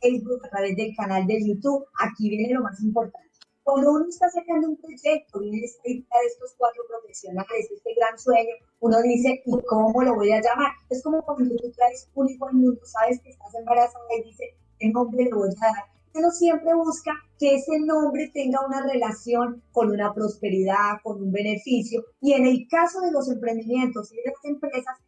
Facebook, 0.00 0.46
a 0.46 0.48
través 0.48 0.74
del 0.76 0.96
canal 0.96 1.26
de 1.26 1.46
YouTube. 1.46 1.84
Aquí 2.00 2.30
viene 2.30 2.54
lo 2.54 2.62
más 2.62 2.80
importante. 2.80 3.23
Cuando 3.64 3.92
uno 3.92 4.06
está 4.08 4.28
sacando 4.30 4.68
un 4.68 4.76
proyecto, 4.76 5.40
viene 5.40 5.64
esta 5.64 5.88
idea 5.88 6.20
de 6.20 6.26
estos 6.26 6.54
cuatro 6.58 6.82
profesionales, 6.86 7.70
este 7.72 7.94
gran 7.94 8.18
sueño, 8.18 8.54
uno 8.80 9.00
dice, 9.00 9.42
¿y 9.44 9.62
cómo 9.62 10.02
lo 10.02 10.16
voy 10.16 10.32
a 10.32 10.42
llamar? 10.42 10.70
Es 10.90 11.02
como 11.02 11.22
cuando 11.22 11.56
tú 11.56 11.72
traes 11.72 12.10
un 12.14 12.28
hijo 12.28 12.46
al 12.46 12.54
mundo, 12.54 12.80
sabes 12.84 13.20
que 13.22 13.30
estás 13.30 13.54
embarazada 13.54 14.04
y 14.18 14.28
dice, 14.28 14.54
¿qué 14.78 14.90
nombre 14.90 15.24
lo 15.30 15.38
voy 15.38 15.48
a 15.48 15.66
dar? 15.66 15.84
Uno 16.14 16.30
siempre 16.30 16.74
busca 16.74 17.12
que 17.38 17.54
ese 17.56 17.80
nombre 17.80 18.30
tenga 18.34 18.64
una 18.66 18.86
relación 18.86 19.62
con 19.72 19.90
una 19.90 20.12
prosperidad, 20.12 21.00
con 21.02 21.22
un 21.22 21.32
beneficio. 21.32 22.04
Y 22.20 22.34
en 22.34 22.46
el 22.46 22.68
caso 22.68 23.00
de 23.00 23.10
los 23.10 23.28
emprendimientos 23.30 24.12
y 24.12 24.16
de 24.16 24.22
las 24.26 24.44
empresas, 24.44 24.98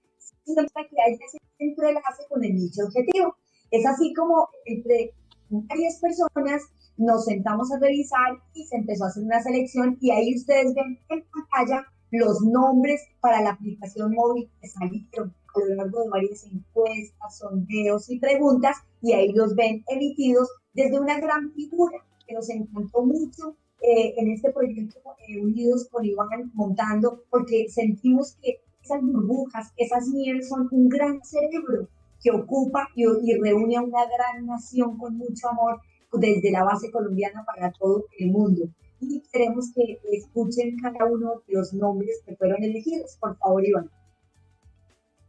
siempre 0.45 0.89
que 0.89 1.03
haya 1.03 1.19
ese 1.27 1.39
entrelace 1.59 2.25
con 2.29 2.43
el 2.43 2.55
nicho 2.55 2.85
objetivo. 2.87 3.37
Es 3.71 3.85
así 3.87 4.15
como 4.15 4.49
entre 4.65 5.13
varias 5.49 6.01
personas 6.01 6.63
nos 6.97 7.25
sentamos 7.25 7.71
a 7.73 7.79
revisar 7.79 8.39
y 8.55 8.65
se 8.65 8.77
empezó 8.77 9.05
a 9.05 9.09
hacer 9.09 9.25
una 9.25 9.43
selección 9.43 9.99
y 10.01 10.11
ahí 10.11 10.35
ustedes 10.35 10.75
ven 10.75 10.99
en 11.09 11.25
pantalla 11.31 11.87
los 12.11 12.41
nombres 12.43 13.03
para 13.21 13.43
la 13.43 13.51
aplicación 13.51 14.15
móvil 14.15 14.49
que 14.61 14.69
salieron 14.69 15.35
a 15.55 15.59
lo 15.59 15.75
largo 15.75 16.03
de 16.03 16.09
varias 16.11 16.45
encuestas, 16.45 17.39
sondeos 17.39 18.11
y 18.11 18.19
preguntas 18.19 18.77
y 19.03 19.13
ahí 19.13 19.33
los 19.33 19.55
ven 19.55 19.85
emitidos 19.89 20.49
desde 20.73 20.99
una 20.99 21.19
gran 21.19 21.53
figura 21.53 21.99
que 22.27 22.35
nos 22.35 22.49
encantó 22.51 23.05
mucho 23.05 23.57
eh, 23.81 24.15
en 24.17 24.31
este 24.31 24.53
proyecto 24.53 24.99
eh, 25.29 25.41
Unidos 25.41 25.89
con 25.91 26.05
Iván 26.05 26.51
montando 26.55 27.23
porque 27.31 27.67
sentimos 27.69 28.37
que 28.43 28.61
esas 28.83 29.03
burbujas, 29.03 29.73
esas 29.77 30.09
mieles 30.09 30.49
son 30.49 30.69
un 30.71 30.89
gran 30.89 31.23
cerebro 31.25 31.89
que 32.23 32.31
ocupa 32.31 32.89
y, 32.95 33.05
y 33.05 33.35
reúne 33.39 33.77
a 33.77 33.83
una 33.83 34.05
gran 34.07 34.47
nación 34.47 34.97
con 34.97 35.17
mucho 35.17 35.49
amor 35.49 35.81
desde 36.13 36.51
la 36.51 36.65
base 36.65 36.91
colombiana 36.91 37.45
para 37.45 37.71
todo 37.73 38.07
el 38.19 38.31
mundo. 38.31 38.69
Y 39.01 39.23
queremos 39.33 39.73
que 39.75 39.99
escuchen 40.13 40.79
cada 40.79 41.05
uno 41.05 41.43
de 41.47 41.55
los 41.55 41.75
nombres 41.75 42.23
que 42.25 42.35
fueron 42.37 42.63
elegidos. 42.63 43.17
Por 43.21 43.37
favor, 43.37 43.65
Iván. 43.67 43.91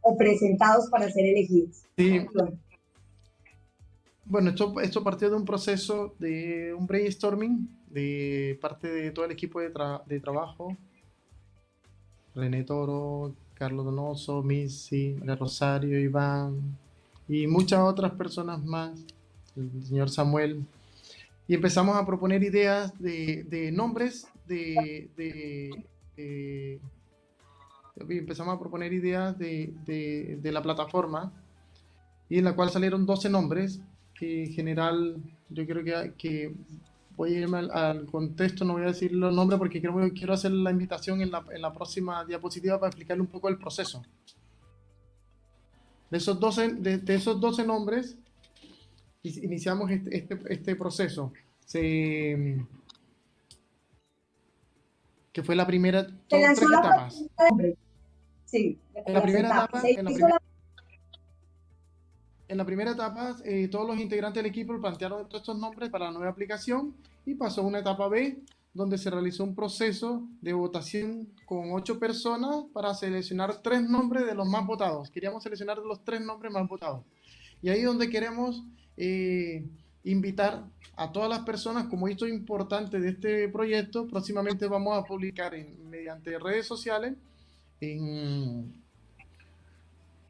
O 0.00 0.16
presentados 0.16 0.88
para 0.88 1.10
ser 1.10 1.26
elegidos. 1.26 1.82
Sí. 1.96 2.26
Bueno, 4.24 4.50
esto, 4.50 4.80
esto 4.80 5.02
partió 5.02 5.30
de 5.30 5.36
un 5.36 5.44
proceso 5.44 6.14
de 6.18 6.74
un 6.74 6.86
brainstorming 6.86 7.68
de 7.90 8.58
parte 8.60 8.88
de 8.88 9.10
todo 9.10 9.24
el 9.24 9.30
equipo 9.32 9.60
de, 9.60 9.72
de 10.06 10.20
trabajo. 10.20 10.76
René 12.34 12.62
Toro, 12.62 13.34
Carlos 13.54 13.84
Donoso, 13.84 14.42
Missy, 14.42 15.16
Rosario, 15.38 15.98
Iván 15.98 16.78
y 17.28 17.46
muchas 17.46 17.80
otras 17.80 18.12
personas 18.12 18.64
más, 18.64 19.04
el 19.58 19.84
señor 19.84 20.10
Samuel, 20.10 20.64
y 21.46 21.54
empezamos 21.54 21.96
a 21.96 22.06
proponer 22.06 22.42
ideas 22.42 22.92
de, 22.98 23.70
nombres 23.72 24.28
de, 24.46 25.10
empezamos 27.98 28.54
a 28.54 28.58
proponer 28.58 28.92
ideas 28.92 29.38
de, 29.38 30.40
la 30.42 30.62
plataforma 30.62 31.32
y 32.28 32.38
en 32.38 32.44
la 32.44 32.54
cual 32.54 32.70
salieron 32.70 33.06
12 33.06 33.30
nombres 33.30 33.80
que 34.14 34.44
en 34.44 34.52
general 34.52 35.16
yo 35.48 35.66
creo 35.66 35.84
que, 35.84 36.12
que 36.18 36.54
voy 37.18 37.34
a 37.34 37.40
irme 37.40 37.58
al, 37.58 38.06
contexto, 38.06 38.64
no 38.64 38.74
voy 38.74 38.82
a 38.82 38.86
decir 38.86 39.12
los 39.12 39.34
nombres 39.34 39.58
porque 39.58 39.80
quiero, 39.80 39.96
quiero 40.14 40.34
hacer 40.34 40.52
la 40.52 40.70
invitación 40.70 41.20
en 41.20 41.32
la, 41.32 41.44
en 41.50 41.60
la 41.60 41.72
próxima 41.72 42.24
diapositiva 42.24 42.78
para 42.78 42.90
explicarle 42.90 43.22
un 43.22 43.28
poco 43.28 43.48
el 43.48 43.58
proceso. 43.58 44.02
De 46.10 46.18
esos 46.18 46.38
12, 46.38 46.74
de, 46.74 47.14
esos 47.14 47.40
12 47.40 47.66
nombres, 47.66 48.16
iniciamos 49.22 49.90
este, 49.90 50.16
este, 50.16 50.38
este 50.48 50.76
proceso. 50.76 51.32
Se, 51.64 52.64
que 55.32 55.42
fue 55.42 55.54
la 55.54 55.66
primera, 55.66 56.04
son 56.04 56.40
tres 56.40 56.62
etapas. 56.62 57.24
Sí, 58.46 58.78
en 58.94 59.12
la 59.12 59.22
primera 59.22 59.48
etapa, 59.48 59.82
en 59.84 60.04
la 60.04 60.10
primera, 60.10 60.42
en 62.48 62.56
la 62.56 62.64
primera 62.64 62.90
etapa 62.92 63.36
eh, 63.44 63.68
todos 63.68 63.86
los 63.86 63.98
integrantes 63.98 64.42
del 64.42 64.50
equipo 64.50 64.80
plantearon 64.80 65.28
todos 65.28 65.42
estos 65.42 65.58
nombres 65.58 65.90
para 65.90 66.06
la 66.06 66.12
nueva 66.12 66.30
aplicación 66.30 66.94
y 67.26 67.34
pasó 67.34 67.60
a 67.60 67.64
una 67.64 67.80
etapa 67.80 68.08
B, 68.08 68.38
donde 68.72 68.96
se 68.96 69.10
realizó 69.10 69.44
un 69.44 69.54
proceso 69.54 70.26
de 70.40 70.54
votación 70.54 71.28
con 71.44 71.72
ocho 71.72 71.98
personas 71.98 72.64
para 72.72 72.94
seleccionar 72.94 73.60
tres 73.62 73.82
nombres 73.82 74.24
de 74.24 74.34
los 74.34 74.48
más 74.48 74.66
votados. 74.66 75.10
Queríamos 75.10 75.42
seleccionar 75.42 75.78
los 75.78 76.02
tres 76.04 76.22
nombres 76.22 76.50
más 76.52 76.66
votados. 76.66 77.04
Y 77.60 77.68
ahí 77.68 77.82
donde 77.82 78.08
queremos 78.08 78.64
eh, 78.98 79.64
invitar 80.04 80.64
a 80.96 81.12
todas 81.12 81.30
las 81.30 81.40
personas, 81.40 81.86
como 81.86 82.08
esto 82.08 82.26
es 82.26 82.32
importante 82.32 82.98
de 82.98 83.10
este 83.10 83.48
proyecto, 83.48 84.08
próximamente 84.08 84.66
vamos 84.66 84.98
a 84.98 85.04
publicar 85.04 85.54
mediante 85.88 86.38
redes 86.38 86.66
sociales 86.66 87.14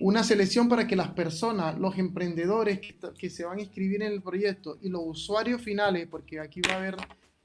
una 0.00 0.22
selección 0.22 0.68
para 0.68 0.86
que 0.86 0.94
las 0.94 1.10
personas, 1.10 1.78
los 1.78 1.98
emprendedores 1.98 2.80
que, 3.18 3.30
se 3.30 3.44
van 3.44 3.58
a 3.58 3.62
inscribir 3.62 4.02
en 4.02 4.12
el 4.12 4.22
proyecto 4.22 4.78
y 4.80 4.90
los 4.90 5.02
usuarios 5.04 5.60
finales, 5.62 6.06
porque 6.08 6.38
aquí 6.38 6.60
va 6.60 6.74
a 6.74 6.78
haber 6.78 6.96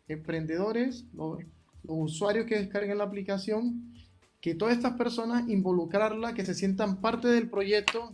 emprendedores, 0.08 1.06
los, 1.14 1.40
usuarios 1.86 2.46
que 2.46 2.60
descarguen 2.60 2.98
la 2.98 3.06
aplicación, 3.06 3.94
que 4.40 4.56
todas 4.56 4.76
estas 4.76 4.94
personas 4.94 5.50
involucrarla, 5.50 6.34
que 6.34 6.46
se 6.46 6.54
sientan 6.54 7.02
parte 7.02 7.30
del 7.30 7.50
proyecto 7.50 8.14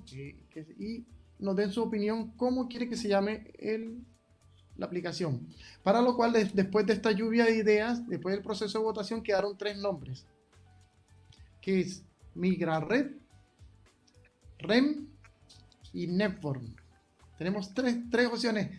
y 0.78 1.04
nos 1.40 1.56
den 1.56 1.72
su 1.72 1.82
opinión 1.82 2.32
cómo 2.38 2.68
quiere 2.68 2.88
que 2.88 2.98
se 2.98 3.08
llame 3.08 3.52
el, 3.58 4.04
la 4.78 4.86
aplicación. 4.86 5.48
Para 5.84 6.02
lo 6.02 6.16
cual, 6.16 6.34
después 6.54 6.86
de 6.86 6.94
esta 6.94 7.12
lluvia 7.12 7.46
de 7.46 7.58
ideas, 7.58 8.08
después 8.08 8.36
del 8.36 8.44
proceso 8.44 8.80
de 8.80 8.84
votación, 8.84 9.24
quedaron 9.24 9.58
tres 9.58 9.78
nombres, 9.78 10.26
que 11.62 11.82
es 11.82 12.04
MigraRed, 12.36 13.12
REM 14.60 15.08
y 15.94 16.08
Netform. 16.08 16.76
Tenemos 17.38 17.74
tres, 17.74 17.98
tres 18.12 18.28
opciones. 18.28 18.70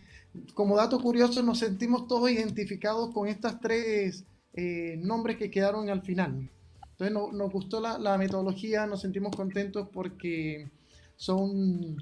Como 0.53 0.77
dato 0.77 0.99
curioso, 0.99 1.43
nos 1.43 1.59
sentimos 1.59 2.07
todos 2.07 2.29
identificados 2.29 3.13
con 3.13 3.27
estas 3.27 3.59
tres 3.59 4.23
eh, 4.53 4.99
nombres 5.01 5.37
que 5.37 5.49
quedaron 5.51 5.89
al 5.89 6.01
final. 6.03 6.49
Entonces 6.91 7.33
nos 7.33 7.51
gustó 7.51 7.81
la, 7.81 7.97
la, 7.97 8.17
metodología, 8.17 8.85
nos 8.85 9.01
sentimos 9.01 9.35
contentos 9.35 9.89
porque 9.91 10.69
son 11.15 11.97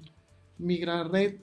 MigraRed, 0.60 1.36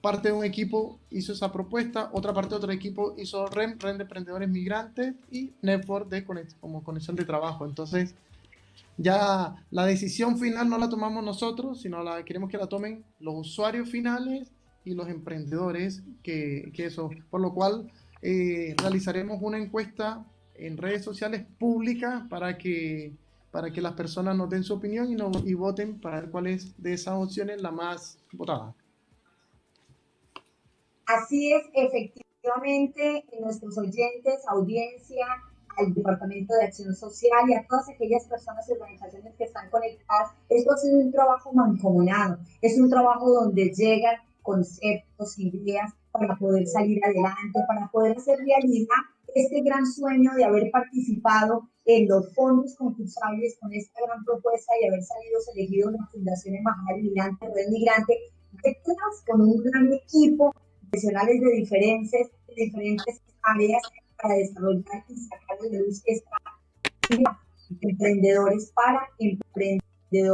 parte 0.00 0.28
de 0.28 0.34
un 0.34 0.44
equipo 0.44 0.98
hizo 1.10 1.32
esa 1.32 1.52
propuesta, 1.52 2.10
otra 2.12 2.32
parte 2.32 2.50
de 2.50 2.56
otro 2.56 2.72
equipo 2.72 3.14
hizo 3.18 3.46
REM, 3.46 3.78
REM 3.78 3.98
de 3.98 4.02
Emprendedores 4.04 4.48
Migrantes 4.48 5.14
y 5.30 5.52
Network 5.62 6.08
de 6.08 6.24
como 6.60 6.82
conexión 6.82 7.16
de 7.16 7.24
trabajo. 7.24 7.66
Entonces, 7.66 8.14
ya 8.96 9.54
la 9.70 9.86
decisión 9.86 10.38
final 10.38 10.68
no 10.68 10.78
la 10.78 10.88
tomamos 10.88 11.24
nosotros, 11.24 11.80
sino 11.80 12.02
la 12.02 12.24
queremos 12.24 12.50
que 12.50 12.58
la 12.58 12.66
tomen 12.66 13.04
los 13.20 13.34
usuarios 13.48 13.88
finales 13.88 14.50
y 14.84 14.94
los 14.94 15.08
emprendedores, 15.08 16.02
que, 16.22 16.70
que 16.74 16.86
eso, 16.86 17.10
por 17.30 17.40
lo 17.40 17.52
cual 17.52 17.90
eh, 18.22 18.74
realizaremos 18.78 19.38
una 19.40 19.58
encuesta 19.58 20.24
en 20.54 20.76
redes 20.76 21.04
sociales 21.04 21.44
públicas 21.58 22.22
para 22.28 22.58
que, 22.58 23.12
para 23.50 23.72
que 23.72 23.80
las 23.80 23.94
personas 23.94 24.36
nos 24.36 24.48
den 24.48 24.62
su 24.62 24.74
opinión 24.74 25.10
y, 25.10 25.16
no, 25.16 25.30
y 25.44 25.54
voten 25.54 26.00
para 26.00 26.20
ver 26.20 26.30
cuál 26.30 26.46
es 26.46 26.80
de 26.80 26.92
esas 26.92 27.14
opciones 27.14 27.60
la 27.60 27.70
más 27.70 28.18
votada. 28.32 28.74
Así 31.06 31.52
es, 31.52 31.64
efectivamente, 31.74 33.24
nuestros 33.40 33.76
oyentes, 33.76 34.46
audiencia, 34.46 35.26
al 35.76 35.94
Departamento 35.94 36.54
de 36.54 36.64
Acción 36.64 36.94
Social 36.94 37.48
y 37.48 37.54
a 37.54 37.66
todas 37.66 37.88
aquellas 37.88 38.24
personas 38.26 38.68
y 38.68 38.72
organizaciones 38.72 39.34
que 39.36 39.44
están 39.44 39.70
conectadas. 39.70 40.32
Esto 40.48 40.72
ha 40.72 40.76
sido 40.76 40.98
un 40.98 41.12
trabajo 41.12 41.52
mancomunado, 41.52 42.38
es 42.60 42.78
un 42.78 42.90
trabajo 42.90 43.30
donde 43.30 43.72
llegan 43.74 44.16
conceptos, 44.42 45.38
ideas 45.38 45.92
para 46.12 46.36
poder 46.36 46.66
salir 46.66 47.04
adelante, 47.04 47.60
para 47.68 47.88
poder 47.90 48.16
hacer 48.16 48.38
realidad 48.38 48.96
este 49.34 49.60
gran 49.62 49.86
sueño 49.86 50.32
de 50.34 50.44
haber 50.44 50.70
participado 50.70 51.68
en 51.96 52.08
los 52.08 52.32
fondos 52.34 52.76
concursables 52.76 53.56
con 53.60 53.72
esta 53.72 54.00
gran 54.06 54.24
propuesta 54.24 54.72
y 54.80 54.86
haber 54.86 55.02
salido 55.02 55.40
elegido 55.54 55.90
la 55.90 56.06
Fundación 56.12 56.54
Embajada 56.54 56.96
Migrante, 56.96 57.46
Red 57.46 57.68
Migrante, 57.70 58.18
detrás 58.62 59.24
con 59.26 59.40
un 59.40 59.62
gran 59.62 59.92
equipo 59.92 60.54
profesionales 60.82 61.40
de 61.40 61.52
diferentes, 61.56 62.30
de 62.48 62.54
diferentes 62.64 63.20
áreas 63.42 63.82
para 64.22 64.34
desarrollar 64.34 65.04
y 65.08 65.16
sacar 65.16 65.58
de 65.58 65.78
luz 65.78 66.02
esta 66.06 66.36
emprendedores 67.80 68.72
para 68.74 69.00
emprendedores 69.18 69.82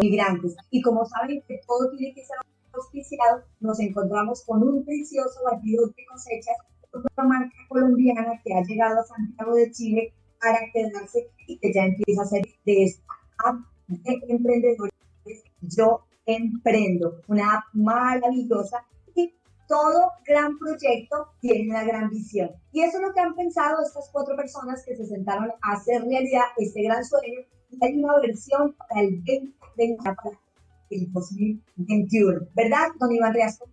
migrantes. 0.02 0.56
Y 0.70 0.82
como 0.82 1.04
saben 1.06 1.42
que 1.46 1.60
todo 1.66 1.90
tiene 1.96 2.14
que 2.14 2.24
ser 2.24 2.36
auspiciado, 2.72 3.42
nos 3.60 3.80
encontramos 3.80 4.42
con 4.44 4.62
un 4.62 4.84
precioso 4.84 5.40
batido 5.44 5.86
de 5.86 6.04
cosechas, 6.10 6.56
una 6.92 7.28
marca 7.28 7.56
colombiana 7.68 8.40
que 8.42 8.54
ha 8.54 8.62
llegado 8.62 9.00
a 9.00 9.04
Santiago 9.04 9.54
de 9.54 9.70
Chile 9.70 10.12
para 10.46 10.60
quedarse 10.72 11.28
y 11.48 11.58
que 11.58 11.72
ya 11.72 11.84
empieza 11.84 12.22
a 12.22 12.26
ser 12.26 12.42
de 12.64 12.84
esta 12.84 13.02
app 13.44 13.56
de 13.88 14.20
emprendedores. 14.28 14.94
Yo 15.60 16.04
emprendo, 16.24 17.20
una 17.26 17.54
app 17.54 17.64
maravillosa 17.72 18.84
y 19.16 19.34
todo 19.66 20.12
gran 20.24 20.56
proyecto 20.58 21.32
tiene 21.40 21.70
una 21.70 21.82
gran 21.82 22.10
visión. 22.10 22.50
Y 22.72 22.82
eso 22.82 22.98
es 22.98 23.02
lo 23.02 23.12
que 23.12 23.20
han 23.20 23.34
pensado 23.34 23.82
estas 23.84 24.08
cuatro 24.12 24.36
personas 24.36 24.84
que 24.84 24.96
se 24.96 25.06
sentaron 25.06 25.50
a 25.62 25.72
hacer 25.72 26.02
realidad 26.02 26.44
este 26.58 26.82
gran 26.82 27.04
sueño. 27.04 27.40
Y 27.70 27.84
hay 27.84 27.98
una 27.98 28.20
versión 28.20 28.74
para 28.74 29.00
el 29.00 29.16
2020, 29.24 30.02
para 30.04 30.38
el 30.90 31.12
2021. 31.12 32.40
¿Verdad, 32.54 32.86
don 33.00 33.10
Iván 33.12 33.34
Riasco? 33.34 33.68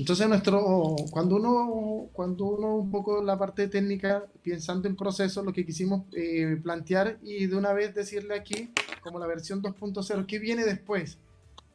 Entonces, 0.00 0.26
nuestro, 0.28 0.96
cuando 1.10 1.36
uno, 1.36 2.08
cuando 2.14 2.46
uno 2.46 2.74
un 2.76 2.90
poco 2.90 3.22
la 3.22 3.38
parte 3.38 3.68
técnica, 3.68 4.24
pensando 4.42 4.88
en 4.88 4.96
proceso, 4.96 5.42
lo 5.42 5.52
que 5.52 5.66
quisimos 5.66 6.06
eh, 6.14 6.58
plantear 6.62 7.18
y 7.22 7.44
de 7.44 7.54
una 7.54 7.74
vez 7.74 7.94
decirle 7.94 8.34
aquí, 8.34 8.70
como 9.02 9.18
la 9.18 9.26
versión 9.26 9.62
2.0, 9.62 10.24
¿qué 10.24 10.38
viene 10.38 10.64
después? 10.64 11.18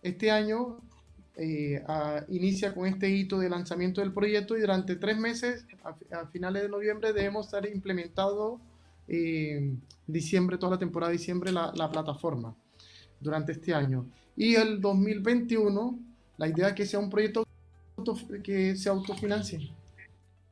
Este 0.01 0.31
año 0.31 0.79
eh, 1.35 1.83
inicia 2.29 2.73
con 2.73 2.87
este 2.87 3.11
hito 3.11 3.37
de 3.37 3.47
lanzamiento 3.47 4.01
del 4.01 4.11
proyecto 4.11 4.57
y 4.57 4.61
durante 4.61 4.95
tres 4.95 5.19
meses, 5.19 5.67
a, 5.83 6.25
finales 6.25 6.63
de 6.63 6.69
noviembre, 6.69 7.13
debemos 7.13 7.45
estar 7.45 7.69
implementado 7.69 8.59
eh, 9.07 9.71
diciembre, 10.07 10.57
toda 10.57 10.71
la 10.71 10.79
temporada 10.79 11.11
de 11.11 11.19
diciembre, 11.19 11.51
la, 11.51 11.71
la 11.75 11.91
plataforma 11.91 12.55
durante 13.19 13.51
este 13.51 13.75
año. 13.75 14.07
Y 14.35 14.55
el 14.55 14.81
2021, 14.81 15.99
la 16.37 16.47
idea 16.47 16.69
es 16.69 16.73
que 16.73 16.87
sea 16.87 16.97
un 16.97 17.11
proyecto 17.11 17.45
que 18.43 18.75
se 18.75 18.89
autofinancie, 18.89 19.71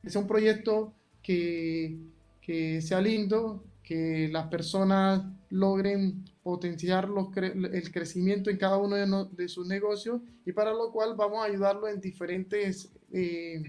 que 0.02 0.10
sea 0.10 0.20
un 0.20 0.26
proyecto 0.26 0.92
que, 1.22 1.96
que 2.40 2.80
sea 2.82 3.00
lindo, 3.00 3.64
que 3.82 4.28
las 4.30 4.48
personas 4.48 5.22
logren 5.50 6.24
potenciar 6.42 7.08
los 7.08 7.28
el 7.36 7.92
crecimiento 7.92 8.50
en 8.50 8.56
cada 8.56 8.76
uno 8.76 8.96
de, 8.96 9.28
de, 9.32 9.48
sus 9.48 9.66
negocios 9.66 10.20
y 10.44 10.52
para 10.52 10.72
lo 10.72 10.90
cual 10.90 11.14
vamos 11.16 11.38
a 11.38 11.44
ayudarlo 11.44 11.88
en 11.88 12.00
diferentes 12.00 12.92
eh, 13.12 13.62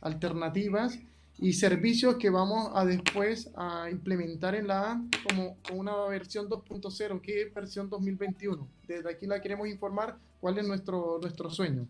alternativas 0.00 0.98
y 1.38 1.54
servicios 1.54 2.16
que 2.16 2.28
vamos 2.28 2.70
a 2.74 2.84
después 2.84 3.50
a 3.56 3.88
implementar 3.90 4.54
en 4.54 4.66
la 4.66 4.92
A 4.92 5.04
como 5.26 5.56
una 5.72 5.96
versión 6.06 6.48
2.0, 6.48 7.20
que 7.22 7.42
es 7.42 7.54
versión 7.54 7.88
2021. 7.88 8.68
Desde 8.86 9.10
aquí 9.10 9.26
la 9.26 9.40
queremos 9.40 9.66
informar 9.66 10.18
cuál 10.40 10.58
es 10.58 10.68
nuestro, 10.68 11.18
nuestro 11.20 11.48
sueño. 11.48 11.88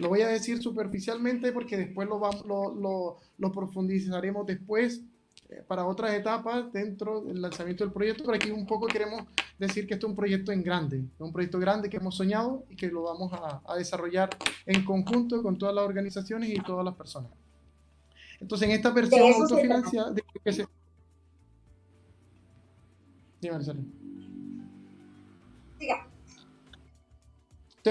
Lo 0.00 0.08
voy 0.08 0.22
a 0.22 0.28
decir 0.28 0.62
superficialmente 0.62 1.52
porque 1.52 1.76
después 1.76 2.08
lo, 2.08 2.18
vamos, 2.18 2.44
lo, 2.46 2.74
lo, 2.74 3.18
lo 3.38 3.52
profundizaremos 3.52 4.46
después 4.46 5.02
eh, 5.50 5.62
para 5.66 5.84
otras 5.84 6.14
etapas 6.14 6.72
dentro 6.72 7.20
del 7.20 7.42
lanzamiento 7.42 7.84
del 7.84 7.92
proyecto, 7.92 8.24
pero 8.24 8.36
aquí 8.36 8.50
un 8.50 8.66
poco 8.66 8.86
queremos 8.86 9.24
decir 9.58 9.86
que 9.86 9.94
esto 9.94 10.06
es 10.06 10.10
un 10.10 10.16
proyecto 10.16 10.52
en 10.52 10.62
grande, 10.62 11.04
un 11.18 11.32
proyecto 11.32 11.58
grande 11.58 11.90
que 11.90 11.98
hemos 11.98 12.16
soñado 12.16 12.64
y 12.70 12.76
que 12.76 12.88
lo 12.88 13.02
vamos 13.02 13.32
a, 13.32 13.60
a 13.66 13.76
desarrollar 13.76 14.30
en 14.64 14.84
conjunto 14.84 15.42
con 15.42 15.58
todas 15.58 15.74
las 15.74 15.84
organizaciones 15.84 16.48
y 16.48 16.60
todas 16.62 16.84
las 16.84 16.94
personas. 16.94 17.30
Entonces, 18.40 18.68
en 18.68 18.74
esta 18.74 18.90
versión 18.90 19.20
autofinanciada, 19.20 20.12
de 20.12 20.24
que 20.42 20.52
se... 20.52 20.66
Dime, 23.40 23.56
Entonces, 23.56 23.84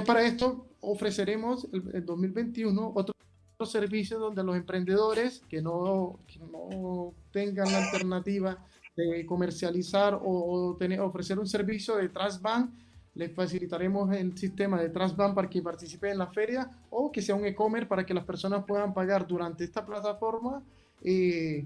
para 0.05 0.23
esto 0.23 0.68
ofreceremos 0.81 1.67
el 1.71 2.05
2021 2.05 2.91
otro, 2.95 3.13
otro, 3.53 3.65
servicio 3.65 4.19
donde 4.19 4.43
los 4.43 4.55
emprendedores 4.55 5.41
que 5.49 5.61
no, 5.61 6.19
que 6.27 6.39
no 6.39 7.13
tengan 7.31 7.71
la 7.71 7.83
alternativa 7.83 8.57
de 8.95 9.25
comercializar 9.25 10.19
o, 10.21 10.75
tener, 10.79 10.99
ofrecer 11.01 11.39
un 11.39 11.47
servicio 11.47 11.95
de 11.95 12.09
Transbank, 12.09 12.71
les 13.15 13.33
facilitaremos 13.33 14.13
el 14.15 14.37
sistema 14.37 14.81
de 14.81 14.89
Transbank 14.89 15.35
para 15.35 15.49
que 15.49 15.61
participe 15.61 16.09
en 16.09 16.17
la 16.17 16.27
feria 16.27 16.69
o 16.89 17.11
que 17.11 17.21
sea 17.21 17.35
un 17.35 17.45
e-commerce 17.45 17.87
para 17.87 18.05
que 18.05 18.13
las 18.13 18.23
personas 18.23 18.63
puedan 18.65 18.93
pagar 18.93 19.27
durante 19.27 19.63
esta 19.63 19.85
plataforma 19.85 20.63
eh, 21.03 21.65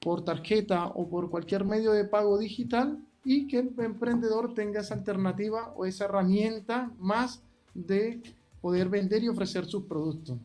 por 0.00 0.24
tarjeta 0.24 0.86
o 0.88 1.08
por 1.08 1.30
cualquier 1.30 1.64
medio 1.64 1.92
de 1.92 2.04
pago 2.04 2.38
digital 2.38 2.98
y 3.24 3.46
que 3.46 3.58
el 3.58 3.74
emprendedor 3.78 4.54
tenga 4.54 4.80
esa 4.80 4.94
alternativa 4.94 5.72
o 5.76 5.84
esa 5.84 6.06
herramienta 6.06 6.90
más 6.98 7.42
de 7.74 8.20
poder 8.60 8.88
vender 8.88 9.22
y 9.22 9.28
ofrecer 9.28 9.66
sus 9.66 9.84
productos. 9.84 10.38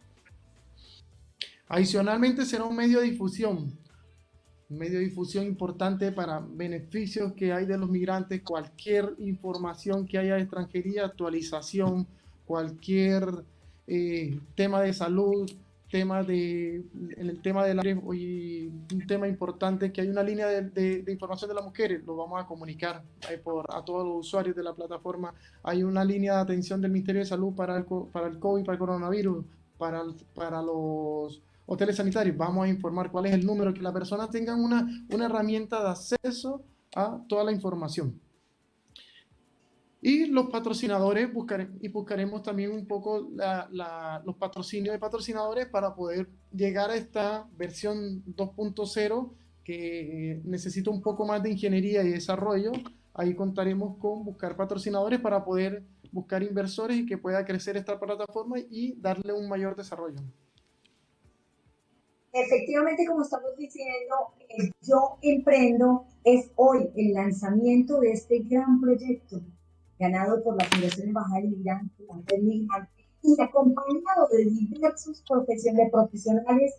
Adicionalmente 1.67 2.45
será 2.45 2.63
un 2.63 2.75
medio 2.75 2.99
de 2.99 3.09
difusión, 3.09 3.73
un 4.69 4.77
medio 4.77 4.99
de 4.99 5.05
difusión 5.05 5.45
importante 5.45 6.11
para 6.11 6.39
beneficios 6.39 7.33
que 7.33 7.51
hay 7.51 7.65
de 7.65 7.77
los 7.77 7.89
migrantes, 7.89 8.41
cualquier 8.43 9.15
información 9.19 10.05
que 10.05 10.17
haya 10.17 10.35
de 10.35 10.41
extranjería, 10.41 11.05
actualización, 11.05 12.07
cualquier 12.45 13.43
eh, 13.87 14.39
tema 14.55 14.81
de 14.81 14.93
salud, 14.93 15.49
tema 15.89 16.23
de, 16.23 16.83
en 17.17 17.29
el 17.29 17.41
tema 17.41 17.65
del 17.65 17.79
hoy 18.03 18.71
un 18.93 19.07
tema 19.07 19.27
importante 19.27 19.91
que 19.91 20.01
hay 20.01 20.07
una 20.07 20.23
línea 20.23 20.47
de, 20.47 20.63
de, 20.63 21.03
de, 21.03 21.11
información 21.11 21.49
de 21.49 21.55
las 21.55 21.63
mujeres, 21.63 22.03
lo 22.05 22.15
vamos 22.15 22.41
a 22.41 22.45
comunicar 22.45 23.03
eh, 23.29 23.37
por, 23.37 23.65
a 23.69 23.83
todos 23.83 24.05
los 24.05 24.27
usuarios 24.27 24.55
de 24.55 24.63
la 24.63 24.73
plataforma. 24.73 25.33
Hay 25.63 25.83
una 25.83 26.03
línea 26.03 26.35
de 26.35 26.41
atención 26.41 26.81
del 26.81 26.91
Ministerio 26.91 27.21
de 27.21 27.25
Salud 27.25 27.53
para 27.55 27.77
el, 27.77 27.85
para 28.11 28.27
el 28.27 28.39
COVID, 28.39 28.65
para 28.65 28.73
el 28.73 28.79
coronavirus, 28.79 29.45
para, 29.77 30.03
para 30.33 30.61
los 30.61 31.41
hoteles 31.65 31.95
sanitarios. 31.95 32.35
Vamos 32.35 32.65
a 32.65 32.69
informar 32.69 33.11
cuál 33.11 33.27
es 33.27 33.33
el 33.33 33.45
número, 33.45 33.73
que 33.73 33.81
la 33.81 33.93
persona 33.93 34.29
tenga 34.29 34.55
una, 34.55 34.87
una 35.09 35.25
herramienta 35.25 35.83
de 35.83 35.89
acceso 35.89 36.63
a 36.95 37.19
toda 37.27 37.43
la 37.43 37.51
información. 37.51 38.19
Y 40.07 40.27
los 40.27 40.51
patrocinadores, 40.51 41.33
buscare, 41.33 41.67
y 41.81 41.87
buscaremos 41.87 42.43
también 42.43 42.71
un 42.71 42.85
poco 42.85 43.27
la, 43.33 43.67
la, 43.71 44.21
los 44.23 44.35
patrocinios 44.35 44.93
de 44.93 44.99
patrocinadores 44.99 45.65
para 45.65 45.95
poder 45.95 46.29
llegar 46.53 46.91
a 46.91 46.95
esta 46.95 47.49
versión 47.57 48.23
2.0 48.27 49.31
que 49.63 50.41
necesita 50.43 50.91
un 50.91 51.01
poco 51.01 51.25
más 51.25 51.41
de 51.41 51.49
ingeniería 51.49 52.03
y 52.03 52.09
desarrollo. 52.09 52.71
Ahí 53.15 53.33
contaremos 53.33 53.97
con 53.97 54.23
buscar 54.23 54.55
patrocinadores 54.55 55.19
para 55.21 55.43
poder 55.43 55.81
buscar 56.11 56.43
inversores 56.43 56.97
y 56.97 57.07
que 57.07 57.17
pueda 57.17 57.43
crecer 57.43 57.75
esta 57.75 57.99
plataforma 57.99 58.59
y 58.59 58.93
darle 59.01 59.33
un 59.33 59.49
mayor 59.49 59.75
desarrollo. 59.75 60.19
Efectivamente, 62.31 63.07
como 63.07 63.23
estamos 63.23 63.57
diciendo, 63.57 64.15
Yo 64.83 65.17
Emprendo 65.23 66.05
es 66.23 66.51
hoy 66.57 66.91
el 66.95 67.13
lanzamiento 67.13 67.99
de 68.01 68.11
este 68.11 68.37
gran 68.47 68.79
proyecto 68.79 69.41
ganado 69.99 70.43
por 70.43 70.55
la 70.57 70.65
Fundación 70.65 71.07
Embajada 71.09 71.41
de 71.41 71.47
Migrantes, 71.47 72.95
y 73.21 73.41
acompañado 73.41 74.27
de 74.31 74.45
diversos 74.45 75.23
profesionales, 75.27 75.91
profesionales 75.91 76.75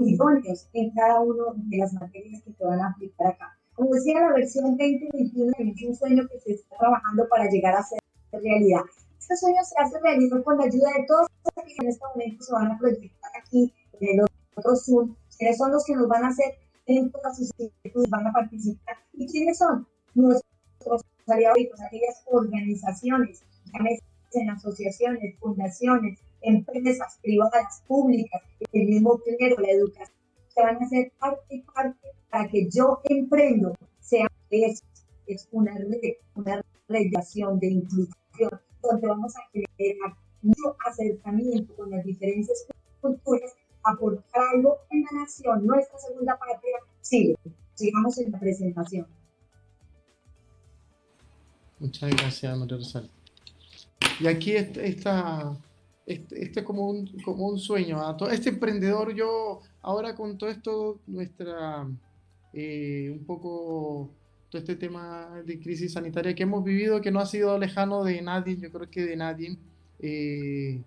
idóneos 0.00 0.68
en 0.74 0.90
cada 0.90 1.20
una 1.20 1.44
de 1.56 1.78
las 1.78 1.92
materias 1.94 2.42
que 2.42 2.52
se 2.52 2.64
van 2.64 2.80
a 2.80 2.90
aplicar 2.90 3.28
acá. 3.28 3.58
Como 3.74 3.94
decía, 3.94 4.20
la 4.20 4.32
versión 4.32 4.76
2021 4.76 5.52
es 5.58 5.82
un 5.82 5.94
sueño 5.94 6.28
que 6.28 6.40
se 6.40 6.52
está 6.52 6.76
trabajando 6.76 7.26
para 7.28 7.48
llegar 7.48 7.74
a 7.74 7.82
ser 7.82 7.98
realidad. 8.32 8.82
Este 9.18 9.36
sueño 9.36 9.62
se 9.64 9.74
hace 9.78 9.98
realidad 10.00 10.42
con 10.42 10.58
la 10.58 10.64
ayuda 10.64 10.90
de 10.96 11.04
todos 11.06 11.26
los 11.44 11.64
que 11.64 11.74
en 11.80 11.88
este 11.88 12.04
momento 12.14 12.44
se 12.44 12.52
van 12.52 12.72
a 12.72 12.78
proyectar 12.78 13.30
aquí 13.40 13.72
en 14.00 14.20
el 14.20 14.26
otro 14.56 14.76
Zoom, 14.76 15.14
quienes 15.36 15.58
son 15.58 15.72
los 15.72 15.84
que 15.84 15.94
nos 15.94 16.08
van 16.08 16.24
a 16.24 16.28
hacer 16.28 16.54
dentro 16.86 17.20
de 17.24 17.34
sus 17.34 17.52
institutos, 17.58 18.10
van 18.10 18.26
a 18.26 18.32
participar. 18.32 18.96
¿Y 19.14 19.26
quiénes 19.26 19.58
son? 19.58 19.86
Nuestros 20.14 20.57
aliados, 21.26 21.80
aquellas 21.86 22.22
organizaciones, 22.26 23.42
en 24.32 24.50
asociaciones, 24.50 25.38
fundaciones, 25.38 26.18
empresas 26.42 27.18
privadas, 27.22 27.82
públicas, 27.86 28.42
el 28.72 28.86
mismo 28.86 29.18
clero, 29.18 29.56
la 29.60 29.70
educación, 29.70 30.16
se 30.54 30.62
van 30.62 30.76
a 30.76 30.86
hacer 30.86 31.12
parte 31.18 31.42
y 31.50 31.62
parte 31.62 32.08
para 32.30 32.48
que 32.48 32.68
yo 32.68 33.00
emprendo 33.04 33.74
sea 34.00 34.26
es, 34.50 34.82
es 35.26 35.48
una 35.52 35.74
red, 35.76 36.14
una 36.34 36.62
relación 36.88 37.58
de 37.58 37.68
inclusión, 37.68 38.60
donde 38.82 39.06
vamos 39.06 39.34
a 39.36 39.40
generar 39.52 40.16
mucho 40.42 40.76
acercamiento 40.86 41.74
con 41.76 41.90
las 41.90 42.04
diferentes 42.04 42.66
culturas, 43.00 43.52
aportar 43.82 44.42
algo 44.54 44.78
en 44.90 45.02
la 45.02 45.20
nación, 45.20 45.66
nuestra 45.66 45.98
segunda 45.98 46.38
patria, 46.38 46.76
Chile. 47.02 47.34
Sigamos 47.74 48.18
en 48.18 48.32
la 48.32 48.40
presentación. 48.40 49.06
Muchas 51.80 52.10
gracias, 52.10 52.58
María 52.58 52.76
Rosario. 52.76 53.10
Y 54.20 54.26
aquí 54.26 54.52
esta, 54.52 54.82
este, 56.06 56.42
este, 56.42 56.60
es 56.60 56.66
como 56.66 56.88
un, 56.88 57.06
como 57.22 57.46
un 57.46 57.58
sueño. 57.58 58.00
A 58.00 58.16
todo 58.16 58.30
este 58.30 58.48
emprendedor, 58.48 59.14
yo 59.14 59.60
ahora 59.82 60.14
con 60.14 60.36
todo 60.38 60.50
esto, 60.50 61.00
nuestra, 61.06 61.86
eh, 62.52 63.10
un 63.12 63.24
poco, 63.24 64.10
todo 64.50 64.60
este 64.60 64.74
tema 64.74 65.42
de 65.46 65.60
crisis 65.60 65.92
sanitaria 65.92 66.34
que 66.34 66.42
hemos 66.42 66.64
vivido, 66.64 67.00
que 67.00 67.12
no 67.12 67.20
ha 67.20 67.26
sido 67.26 67.56
lejano 67.58 68.02
de 68.02 68.22
nadie, 68.22 68.56
yo 68.56 68.72
creo 68.72 68.90
que 68.90 69.04
de 69.04 69.16
nadie. 69.16 69.56
Eh, 70.00 70.82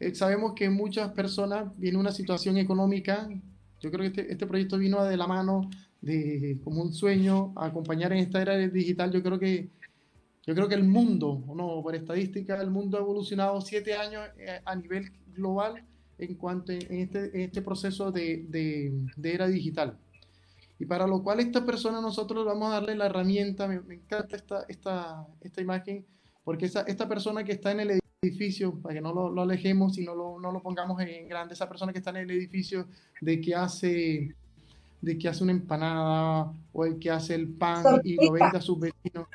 eh, 0.00 0.14
sabemos 0.14 0.54
que 0.54 0.68
muchas 0.70 1.12
personas 1.12 1.78
vienen 1.78 2.00
una 2.00 2.12
situación 2.12 2.56
económica. 2.58 3.28
Yo 3.80 3.90
creo 3.92 4.00
que 4.00 4.20
este, 4.20 4.32
este, 4.32 4.46
proyecto 4.46 4.78
vino 4.78 5.04
de 5.04 5.16
la 5.16 5.28
mano 5.28 5.70
de 6.00 6.58
como 6.64 6.82
un 6.82 6.92
sueño 6.92 7.52
acompañar 7.56 8.12
en 8.12 8.18
esta 8.18 8.42
era 8.42 8.56
digital. 8.56 9.12
Yo 9.12 9.22
creo 9.22 9.38
que 9.38 9.68
yo 10.48 10.54
creo 10.54 10.66
que 10.66 10.76
el 10.76 10.84
mundo, 10.84 11.44
no, 11.54 11.82
por 11.82 11.94
estadística, 11.94 12.58
el 12.58 12.70
mundo 12.70 12.96
ha 12.96 13.02
evolucionado 13.02 13.60
siete 13.60 13.92
años 13.92 14.26
eh, 14.38 14.62
a 14.64 14.74
nivel 14.76 15.12
global 15.34 15.84
en 16.16 16.36
cuanto 16.36 16.72
en 16.72 16.90
este, 16.90 17.44
este 17.44 17.60
proceso 17.60 18.10
de, 18.10 18.46
de, 18.48 19.30
era 19.30 19.46
digital. 19.46 19.98
Y 20.78 20.86
para 20.86 21.06
lo 21.06 21.22
cual 21.22 21.40
esta 21.40 21.66
persona 21.66 22.00
nosotros 22.00 22.46
vamos 22.46 22.70
a 22.70 22.76
darle 22.76 22.94
la 22.94 23.04
herramienta, 23.04 23.68
me, 23.68 23.74
encanta 23.94 24.36
esta, 24.36 24.64
esta, 24.70 25.26
esta 25.42 25.60
imagen, 25.60 26.06
porque 26.44 26.64
esa, 26.64 26.80
esta 26.80 27.06
persona 27.06 27.44
que 27.44 27.52
está 27.52 27.72
en 27.72 27.80
el 27.80 28.00
edificio, 28.22 28.80
para 28.80 28.94
que 28.94 29.02
no 29.02 29.12
lo, 29.12 29.42
alejemos 29.42 29.98
y 29.98 30.04
no 30.06 30.14
lo, 30.14 30.40
no 30.40 30.50
lo, 30.50 30.62
pongamos 30.62 30.98
en 31.02 31.28
grande, 31.28 31.52
esa 31.52 31.68
persona 31.68 31.92
que 31.92 31.98
está 31.98 32.08
en 32.08 32.16
el 32.16 32.30
edificio 32.30 32.88
de 33.20 33.38
que 33.38 33.54
hace 33.54 34.34
de 35.02 35.16
que 35.18 35.28
hace 35.28 35.44
una 35.44 35.52
empanada 35.52 36.52
o 36.72 36.84
el 36.86 36.98
que 36.98 37.10
hace 37.10 37.34
el 37.34 37.48
pan 37.48 37.84
y 38.02 38.16
lo 38.16 38.32
vende 38.32 38.56
a 38.56 38.60
sus 38.62 38.80
vecinos. 38.80 39.28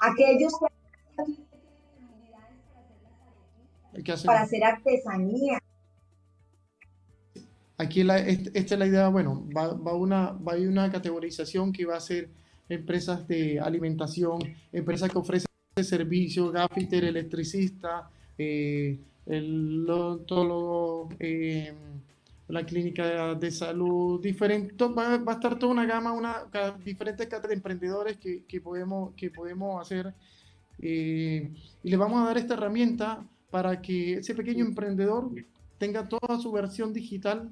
Aquellos 0.00 0.52
que 4.04 4.14
para 4.24 4.42
hacer 4.42 4.64
artesanía. 4.64 5.58
Aquí 7.76 8.04
la, 8.04 8.18
esta 8.18 8.74
es 8.74 8.78
la 8.78 8.86
idea, 8.86 9.08
bueno, 9.08 9.46
va, 9.56 9.72
va, 9.72 9.94
una, 9.94 10.32
va 10.32 10.52
a 10.52 10.56
una 10.56 10.90
categorización 10.90 11.72
que 11.72 11.86
va 11.86 11.96
a 11.96 12.00
ser 12.00 12.28
empresas 12.68 13.26
de 13.26 13.58
alimentación, 13.58 14.38
empresas 14.70 15.10
que 15.10 15.18
ofrecen 15.18 15.48
servicios, 15.82 16.52
gafiter, 16.52 17.04
electricista, 17.04 18.10
eh, 18.36 19.00
el 19.26 19.88
odontólogo, 19.88 21.08
eh, 21.18 21.72
la 22.50 22.64
clínica 22.64 23.34
de 23.34 23.50
salud, 23.50 24.20
diferente, 24.20 24.74
va, 24.86 25.14
a 25.14 25.32
estar 25.34 25.58
toda 25.58 25.72
una 25.72 25.86
gama, 25.86 26.12
una, 26.12 26.46
diferentes 26.84 27.26
catas 27.26 27.48
de 27.48 27.54
emprendedores 27.54 28.16
que, 28.16 28.44
que, 28.44 28.60
podemos, 28.60 29.14
que 29.14 29.30
podemos 29.30 29.80
hacer 29.80 30.14
eh, 30.82 31.52
y 31.82 31.90
le 31.90 31.96
vamos 31.96 32.22
a 32.22 32.26
dar 32.26 32.38
esta 32.38 32.54
herramienta 32.54 33.22
para 33.50 33.82
que 33.82 34.14
ese 34.14 34.34
pequeño 34.34 34.64
emprendedor 34.64 35.30
tenga 35.78 36.08
toda 36.08 36.38
su 36.38 36.50
versión 36.52 36.92
digital 36.92 37.50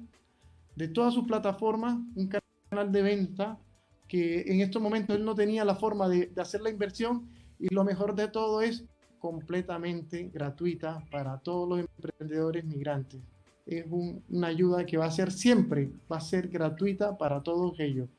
de 0.75 0.87
todas 0.87 1.13
sus 1.13 1.25
plataformas, 1.25 1.97
un 2.15 2.27
canal 2.27 2.91
de 2.91 3.01
venta 3.01 3.59
que 4.07 4.41
en 4.47 4.61
estos 4.61 4.81
momentos 4.81 5.15
él 5.15 5.25
no 5.25 5.35
tenía 5.35 5.63
la 5.63 5.75
forma 5.75 6.09
de, 6.09 6.31
hacer 6.37 6.61
la 6.61 6.69
inversión 6.69 7.29
y 7.59 7.73
lo 7.73 7.83
mejor 7.83 8.15
de 8.15 8.27
todo 8.27 8.61
es 8.61 8.83
completamente 9.19 10.29
gratuita 10.33 11.03
para 11.11 11.37
todos 11.37 11.69
los 11.69 11.79
emprendedores 11.79 12.63
migrantes. 12.65 13.21
Es 13.69 13.85
una 13.89 14.47
ayuda 14.47 14.83
que 14.85 14.97
va 14.97 15.05
a 15.05 15.11
ser 15.11 15.31
siempre, 15.31 15.91
va 16.11 16.17
a 16.17 16.21
ser 16.21 16.47
gratuita 16.47 17.17
para 17.17 17.43
todos 17.43 17.79
ellos. 17.79 18.09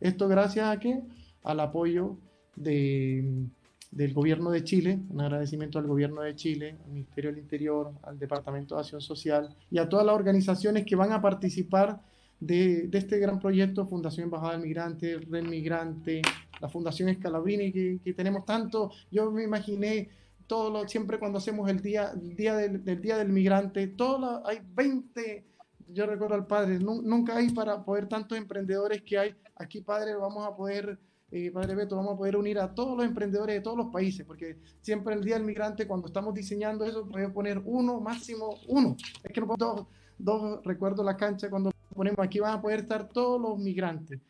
Esto 0.00 0.26
gracias 0.26 0.68
a 0.68 0.80
qué? 0.80 1.02
Al 1.44 1.60
apoyo 1.60 2.16
de, 2.56 3.46
del 3.92 4.12
gobierno 4.12 4.50
de 4.50 4.64
Chile, 4.64 4.98
un 5.08 5.20
agradecimiento 5.20 5.78
al 5.78 5.86
gobierno 5.86 6.22
de 6.22 6.34
Chile, 6.34 6.76
al 6.84 6.90
Ministerio 6.90 7.30
del 7.30 7.38
Interior, 7.38 7.92
al 8.02 8.18
Departamento 8.18 8.74
de 8.74 8.80
Acción 8.80 9.00
Social 9.00 9.54
y 9.70 9.78
a 9.78 9.88
todas 9.88 10.04
las 10.04 10.16
organizaciones 10.16 10.84
que 10.84 10.96
van 10.96 11.12
a 11.12 11.22
participar 11.22 12.00
de, 12.40 12.88
este 12.92 13.18
gran 13.18 13.38
proyecto, 13.38 13.86
Fundación 13.86 14.24
Embajada 14.24 14.52
del 14.52 14.62
Migrante, 14.62 15.18
Red 15.18 15.44
Migrante, 15.44 16.22
la 16.60 16.68
Fundación 16.68 17.08
Escalabrini, 17.08 17.72
que, 17.72 18.00
que 18.02 18.14
tenemos 18.14 18.44
tanto, 18.44 18.90
yo 19.12 19.30
me 19.30 19.44
imaginé 19.44 20.10
todo 20.48 20.70
lo, 20.70 20.88
siempre 20.88 21.20
cuando 21.20 21.38
hacemos 21.38 21.70
el 21.70 21.80
día, 21.80 22.12
día 22.16 22.56
del, 22.56 22.82
Día 23.00 23.16
del 23.18 23.28
Migrante, 23.28 23.86
todo 23.86 24.44
hay 24.44 24.58
20, 24.74 25.46
yo 25.88 26.06
recuerdo 26.06 26.34
al 26.34 26.46
padre, 26.46 26.80
nunca 26.80 27.36
hay 27.36 27.50
para 27.50 27.84
poder 27.84 28.08
tantos 28.08 28.36
emprendedores 28.36 29.02
que 29.02 29.18
hay, 29.18 29.36
aquí 29.54 29.80
padre 29.80 30.16
vamos 30.16 30.44
a 30.46 30.56
poder... 30.56 30.98
Eh, 31.30 31.50
Padre 31.50 31.74
Beto, 31.74 31.94
vamos 31.94 32.14
a 32.14 32.16
poder 32.16 32.38
unir 32.38 32.58
a 32.58 32.74
todos 32.74 32.96
los 32.96 33.04
emprendedores 33.04 33.56
de 33.56 33.60
todos 33.60 33.76
los 33.76 33.88
países, 33.88 34.24
porque 34.24 34.56
siempre 34.80 35.12
el 35.14 35.22
Día 35.22 35.34
del 35.34 35.44
Migrante, 35.44 35.86
cuando 35.86 36.06
estamos 36.06 36.32
diseñando 36.32 36.86
eso, 36.86 37.06
podemos 37.06 37.34
poner 37.34 37.60
uno, 37.66 38.00
máximo 38.00 38.58
uno. 38.66 38.96
Es 39.22 39.30
que 39.30 39.42
no 39.42 39.54
dos, 39.58 39.86
dos, 40.16 40.64
recuerdo 40.64 41.04
la 41.04 41.18
cancha 41.18 41.50
cuando 41.50 41.70
ponemos 41.94 42.20
aquí 42.20 42.40
van 42.40 42.54
a 42.54 42.62
poder 42.62 42.80
estar 42.80 43.10
todos 43.10 43.38
los 43.38 43.58
migrantes 43.58 44.20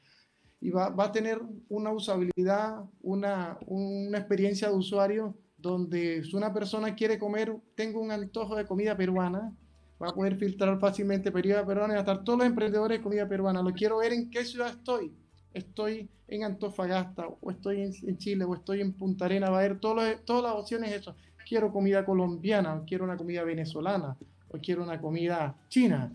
y 0.60 0.70
va, 0.70 0.88
va 0.90 1.04
a 1.04 1.12
tener 1.12 1.40
una 1.68 1.90
usabilidad, 1.90 2.84
una, 3.00 3.58
una, 3.66 4.18
experiencia 4.18 4.68
de 4.68 4.74
usuario 4.74 5.36
donde 5.58 6.22
si 6.24 6.36
una 6.36 6.54
persona 6.54 6.94
quiere 6.94 7.18
comer, 7.18 7.54
tengo 7.74 8.00
un 8.00 8.12
antojo 8.12 8.54
de 8.54 8.64
comida 8.64 8.96
peruana, 8.96 9.52
va 10.00 10.10
a 10.10 10.14
poder 10.14 10.36
filtrar 10.36 10.78
fácilmente 10.78 11.32
comida 11.32 11.66
peruana 11.66 11.94
y 11.94 11.96
va 11.96 12.00
a 12.00 12.02
estar 12.02 12.24
todos 12.24 12.38
los 12.38 12.46
emprendedores 12.46 12.98
de 12.98 13.02
comida 13.02 13.28
peruana. 13.28 13.62
Lo 13.62 13.72
quiero 13.72 13.98
ver 13.98 14.12
en 14.12 14.30
qué 14.30 14.44
ciudad 14.44 14.70
estoy. 14.70 15.12
Estoy 15.52 16.08
en 16.28 16.44
Antofagasta, 16.44 17.26
o 17.26 17.50
estoy 17.50 17.80
en, 17.80 18.18
Chile, 18.18 18.44
o 18.44 18.54
estoy 18.54 18.80
en 18.80 18.92
Punta 18.92 19.24
Arena, 19.24 19.50
va 19.50 19.58
a 19.58 19.62
ver 19.62 19.80
todas 19.80 20.22
las 20.26 20.54
opciones 20.54 20.92
eso. 20.92 21.16
Quiero 21.48 21.72
comida 21.72 22.04
colombiana, 22.04 22.74
o 22.74 22.84
quiero 22.84 23.04
una 23.04 23.16
comida 23.16 23.42
venezolana, 23.42 24.16
o 24.48 24.58
quiero 24.58 24.84
una 24.84 25.00
comida 25.00 25.56
china. 25.68 26.12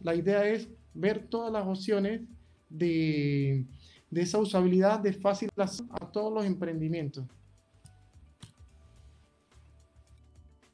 La 0.00 0.14
idea 0.14 0.46
es 0.46 0.68
ver 0.94 1.26
todas 1.26 1.52
las 1.52 1.66
opciones 1.66 2.22
de, 2.70 3.64
de 4.10 4.22
esa 4.22 4.38
usabilidad 4.38 5.00
de 5.00 5.12
fácil 5.12 5.50
a 5.56 6.06
todos 6.12 6.32
los 6.32 6.44
emprendimientos. 6.46 7.24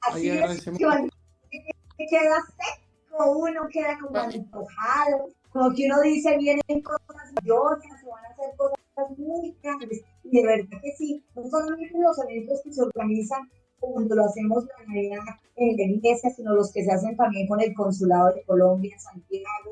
Así 0.09 0.31
es, 0.31 0.65
que 0.65 2.07
queda 2.07 2.37
seco, 2.57 3.39
uno 3.39 3.69
queda 3.71 3.99
como 4.01 4.17
antojado, 4.19 5.29
como 5.51 5.75
que 5.75 5.87
uno 5.87 6.01
dice, 6.01 6.37
vienen 6.39 6.83
cosas 6.83 7.07
maravillosas, 7.09 8.01
se 8.01 8.07
van 8.07 8.25
a 8.25 8.29
hacer 8.29 8.57
cosas 8.57 9.19
muy 9.19 9.57
grandes, 9.63 10.03
y 10.25 10.41
de 10.41 10.47
verdad 10.47 10.81
que 10.83 10.93
sí, 10.97 11.25
no 11.35 11.49
solamente 11.49 11.99
los 11.99 12.19
eventos 12.25 12.61
que 12.65 12.73
se 12.73 12.83
organizan 12.83 13.51
cuando 13.79 14.15
lo 14.15 14.25
hacemos 14.25 14.65
la 14.65 14.87
Navidad 14.87 15.19
en 15.57 15.77
la 15.77 15.83
iglesia, 15.83 16.31
sino 16.31 16.55
los 16.55 16.73
que 16.73 16.85
se 16.85 16.93
hacen 16.93 17.17
también 17.17 17.47
con 17.49 17.61
el 17.61 17.75
Consulado 17.75 18.33
de 18.33 18.43
Colombia, 18.45 18.99
Santiago, 18.99 19.71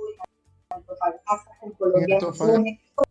Antofagasta, 0.71 1.51
con 1.61 1.73
Colombia 1.73 2.19
con 2.21 3.05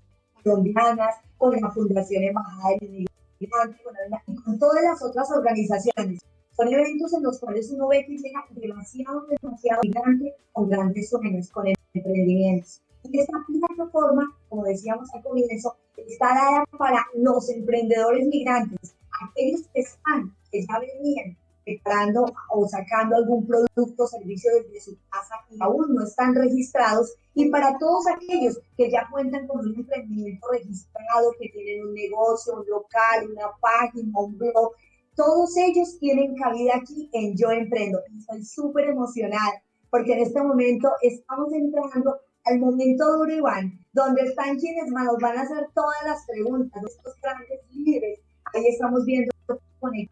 colombianas, 0.43 1.15
con 1.37 1.59
la 1.59 1.69
Fundación 1.71 2.23
Embajada 2.23 2.75
del 2.79 3.07
Inmigrante, 3.39 3.81
con, 3.83 4.35
con 4.35 4.59
todas 4.59 4.83
las 4.83 5.01
otras 5.01 5.29
organizaciones. 5.31 6.19
Son 6.59 6.67
eventos 6.67 7.13
en 7.13 7.23
los 7.23 7.39
cuales 7.39 7.71
uno 7.71 7.87
ve 7.87 8.05
que 8.05 8.17
llega 8.17 8.45
demasiado, 8.49 9.25
demasiado 9.41 9.79
migrante 9.81 10.35
con 10.51 10.67
grandes 10.67 11.09
sueños, 11.09 11.49
con 11.51 11.65
emprendimientos. 11.93 12.81
Y 13.03 13.17
esta 13.17 13.37
plataforma, 13.47 14.37
como 14.49 14.65
decíamos 14.65 15.09
al 15.13 15.23
comienzo, 15.23 15.77
está 15.95 16.27
dada 16.27 16.65
para 16.77 17.05
los 17.15 17.49
emprendedores 17.49 18.27
migrantes, 18.27 18.93
aquellos 19.31 19.61
que 19.73 19.79
están, 19.79 20.35
que 20.51 20.65
ya 20.65 20.79
venían 20.79 21.37
preparando 21.63 22.25
o 22.49 22.67
sacando 22.67 23.15
algún 23.15 23.47
producto 23.47 24.03
o 24.03 24.07
servicio 24.07 24.51
desde 24.55 24.81
su 24.81 24.97
casa 25.09 25.35
y 25.49 25.57
aún 25.61 25.95
no 25.95 26.03
están 26.03 26.35
registrados. 26.35 27.15
Y 27.35 27.49
para 27.49 27.77
todos 27.77 28.05
aquellos 28.07 28.59
que 28.75 28.91
ya 28.91 29.07
cuentan 29.09 29.47
con 29.47 29.61
un 29.61 29.75
emprendimiento 29.75 30.45
registrado, 30.51 31.31
que 31.39 31.47
tienen 31.47 31.87
un 31.87 31.93
negocio, 31.93 32.55
un 32.55 32.67
local, 32.67 33.31
una 33.31 33.47
página, 33.61 34.19
un 34.19 34.37
blog, 34.37 34.73
todos 35.19 35.57
ellos 35.57 35.99
tienen 35.99 36.33
cabida 36.35 36.77
aquí 36.77 37.09
en 37.11 37.35
Yo 37.35 37.51
Emprendo. 37.51 37.99
Estoy 38.17 38.41
súper 38.45 38.87
emocionada 38.87 39.61
porque 39.89 40.13
en 40.13 40.19
este 40.19 40.41
momento 40.41 40.89
estamos 41.01 41.51
entrando 41.51 42.15
al 42.45 42.59
momento 42.59 43.17
duro, 43.17 43.29
Iván, 43.29 43.85
donde 43.91 44.21
están 44.21 44.57
quienes 44.57 44.89
nos 44.89 45.17
van 45.21 45.37
a 45.37 45.41
hacer 45.41 45.67
todas 45.75 45.97
las 46.05 46.25
preguntas, 46.25 46.81
estos 46.85 47.15
grandes 47.21 47.59
líderes. 47.69 48.21
Ahí 48.53 48.65
estamos 48.67 49.03
viendo 49.03 49.33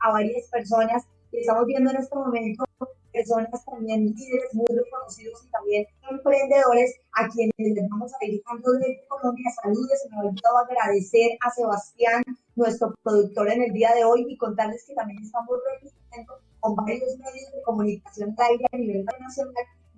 a 0.01 0.11
varias 0.11 0.49
personas 0.49 1.05
estamos 1.41 1.65
viendo 1.65 1.91
en 1.91 1.97
este 1.97 2.15
momento 2.15 2.63
personas 3.11 3.65
también 3.65 4.05
líderes 4.05 4.53
muy 4.53 4.65
reconocidos 4.67 5.43
y 5.45 5.49
también 5.49 5.85
emprendedores 6.09 6.99
a 7.13 7.27
quienes 7.29 7.53
les 7.57 7.89
vamos 7.89 8.11
a 8.13 8.25
ir 8.25 8.41
desde 8.43 9.07
Colombia. 9.07 9.49
Saludos, 9.63 9.99
se 10.01 10.09
me 10.09 10.17
ha 10.17 10.19
olvidado 10.19 10.57
agradecer 10.59 11.31
a 11.41 11.49
Sebastián, 11.49 12.23
nuestro 12.55 12.93
productor 13.01 13.49
en 13.49 13.63
el 13.63 13.73
día 13.73 13.93
de 13.95 14.03
hoy 14.03 14.25
y 14.29 14.37
contarles 14.37 14.85
que 14.85 14.93
también 14.93 15.23
estamos 15.23 15.57
registrando 15.73 16.33
con 16.59 16.75
varios 16.75 17.17
medios 17.17 17.51
de 17.53 17.61
comunicación 17.63 18.35
aire 18.37 18.65
a 18.71 18.77
nivel 18.77 19.05
nacional. 19.19 19.53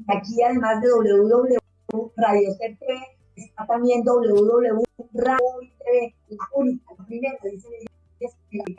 Aquí 0.08 0.42
además 0.42 0.82
de 0.82 0.90
www 0.90 1.58
Radio 2.16 2.56
TV, 2.58 2.78
está 3.36 3.66
también 3.66 4.04
www 4.06 4.84
Radio 5.14 5.40
TV, 5.84 6.16
la 6.30 6.46
única, 6.56 6.94
la 6.98 7.06
primera, 7.06 7.38
dice 7.44 7.68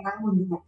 la 0.02 0.16
mundial 0.20 0.60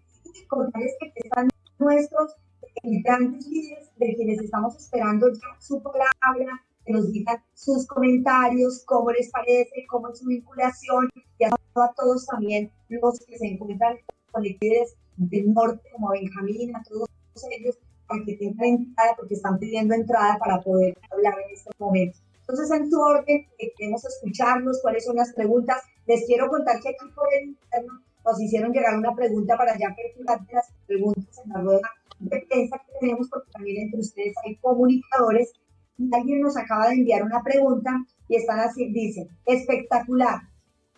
contarles 0.49 0.93
que 1.01 1.12
están 1.14 1.49
nuestros 1.83 2.37
grandes 2.83 3.47
líderes 3.47 3.91
de 3.97 4.14
quienes 4.14 4.41
estamos 4.41 4.76
esperando 4.76 5.28
ya 5.33 5.61
su 5.61 5.83
palabra, 5.83 6.62
que 6.85 6.93
nos 6.93 7.12
digan 7.12 7.37
sus 7.55 7.87
comentarios, 7.87 8.83
cómo 8.87 9.11
les 9.11 9.30
parece, 9.30 9.87
cómo 9.89 10.09
es 10.09 10.18
su 10.18 10.26
vinculación, 10.26 11.11
y 11.39 11.45
a 11.45 11.51
todos 11.97 12.26
también 12.26 12.70
los 12.89 13.20
que 13.20 13.39
se 13.39 13.47
encuentran 13.47 13.99
con 14.30 14.43
líderes 14.43 14.97
del 15.16 15.53
norte, 15.53 15.83
como 15.93 16.11
Benjamín, 16.11 16.74
a 16.74 16.83
todos 16.83 17.09
ellos, 17.51 17.78
para 18.07 18.24
que 18.24 18.37
tengan 18.37 18.64
entrada, 18.64 19.14
porque 19.16 19.35
están 19.35 19.59
pidiendo 19.59 19.95
entrada 19.95 20.39
para 20.39 20.61
poder 20.61 20.97
hablar 21.11 21.35
en 21.47 21.55
este 21.55 21.70
momento. 21.78 22.18
Entonces, 22.41 22.70
en 22.70 22.91
tu 22.91 23.01
orden, 23.01 23.47
eh, 23.59 23.72
queremos 23.76 24.05
escucharlos, 24.05 24.80
cuáles 24.83 25.05
son 25.05 25.16
las 25.16 25.33
preguntas. 25.33 25.80
Les 26.07 26.26
quiero 26.26 26.49
contar 26.49 26.80
que 26.80 26.91
aquí 26.91 27.07
por 27.14 27.26
el 27.35 27.51
interno 27.51 28.03
nos 28.25 28.41
hicieron 28.41 28.73
llegar 28.73 28.97
una 28.97 29.14
pregunta 29.14 29.57
para 29.57 29.77
ya 29.79 29.95
perfilar 29.95 30.41
las 30.53 30.73
preguntas 30.87 31.41
en 31.45 31.53
la 31.53 31.61
rueda 31.61 31.91
de 32.18 32.47
prensa 32.49 32.79
que 32.79 32.93
tenemos, 33.01 33.29
porque 33.29 33.51
también 33.51 33.83
entre 33.83 34.01
ustedes 34.01 34.35
hay 34.45 34.57
comunicadores. 34.57 35.53
Y 35.99 36.14
alguien 36.14 36.41
nos 36.41 36.57
acaba 36.57 36.89
de 36.89 36.95
enviar 36.95 37.23
una 37.23 37.43
pregunta 37.43 38.05
y 38.29 38.37
están 38.37 38.61
así, 38.61 38.93
dice, 38.93 39.29
espectacular, 39.47 40.41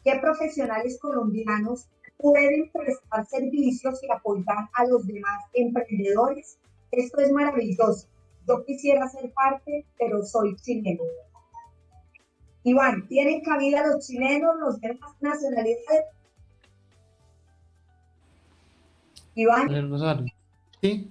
¿qué 0.04 0.18
profesionales 0.20 0.98
colombianos 1.00 1.88
pueden 2.16 2.70
prestar 2.70 3.26
servicios 3.26 4.02
y 4.02 4.10
apoyar 4.10 4.68
a 4.72 4.86
los 4.86 5.06
demás 5.06 5.42
emprendedores? 5.52 6.58
Esto 6.90 7.20
es 7.20 7.32
maravilloso. 7.32 8.06
Yo 8.46 8.64
quisiera 8.64 9.08
ser 9.08 9.32
parte, 9.32 9.86
pero 9.98 10.22
soy 10.22 10.54
chileno. 10.56 11.02
Iván, 12.62 13.06
¿tienen 13.08 13.42
cabida 13.42 13.86
los 13.86 14.06
chilenos, 14.06 14.56
los 14.58 14.80
demás 14.80 15.12
nacionalidades? 15.20 16.04
Iván. 19.34 20.30
Sí. 20.80 21.10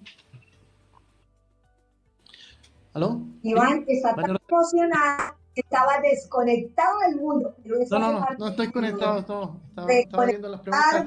¿Aló? 2.93 3.21
Iván, 3.41 3.85
está 3.87 4.15
tan 4.15 4.37
emocionada 4.47 5.35
que 5.53 5.61
estaba 5.61 5.99
desconectado 6.01 6.99
del 7.07 7.15
mundo. 7.19 7.55
no, 7.65 7.99
no, 7.99 8.11
no, 8.11 8.27
no 8.37 8.47
estoy 8.47 8.71
conectado, 8.71 9.25
todo. 9.25 9.61
Estaba, 9.69 9.93
estaba 9.93 10.25
viendo 10.25 10.49
las 10.49 10.61
preguntas. 10.61 11.05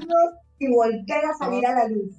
Y 0.59 0.67
volver 0.69 1.25
a 1.25 1.33
salir 1.37 1.65
a 1.65 1.73
la 1.75 1.87
luz 1.87 2.15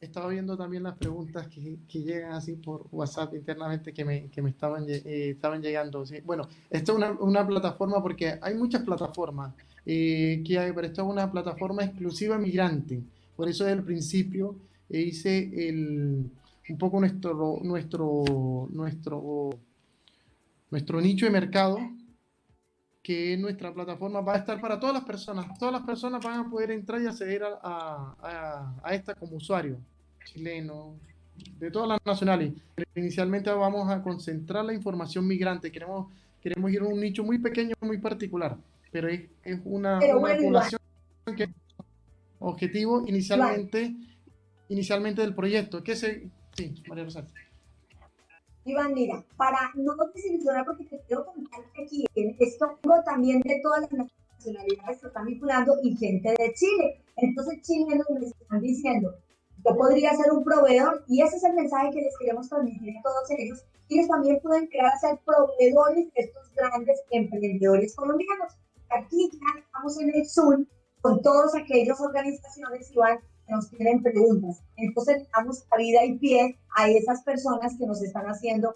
estaba 0.00 0.28
viendo 0.28 0.56
también 0.56 0.84
las 0.84 0.96
preguntas 0.96 1.48
que, 1.48 1.78
que, 1.88 2.02
llegan 2.02 2.32
así 2.32 2.54
por 2.54 2.86
WhatsApp 2.92 3.34
internamente 3.34 3.92
que 3.92 4.04
me, 4.04 4.30
que 4.30 4.42
me 4.42 4.50
estaban, 4.50 4.88
eh, 4.88 5.30
estaban 5.30 5.60
llegando. 5.60 6.06
¿sí? 6.06 6.20
Bueno, 6.24 6.48
esto 6.70 6.92
es 6.92 6.98
una, 6.98 7.10
una, 7.12 7.46
plataforma 7.46 8.00
porque 8.00 8.38
hay 8.40 8.54
muchas 8.54 8.82
plataformas 8.82 9.54
eh, 9.84 10.42
que 10.46 10.58
hay, 10.58 10.72
pero 10.72 10.86
esto 10.86 11.02
es 11.02 11.08
una 11.08 11.30
plataforma 11.30 11.84
exclusiva 11.84 12.38
migrante. 12.38 13.02
Por 13.38 13.48
eso 13.48 13.62
desde 13.62 13.78
el 13.78 13.84
principio 13.84 14.56
eh, 14.90 15.00
hice 15.00 15.68
el, 15.68 16.28
un 16.68 16.76
poco 16.76 16.98
nuestro, 16.98 17.60
nuestro, 17.62 18.24
nuestro, 18.72 19.50
nuestro 20.72 21.00
nicho 21.00 21.24
de 21.24 21.30
mercado 21.30 21.78
que 23.00 23.36
nuestra 23.36 23.72
plataforma 23.72 24.22
va 24.22 24.34
a 24.34 24.38
estar 24.38 24.60
para 24.60 24.80
todas 24.80 24.92
las 24.92 25.04
personas. 25.04 25.56
Todas 25.56 25.72
las 25.72 25.84
personas 25.84 26.20
van 26.24 26.40
a 26.40 26.50
poder 26.50 26.72
entrar 26.72 27.00
y 27.00 27.06
acceder 27.06 27.44
a, 27.44 27.56
a, 27.62 28.74
a 28.82 28.94
esta 28.96 29.14
como 29.14 29.36
usuario, 29.36 29.78
chileno, 30.24 30.96
de 31.60 31.70
todas 31.70 31.90
las 31.90 32.00
nacionales. 32.04 32.54
Inicialmente 32.96 33.50
vamos 33.52 33.88
a 33.88 34.02
concentrar 34.02 34.64
la 34.64 34.74
información 34.74 35.24
migrante. 35.24 35.70
Queremos, 35.70 36.12
queremos 36.42 36.72
ir 36.72 36.80
a 36.80 36.86
un 36.86 37.00
nicho 37.00 37.22
muy 37.22 37.38
pequeño, 37.38 37.76
muy 37.82 37.98
particular, 37.98 38.56
pero 38.90 39.06
es, 39.06 39.20
es 39.44 39.60
una, 39.64 40.00
una 40.00 40.36
población 40.36 40.80
que 41.36 41.48
objetivo 42.40 43.04
inicialmente, 43.06 43.94
inicialmente 44.68 45.22
del 45.22 45.34
proyecto. 45.34 45.82
¿Qué 45.82 45.96
se, 45.96 46.30
sí, 46.56 46.82
María 46.88 47.04
Rosario. 47.04 47.30
Iván, 48.64 48.92
mira, 48.92 49.24
para 49.36 49.70
no 49.74 49.94
desilusionar, 50.14 50.64
porque 50.66 50.84
te 50.84 51.00
quiero 51.06 51.24
contar 51.24 51.60
que 51.72 51.82
aquí 51.82 52.04
esto 52.38 52.78
también 53.04 53.40
de 53.40 53.60
todas 53.62 53.80
las 53.80 53.90
nacionalidades 54.38 55.00
que 55.00 55.06
están 55.06 55.26
vinculando 55.26 55.74
y 55.82 55.96
gente 55.96 56.34
de 56.38 56.52
Chile. 56.54 57.02
Entonces, 57.16 57.62
chilenos 57.62 58.06
me 58.10 58.26
están 58.26 58.60
diciendo, 58.60 59.14
yo 59.64 59.76
podría 59.76 60.14
ser 60.14 60.32
un 60.32 60.44
proveedor 60.44 61.04
y 61.08 61.22
ese 61.22 61.36
es 61.36 61.44
el 61.44 61.54
mensaje 61.54 61.90
que 61.90 62.02
les 62.02 62.16
queremos 62.18 62.48
transmitir 62.48 62.94
a 62.98 63.02
todos 63.02 63.30
ellos. 63.38 63.64
Ellos 63.88 64.08
también 64.08 64.38
pueden 64.42 64.66
crear 64.66 64.92
ser 65.00 65.18
proveedores 65.24 66.12
de 66.12 66.22
estos 66.22 66.52
grandes 66.54 67.00
emprendedores 67.10 67.96
colombianos. 67.96 68.52
Aquí 68.90 69.30
ya 69.32 69.60
estamos 69.60 69.98
en 70.00 70.14
el 70.14 70.28
Zoom 70.28 70.66
con 71.00 71.22
todas 71.22 71.54
aquellas 71.54 72.00
organizaciones, 72.00 72.90
Iván, 72.92 73.18
nos 73.48 73.70
tienen 73.70 74.02
preguntas. 74.02 74.60
Entonces, 74.76 75.26
damos 75.34 75.62
cabida 75.70 76.04
y 76.04 76.18
pie 76.18 76.58
a 76.76 76.88
esas 76.88 77.22
personas 77.22 77.76
que 77.78 77.86
nos 77.86 78.02
están 78.02 78.26
haciendo 78.26 78.74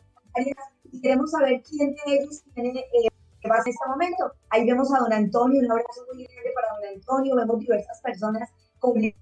y 0.91 1.01
queremos 1.01 1.31
saber 1.31 1.63
quién 1.63 1.91
de 1.91 2.01
ellos 2.07 2.43
tiene 2.55 2.71
eh, 2.71 3.09
va 3.49 3.57
en 3.57 3.71
este 3.71 3.89
momento. 3.89 4.33
Ahí 4.51 4.65
vemos 4.67 4.93
a 4.95 4.99
don 4.99 5.13
Antonio, 5.13 5.61
un 5.61 5.71
abrazo 5.71 6.03
muy 6.13 6.25
grande 6.25 6.51
para 6.55 6.69
don 6.75 6.97
Antonio, 6.97 7.37
vemos 7.37 7.59
diversas 7.61 8.01
personas 8.01 8.51
comunicadas, 8.79 9.17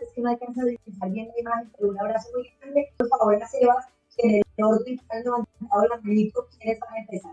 es 0.00 0.12
que 0.14 0.20
no 0.20 0.30
alcanza 0.30 0.62
a 0.62 0.64
utilizar 0.66 1.10
bien 1.10 1.28
la 1.28 1.40
imagen, 1.40 1.72
pero 1.76 1.90
un 1.90 2.00
abrazo 2.00 2.28
muy 2.34 2.48
grande. 2.60 2.88
Por 2.98 3.08
favor, 3.08 3.38
las 3.38 3.54
Evas, 3.54 3.86
en 4.18 4.36
el 4.36 4.64
orden 4.64 4.98
que 4.98 5.16
han 5.16 5.24
levantado 5.24 5.86
la 5.88 6.00
manito, 6.02 6.46
¿quiénes 6.58 6.80
van 6.80 6.94
a 6.94 6.98
empezar? 6.98 7.32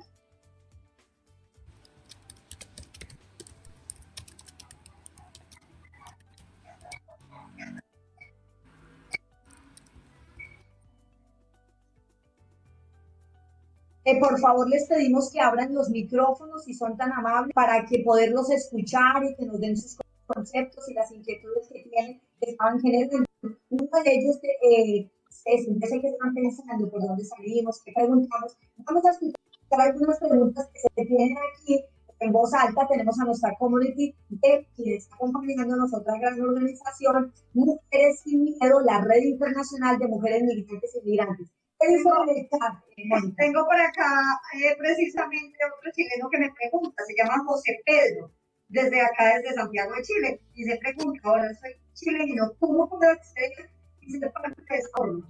Eh, 14.10 14.20
por 14.20 14.39
favor, 14.39 14.68
les 14.68 14.88
pedimos 14.88 15.30
que 15.32 15.39
abran 15.39 15.72
los 15.72 15.89
micrófonos 15.91 16.64
si 16.64 16.74
son 16.74 16.97
tan 16.97 17.12
amables 17.12 17.53
para 17.53 17.86
que 17.86 17.99
poderlos 17.99 18.49
escuchar 18.49 19.24
y 19.24 19.36
que 19.36 19.45
nos 19.45 19.60
den 19.60 19.78
sus 19.78 19.97
conceptos 20.26 20.89
y 20.89 20.95
las 20.95 21.12
inquietudes 21.12 21.68
que 21.72 21.84
tienen, 21.84 22.20
que 22.41 22.49
estaban 22.49 22.80
generando. 22.80 23.24
Uno 23.70 24.03
de 24.03 24.12
ellos 24.12 24.39
eh, 24.43 25.12
es, 25.45 25.66
que 25.68 26.07
están 26.07 26.34
pensando 26.34 26.89
por 26.89 27.01
dónde 27.03 27.24
salimos, 27.24 27.84
qué 27.86 27.91
preguntamos. 27.93 28.57
Vamos 28.78 29.05
a 29.05 29.12
escuchar 29.12 29.80
algunas 29.80 30.18
preguntas 30.18 30.68
que 30.74 30.80
se 30.80 31.05
tienen 31.05 31.38
aquí 31.38 31.86
en 32.20 32.32
voz 32.32 32.51
alta. 32.55 32.88
Tenemos 32.88 33.20
a 33.20 33.26
nuestra 33.26 33.55
community 33.60 34.16
de 34.30 34.66
quien 34.76 34.95
está 34.95 35.14
acompañándonos, 35.18 35.93
otra 35.93 36.18
gran 36.18 36.41
organización, 36.41 37.32
Mujeres 37.53 38.22
sin 38.24 38.43
Miedo, 38.43 38.80
la 38.80 39.01
Red 39.01 39.22
Internacional 39.22 39.99
de 39.99 40.07
Mujeres 40.07 40.41
Migrantes 40.41 40.95
y 40.95 41.05
Migrantes. 41.07 41.59
Tengo 41.80 43.66
por 43.66 43.80
acá 43.80 44.42
eh, 44.54 44.76
precisamente 44.78 45.58
otro 45.66 45.92
chileno 45.94 46.30
que 46.30 46.38
me 46.38 46.52
pregunta, 46.52 47.04
se 47.06 47.16
llama 47.16 47.44
José 47.46 47.80
Pedro, 47.86 48.32
desde 48.68 49.02
acá, 49.02 49.38
desde 49.38 49.56
Santiago 49.56 49.96
de 49.96 50.02
Chile, 50.02 50.42
y 50.56 50.66
se 50.66 50.78
pregunta, 50.78 51.22
ahora 51.24 51.54
soy 51.56 51.72
chileno, 51.94 52.52
¿cómo 52.60 52.90
puedo 52.90 53.10
acceder 53.10 53.70
y 54.02 54.12
ser 54.12 54.30
parte 54.34 54.62
de? 54.62 55.26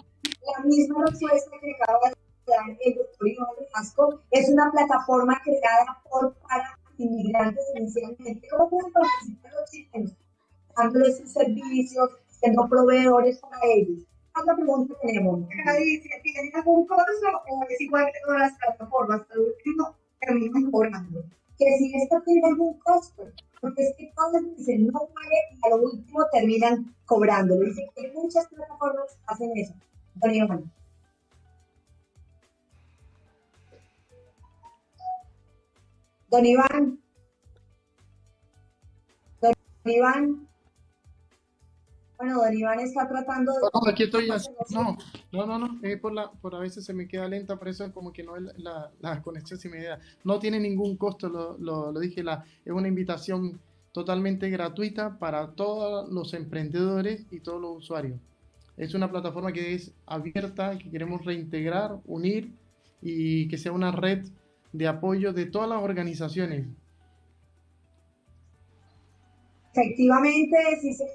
La 0.58 0.64
misma 0.66 1.06
respuesta 1.06 1.52
que 1.62 1.84
acaba 1.84 2.10
de 2.10 2.16
dar 2.48 2.78
el 2.84 2.96
doctor 2.96 3.28
Iván 3.28 3.48
Vasco 3.72 4.22
es 4.32 4.50
una 4.50 4.72
plataforma 4.72 5.40
creada 5.44 6.02
por 6.10 6.34
para 6.40 6.80
inmigrantes 6.98 7.64
inicialmente. 7.76 8.48
¿Cómo 8.50 8.70
pueden 8.72 8.92
participar 8.92 9.52
los 9.54 9.70
chilenos? 9.70 10.18
Dándoles 10.76 11.18
sus 11.20 11.32
servicios, 11.32 12.10
siendo 12.28 12.68
proveedores 12.68 13.38
para 13.38 13.60
ellos 13.66 14.09
otra 14.42 14.56
pregunta 14.56 14.96
tenemos. 15.02 15.48
Dice, 15.50 16.10
¿tienen 16.24 16.56
algún 16.56 16.88
costo 16.88 17.28
o 17.50 17.64
es 17.70 17.82
igual 17.82 18.06
que 18.06 18.20
todas 18.26 18.42
las 18.42 18.58
plataformas? 18.58 19.22
Al 19.32 19.40
último 19.40 19.96
terminan 20.20 20.72
cobrando. 20.72 21.24
Que 21.58 21.78
si 21.78 21.94
esto 21.96 22.22
tiene 22.26 22.48
algún 22.48 22.80
costo, 22.80 23.28
porque 23.62 23.84
es 23.84 23.96
que 23.98 24.12
todos 24.16 24.58
dicen 24.58 24.88
no 24.88 25.00
vale 25.00 25.36
y 25.52 25.68
a 25.68 25.70
lo 25.76 25.84
último 25.84 26.26
terminan 26.32 26.96
cobrando. 27.06 27.60
Dicen 27.60 27.88
que 27.96 28.12
muchas 28.14 28.48
plataformas 28.48 29.18
hacen 29.28 29.52
eso. 29.56 29.74
Don 30.16 30.34
Iván. 30.34 30.72
Don 36.30 36.46
Iván. 36.46 37.00
Don 39.42 39.54
Iván. 39.86 40.49
Bueno, 42.20 42.42
don 42.42 42.54
Iván 42.54 42.80
está 42.82 43.08
tratando 43.08 43.54
de... 43.54 43.60
No, 43.74 43.90
aquí 43.90 44.04
estoy. 44.04 44.28
No, 44.72 44.98
no, 45.32 45.46
no, 45.46 45.58
no. 45.58 45.80
Es 45.82 45.98
por, 46.02 46.12
la, 46.12 46.30
por 46.30 46.54
a 46.54 46.60
veces 46.60 46.84
se 46.84 46.94
me 46.94 47.08
queda 47.08 47.30
lenta, 47.30 47.58
por 47.58 47.70
eso 47.70 47.86
es 47.86 47.94
como 47.94 48.12
que 48.12 48.24
no 48.24 48.36
es 48.36 48.44
la, 48.58 48.92
la 49.00 49.22
conexión 49.22 49.58
inmediata. 49.64 50.04
No 50.26 50.38
tiene 50.38 50.60
ningún 50.60 50.98
costo, 50.98 51.30
lo, 51.30 51.58
lo, 51.58 51.94
lo 51.94 52.00
dije, 52.02 52.22
la, 52.22 52.44
es 52.66 52.74
una 52.74 52.90
invitación 52.90 53.62
totalmente 53.94 54.50
gratuita 54.50 55.18
para 55.18 55.52
todos 55.52 56.12
los 56.12 56.34
emprendedores 56.34 57.26
y 57.32 57.40
todos 57.40 57.62
los 57.62 57.78
usuarios. 57.78 58.20
Es 58.76 58.94
una 58.94 59.10
plataforma 59.10 59.54
que 59.54 59.74
es 59.74 59.94
abierta, 60.06 60.78
que 60.78 60.92
queremos 60.92 61.24
reintegrar, 61.24 62.00
unir 62.06 62.52
y 63.02 63.48
que 63.48 63.58
sea 63.58 63.72
una 63.72 63.94
red 63.94 64.26
de 64.74 64.88
apoyo 64.88 65.32
de 65.32 65.46
todas 65.46 65.70
las 65.70 65.82
organizaciones. 65.82 66.68
Efectivamente, 69.72 70.58
si 70.82 70.94
se 70.94 71.06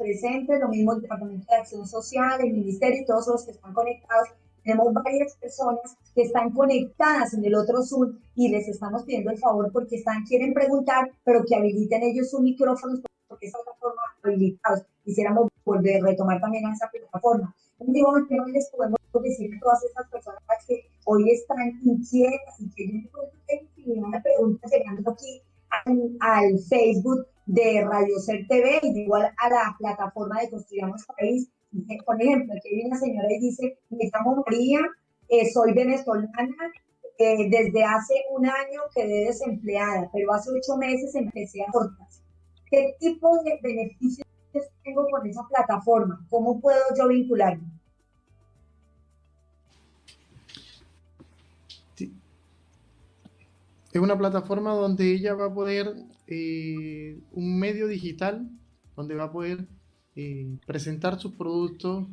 presentes, 0.00 0.58
lo 0.58 0.68
mismo 0.68 0.94
el 0.94 1.02
Departamento 1.02 1.46
de 1.48 1.56
Acción 1.56 1.86
Social, 1.86 2.40
el 2.40 2.52
Ministerio 2.52 3.02
y 3.02 3.04
todos 3.04 3.26
los 3.28 3.44
que 3.44 3.52
están 3.52 3.74
conectados. 3.74 4.28
Tenemos 4.64 4.92
varias 4.92 5.34
personas 5.36 5.96
que 6.14 6.22
están 6.22 6.50
conectadas 6.50 7.34
en 7.34 7.44
el 7.44 7.54
otro 7.54 7.82
Zoom 7.82 8.18
y 8.34 8.48
les 8.48 8.68
estamos 8.68 9.04
pidiendo 9.04 9.30
el 9.30 9.38
favor 9.38 9.70
porque 9.72 9.96
están, 9.96 10.24
quieren 10.24 10.52
preguntar, 10.52 11.10
pero 11.24 11.44
que 11.46 11.56
habiliten 11.56 12.02
ellos 12.02 12.30
sus 12.30 12.40
micrófonos 12.40 13.00
porque 13.28 13.46
es 13.46 13.54
otra 13.54 13.72
forma 13.78 14.02
habilitados. 14.22 14.82
Quisiéramos 15.04 15.48
volver 15.64 16.02
a 16.02 16.06
retomar 16.06 16.40
también 16.40 16.66
a 16.66 16.72
esa 16.72 16.90
plataforma. 16.90 17.54
Digo, 17.78 18.12
que 18.28 18.36
no 18.36 18.46
les 18.46 18.68
podemos 18.68 19.00
decir 19.22 19.54
a 19.54 19.60
todas 19.60 19.84
estas 19.84 20.08
personas 20.10 20.42
que 20.66 20.84
hoy 21.06 21.30
están 21.30 21.80
inquietas 21.82 22.60
y 22.60 22.70
que 22.70 23.08
yo 23.76 24.06
me 24.06 24.20
preguntas 24.20 24.70
llegando 24.70 25.10
aquí 25.10 25.42
al 26.20 26.58
Facebook 26.68 27.26
de 27.50 27.84
Radio 27.84 28.18
Ser 28.20 28.46
TV 28.46 28.80
igual 28.82 29.32
a 29.36 29.48
la 29.48 29.74
plataforma 29.76 30.40
de 30.40 30.50
Construyamos 30.50 31.04
País. 31.18 31.50
Por 32.06 32.22
ejemplo, 32.22 32.54
aquí 32.56 32.68
hay 32.68 32.86
una 32.86 32.98
señora 32.98 33.28
y 33.30 33.40
dice, 33.40 33.78
me 33.90 34.10
llamo 34.12 34.44
María, 34.46 34.80
eh, 35.28 35.50
soy 35.52 35.72
venezolana, 35.72 36.72
eh, 37.18 37.50
desde 37.50 37.84
hace 37.84 38.14
un 38.30 38.46
año 38.46 38.82
quedé 38.94 39.26
desempleada, 39.26 40.08
pero 40.12 40.32
hace 40.32 40.50
ocho 40.50 40.76
meses 40.76 41.14
empecé 41.14 41.62
a 41.62 41.72
cortas. 41.72 42.22
¿Qué 42.70 42.94
tipo 43.00 43.42
de 43.42 43.58
beneficios 43.62 44.26
tengo 44.84 45.06
con 45.10 45.26
esa 45.26 45.42
plataforma? 45.48 46.24
¿Cómo 46.30 46.60
puedo 46.60 46.80
yo 46.96 47.08
vincularme? 47.08 47.66
Es 53.92 54.00
una 54.00 54.16
plataforma 54.16 54.72
donde 54.72 55.12
ella 55.12 55.34
va 55.34 55.46
a 55.46 55.54
poder, 55.54 55.92
eh, 56.30 57.18
un 57.32 57.58
medio 57.58 57.88
digital, 57.88 58.48
donde 58.96 59.14
va 59.14 59.24
a 59.24 59.32
poder 59.32 59.66
eh, 60.16 60.56
presentar 60.66 61.18
sus 61.18 61.34
productos, 61.34 62.06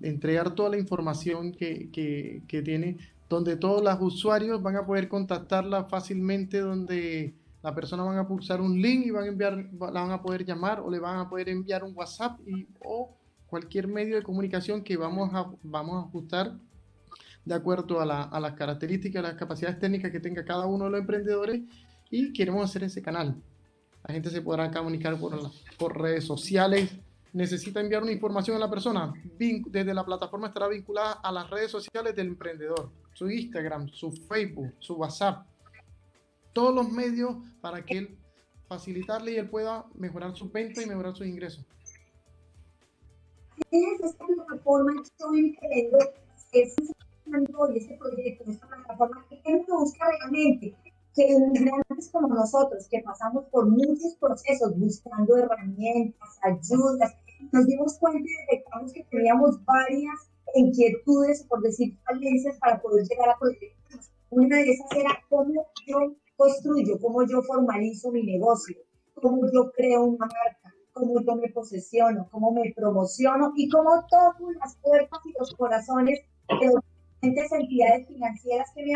entregar 0.00 0.54
toda 0.54 0.70
la 0.70 0.78
información 0.78 1.52
que, 1.52 1.90
que, 1.90 2.62
tiene, 2.62 2.98
donde 3.28 3.56
todos 3.56 3.82
los 3.82 4.00
usuarios 4.00 4.62
van 4.62 4.76
a 4.76 4.86
poder 4.86 5.08
contactarla 5.08 5.84
fácilmente, 5.84 6.60
donde 6.60 7.34
la 7.62 7.74
persona 7.74 8.02
van 8.02 8.18
a 8.18 8.28
pulsar 8.28 8.60
un 8.60 8.80
link 8.80 9.06
y 9.06 9.16
a 9.16 9.26
enviar, 9.26 9.70
la 9.72 9.90
van 10.02 10.10
a 10.10 10.22
poder 10.22 10.44
llamar 10.44 10.80
o 10.80 10.90
le 10.90 10.98
van 10.98 11.18
a 11.18 11.28
poder 11.28 11.48
enviar 11.48 11.82
un 11.82 11.94
WhatsApp 11.96 12.38
y, 12.46 12.66
o 12.84 13.16
cualquier 13.46 13.88
medio 13.88 14.16
de 14.16 14.22
comunicación 14.22 14.82
que 14.82 14.96
vamos 14.96 15.30
a, 15.32 15.50
vamos 15.62 15.96
a 15.96 16.08
ajustar 16.08 16.54
de 17.44 17.54
acuerdo 17.54 18.00
a, 18.00 18.40
las 18.40 18.52
características, 18.54 19.22
las 19.22 19.34
capacidades 19.34 19.78
técnicas 19.78 20.10
que 20.10 20.20
tenga 20.20 20.44
cada 20.44 20.66
uno 20.66 20.86
de 20.86 20.90
los 20.90 21.00
emprendedores 21.00 21.62
y 22.14 22.32
queremos 22.32 22.70
hacer 22.70 22.84
ese 22.84 23.02
canal. 23.02 23.42
La 24.06 24.14
gente 24.14 24.30
se 24.30 24.40
podrá 24.40 24.70
comunicar 24.70 25.18
por, 25.18 25.98
redes 25.98 26.24
sociales. 26.24 26.94
Necesita 27.32 27.80
enviar 27.80 28.04
una 28.04 28.12
información 28.12 28.56
a 28.56 28.60
la 28.60 28.70
persona. 28.70 29.12
Desde 29.36 29.92
la 29.92 30.04
plataforma 30.04 30.46
estará 30.46 30.68
vinculada 30.68 31.14
a 31.14 31.32
las 31.32 31.50
redes 31.50 31.72
sociales 31.72 32.14
del 32.14 32.28
emprendedor. 32.28 32.92
Su 33.14 33.28
Instagram, 33.28 33.88
su 33.88 34.12
Facebook, 34.12 34.74
su 34.78 34.94
WhatsApp. 34.94 35.44
Todos 36.52 36.72
los 36.72 36.88
medios 36.92 37.34
para 37.60 37.84
que 37.84 37.98
él 37.98 38.18
facilitarle 38.68 39.32
y 39.32 39.36
él 39.36 39.50
pueda 39.50 39.84
mejorar 39.94 40.36
su 40.36 40.48
venta 40.48 40.82
y 40.82 40.86
mejorar 40.86 41.16
sus 41.16 41.26
ingresos. 41.26 41.64
esta 43.72 44.24
plataforma 44.24 44.92
es 46.52 46.76
y 47.74 47.78
este 47.78 47.96
proyecto, 47.96 48.44
esta 48.48 48.68
plataforma, 48.68 49.26
que 49.28 49.40
es 49.44 49.66
busca 49.66 50.06
realmente? 50.06 50.76
Que 51.14 51.28
inmigrantes 51.28 52.10
como 52.10 52.28
nosotros, 52.28 52.88
que 52.90 53.00
pasamos 53.02 53.44
por 53.46 53.68
muchos 53.68 54.16
procesos 54.20 54.76
buscando 54.76 55.36
herramientas, 55.36 56.28
ayudas, 56.42 57.14
nos 57.52 57.66
dimos 57.66 57.98
cuenta 57.98 58.28
y 58.28 58.46
detectamos 58.46 58.92
que 58.92 59.04
teníamos 59.04 59.64
varias 59.64 60.30
inquietudes, 60.54 61.44
por 61.44 61.62
decir 61.62 61.96
falencias, 62.04 62.58
para 62.58 62.80
poder 62.80 63.06
llegar 63.06 63.28
a 63.28 63.38
proyectos. 63.38 64.10
Una 64.30 64.56
de 64.56 64.70
esas 64.70 64.90
era 64.96 65.10
cómo 65.28 65.66
yo 65.86 66.16
construyo, 66.36 66.98
cómo 67.00 67.26
yo 67.26 67.42
formalizo 67.42 68.10
mi 68.10 68.24
negocio, 68.24 68.76
cómo 69.14 69.46
yo 69.52 69.70
creo 69.72 70.04
una 70.04 70.26
marca, 70.26 70.74
cómo 70.92 71.20
yo 71.20 71.36
me 71.36 71.48
posesiono, 71.50 72.28
cómo 72.30 72.52
me 72.52 72.72
promociono 72.74 73.52
y 73.56 73.68
cómo 73.68 74.04
toco 74.08 74.50
las 74.52 74.76
puertas 74.76 75.20
y 75.24 75.32
los 75.38 75.54
corazones 75.54 76.20
de 76.60 76.70
entidades 77.22 78.08
financieras 78.08 78.70
que 78.74 78.82
me 78.84 78.94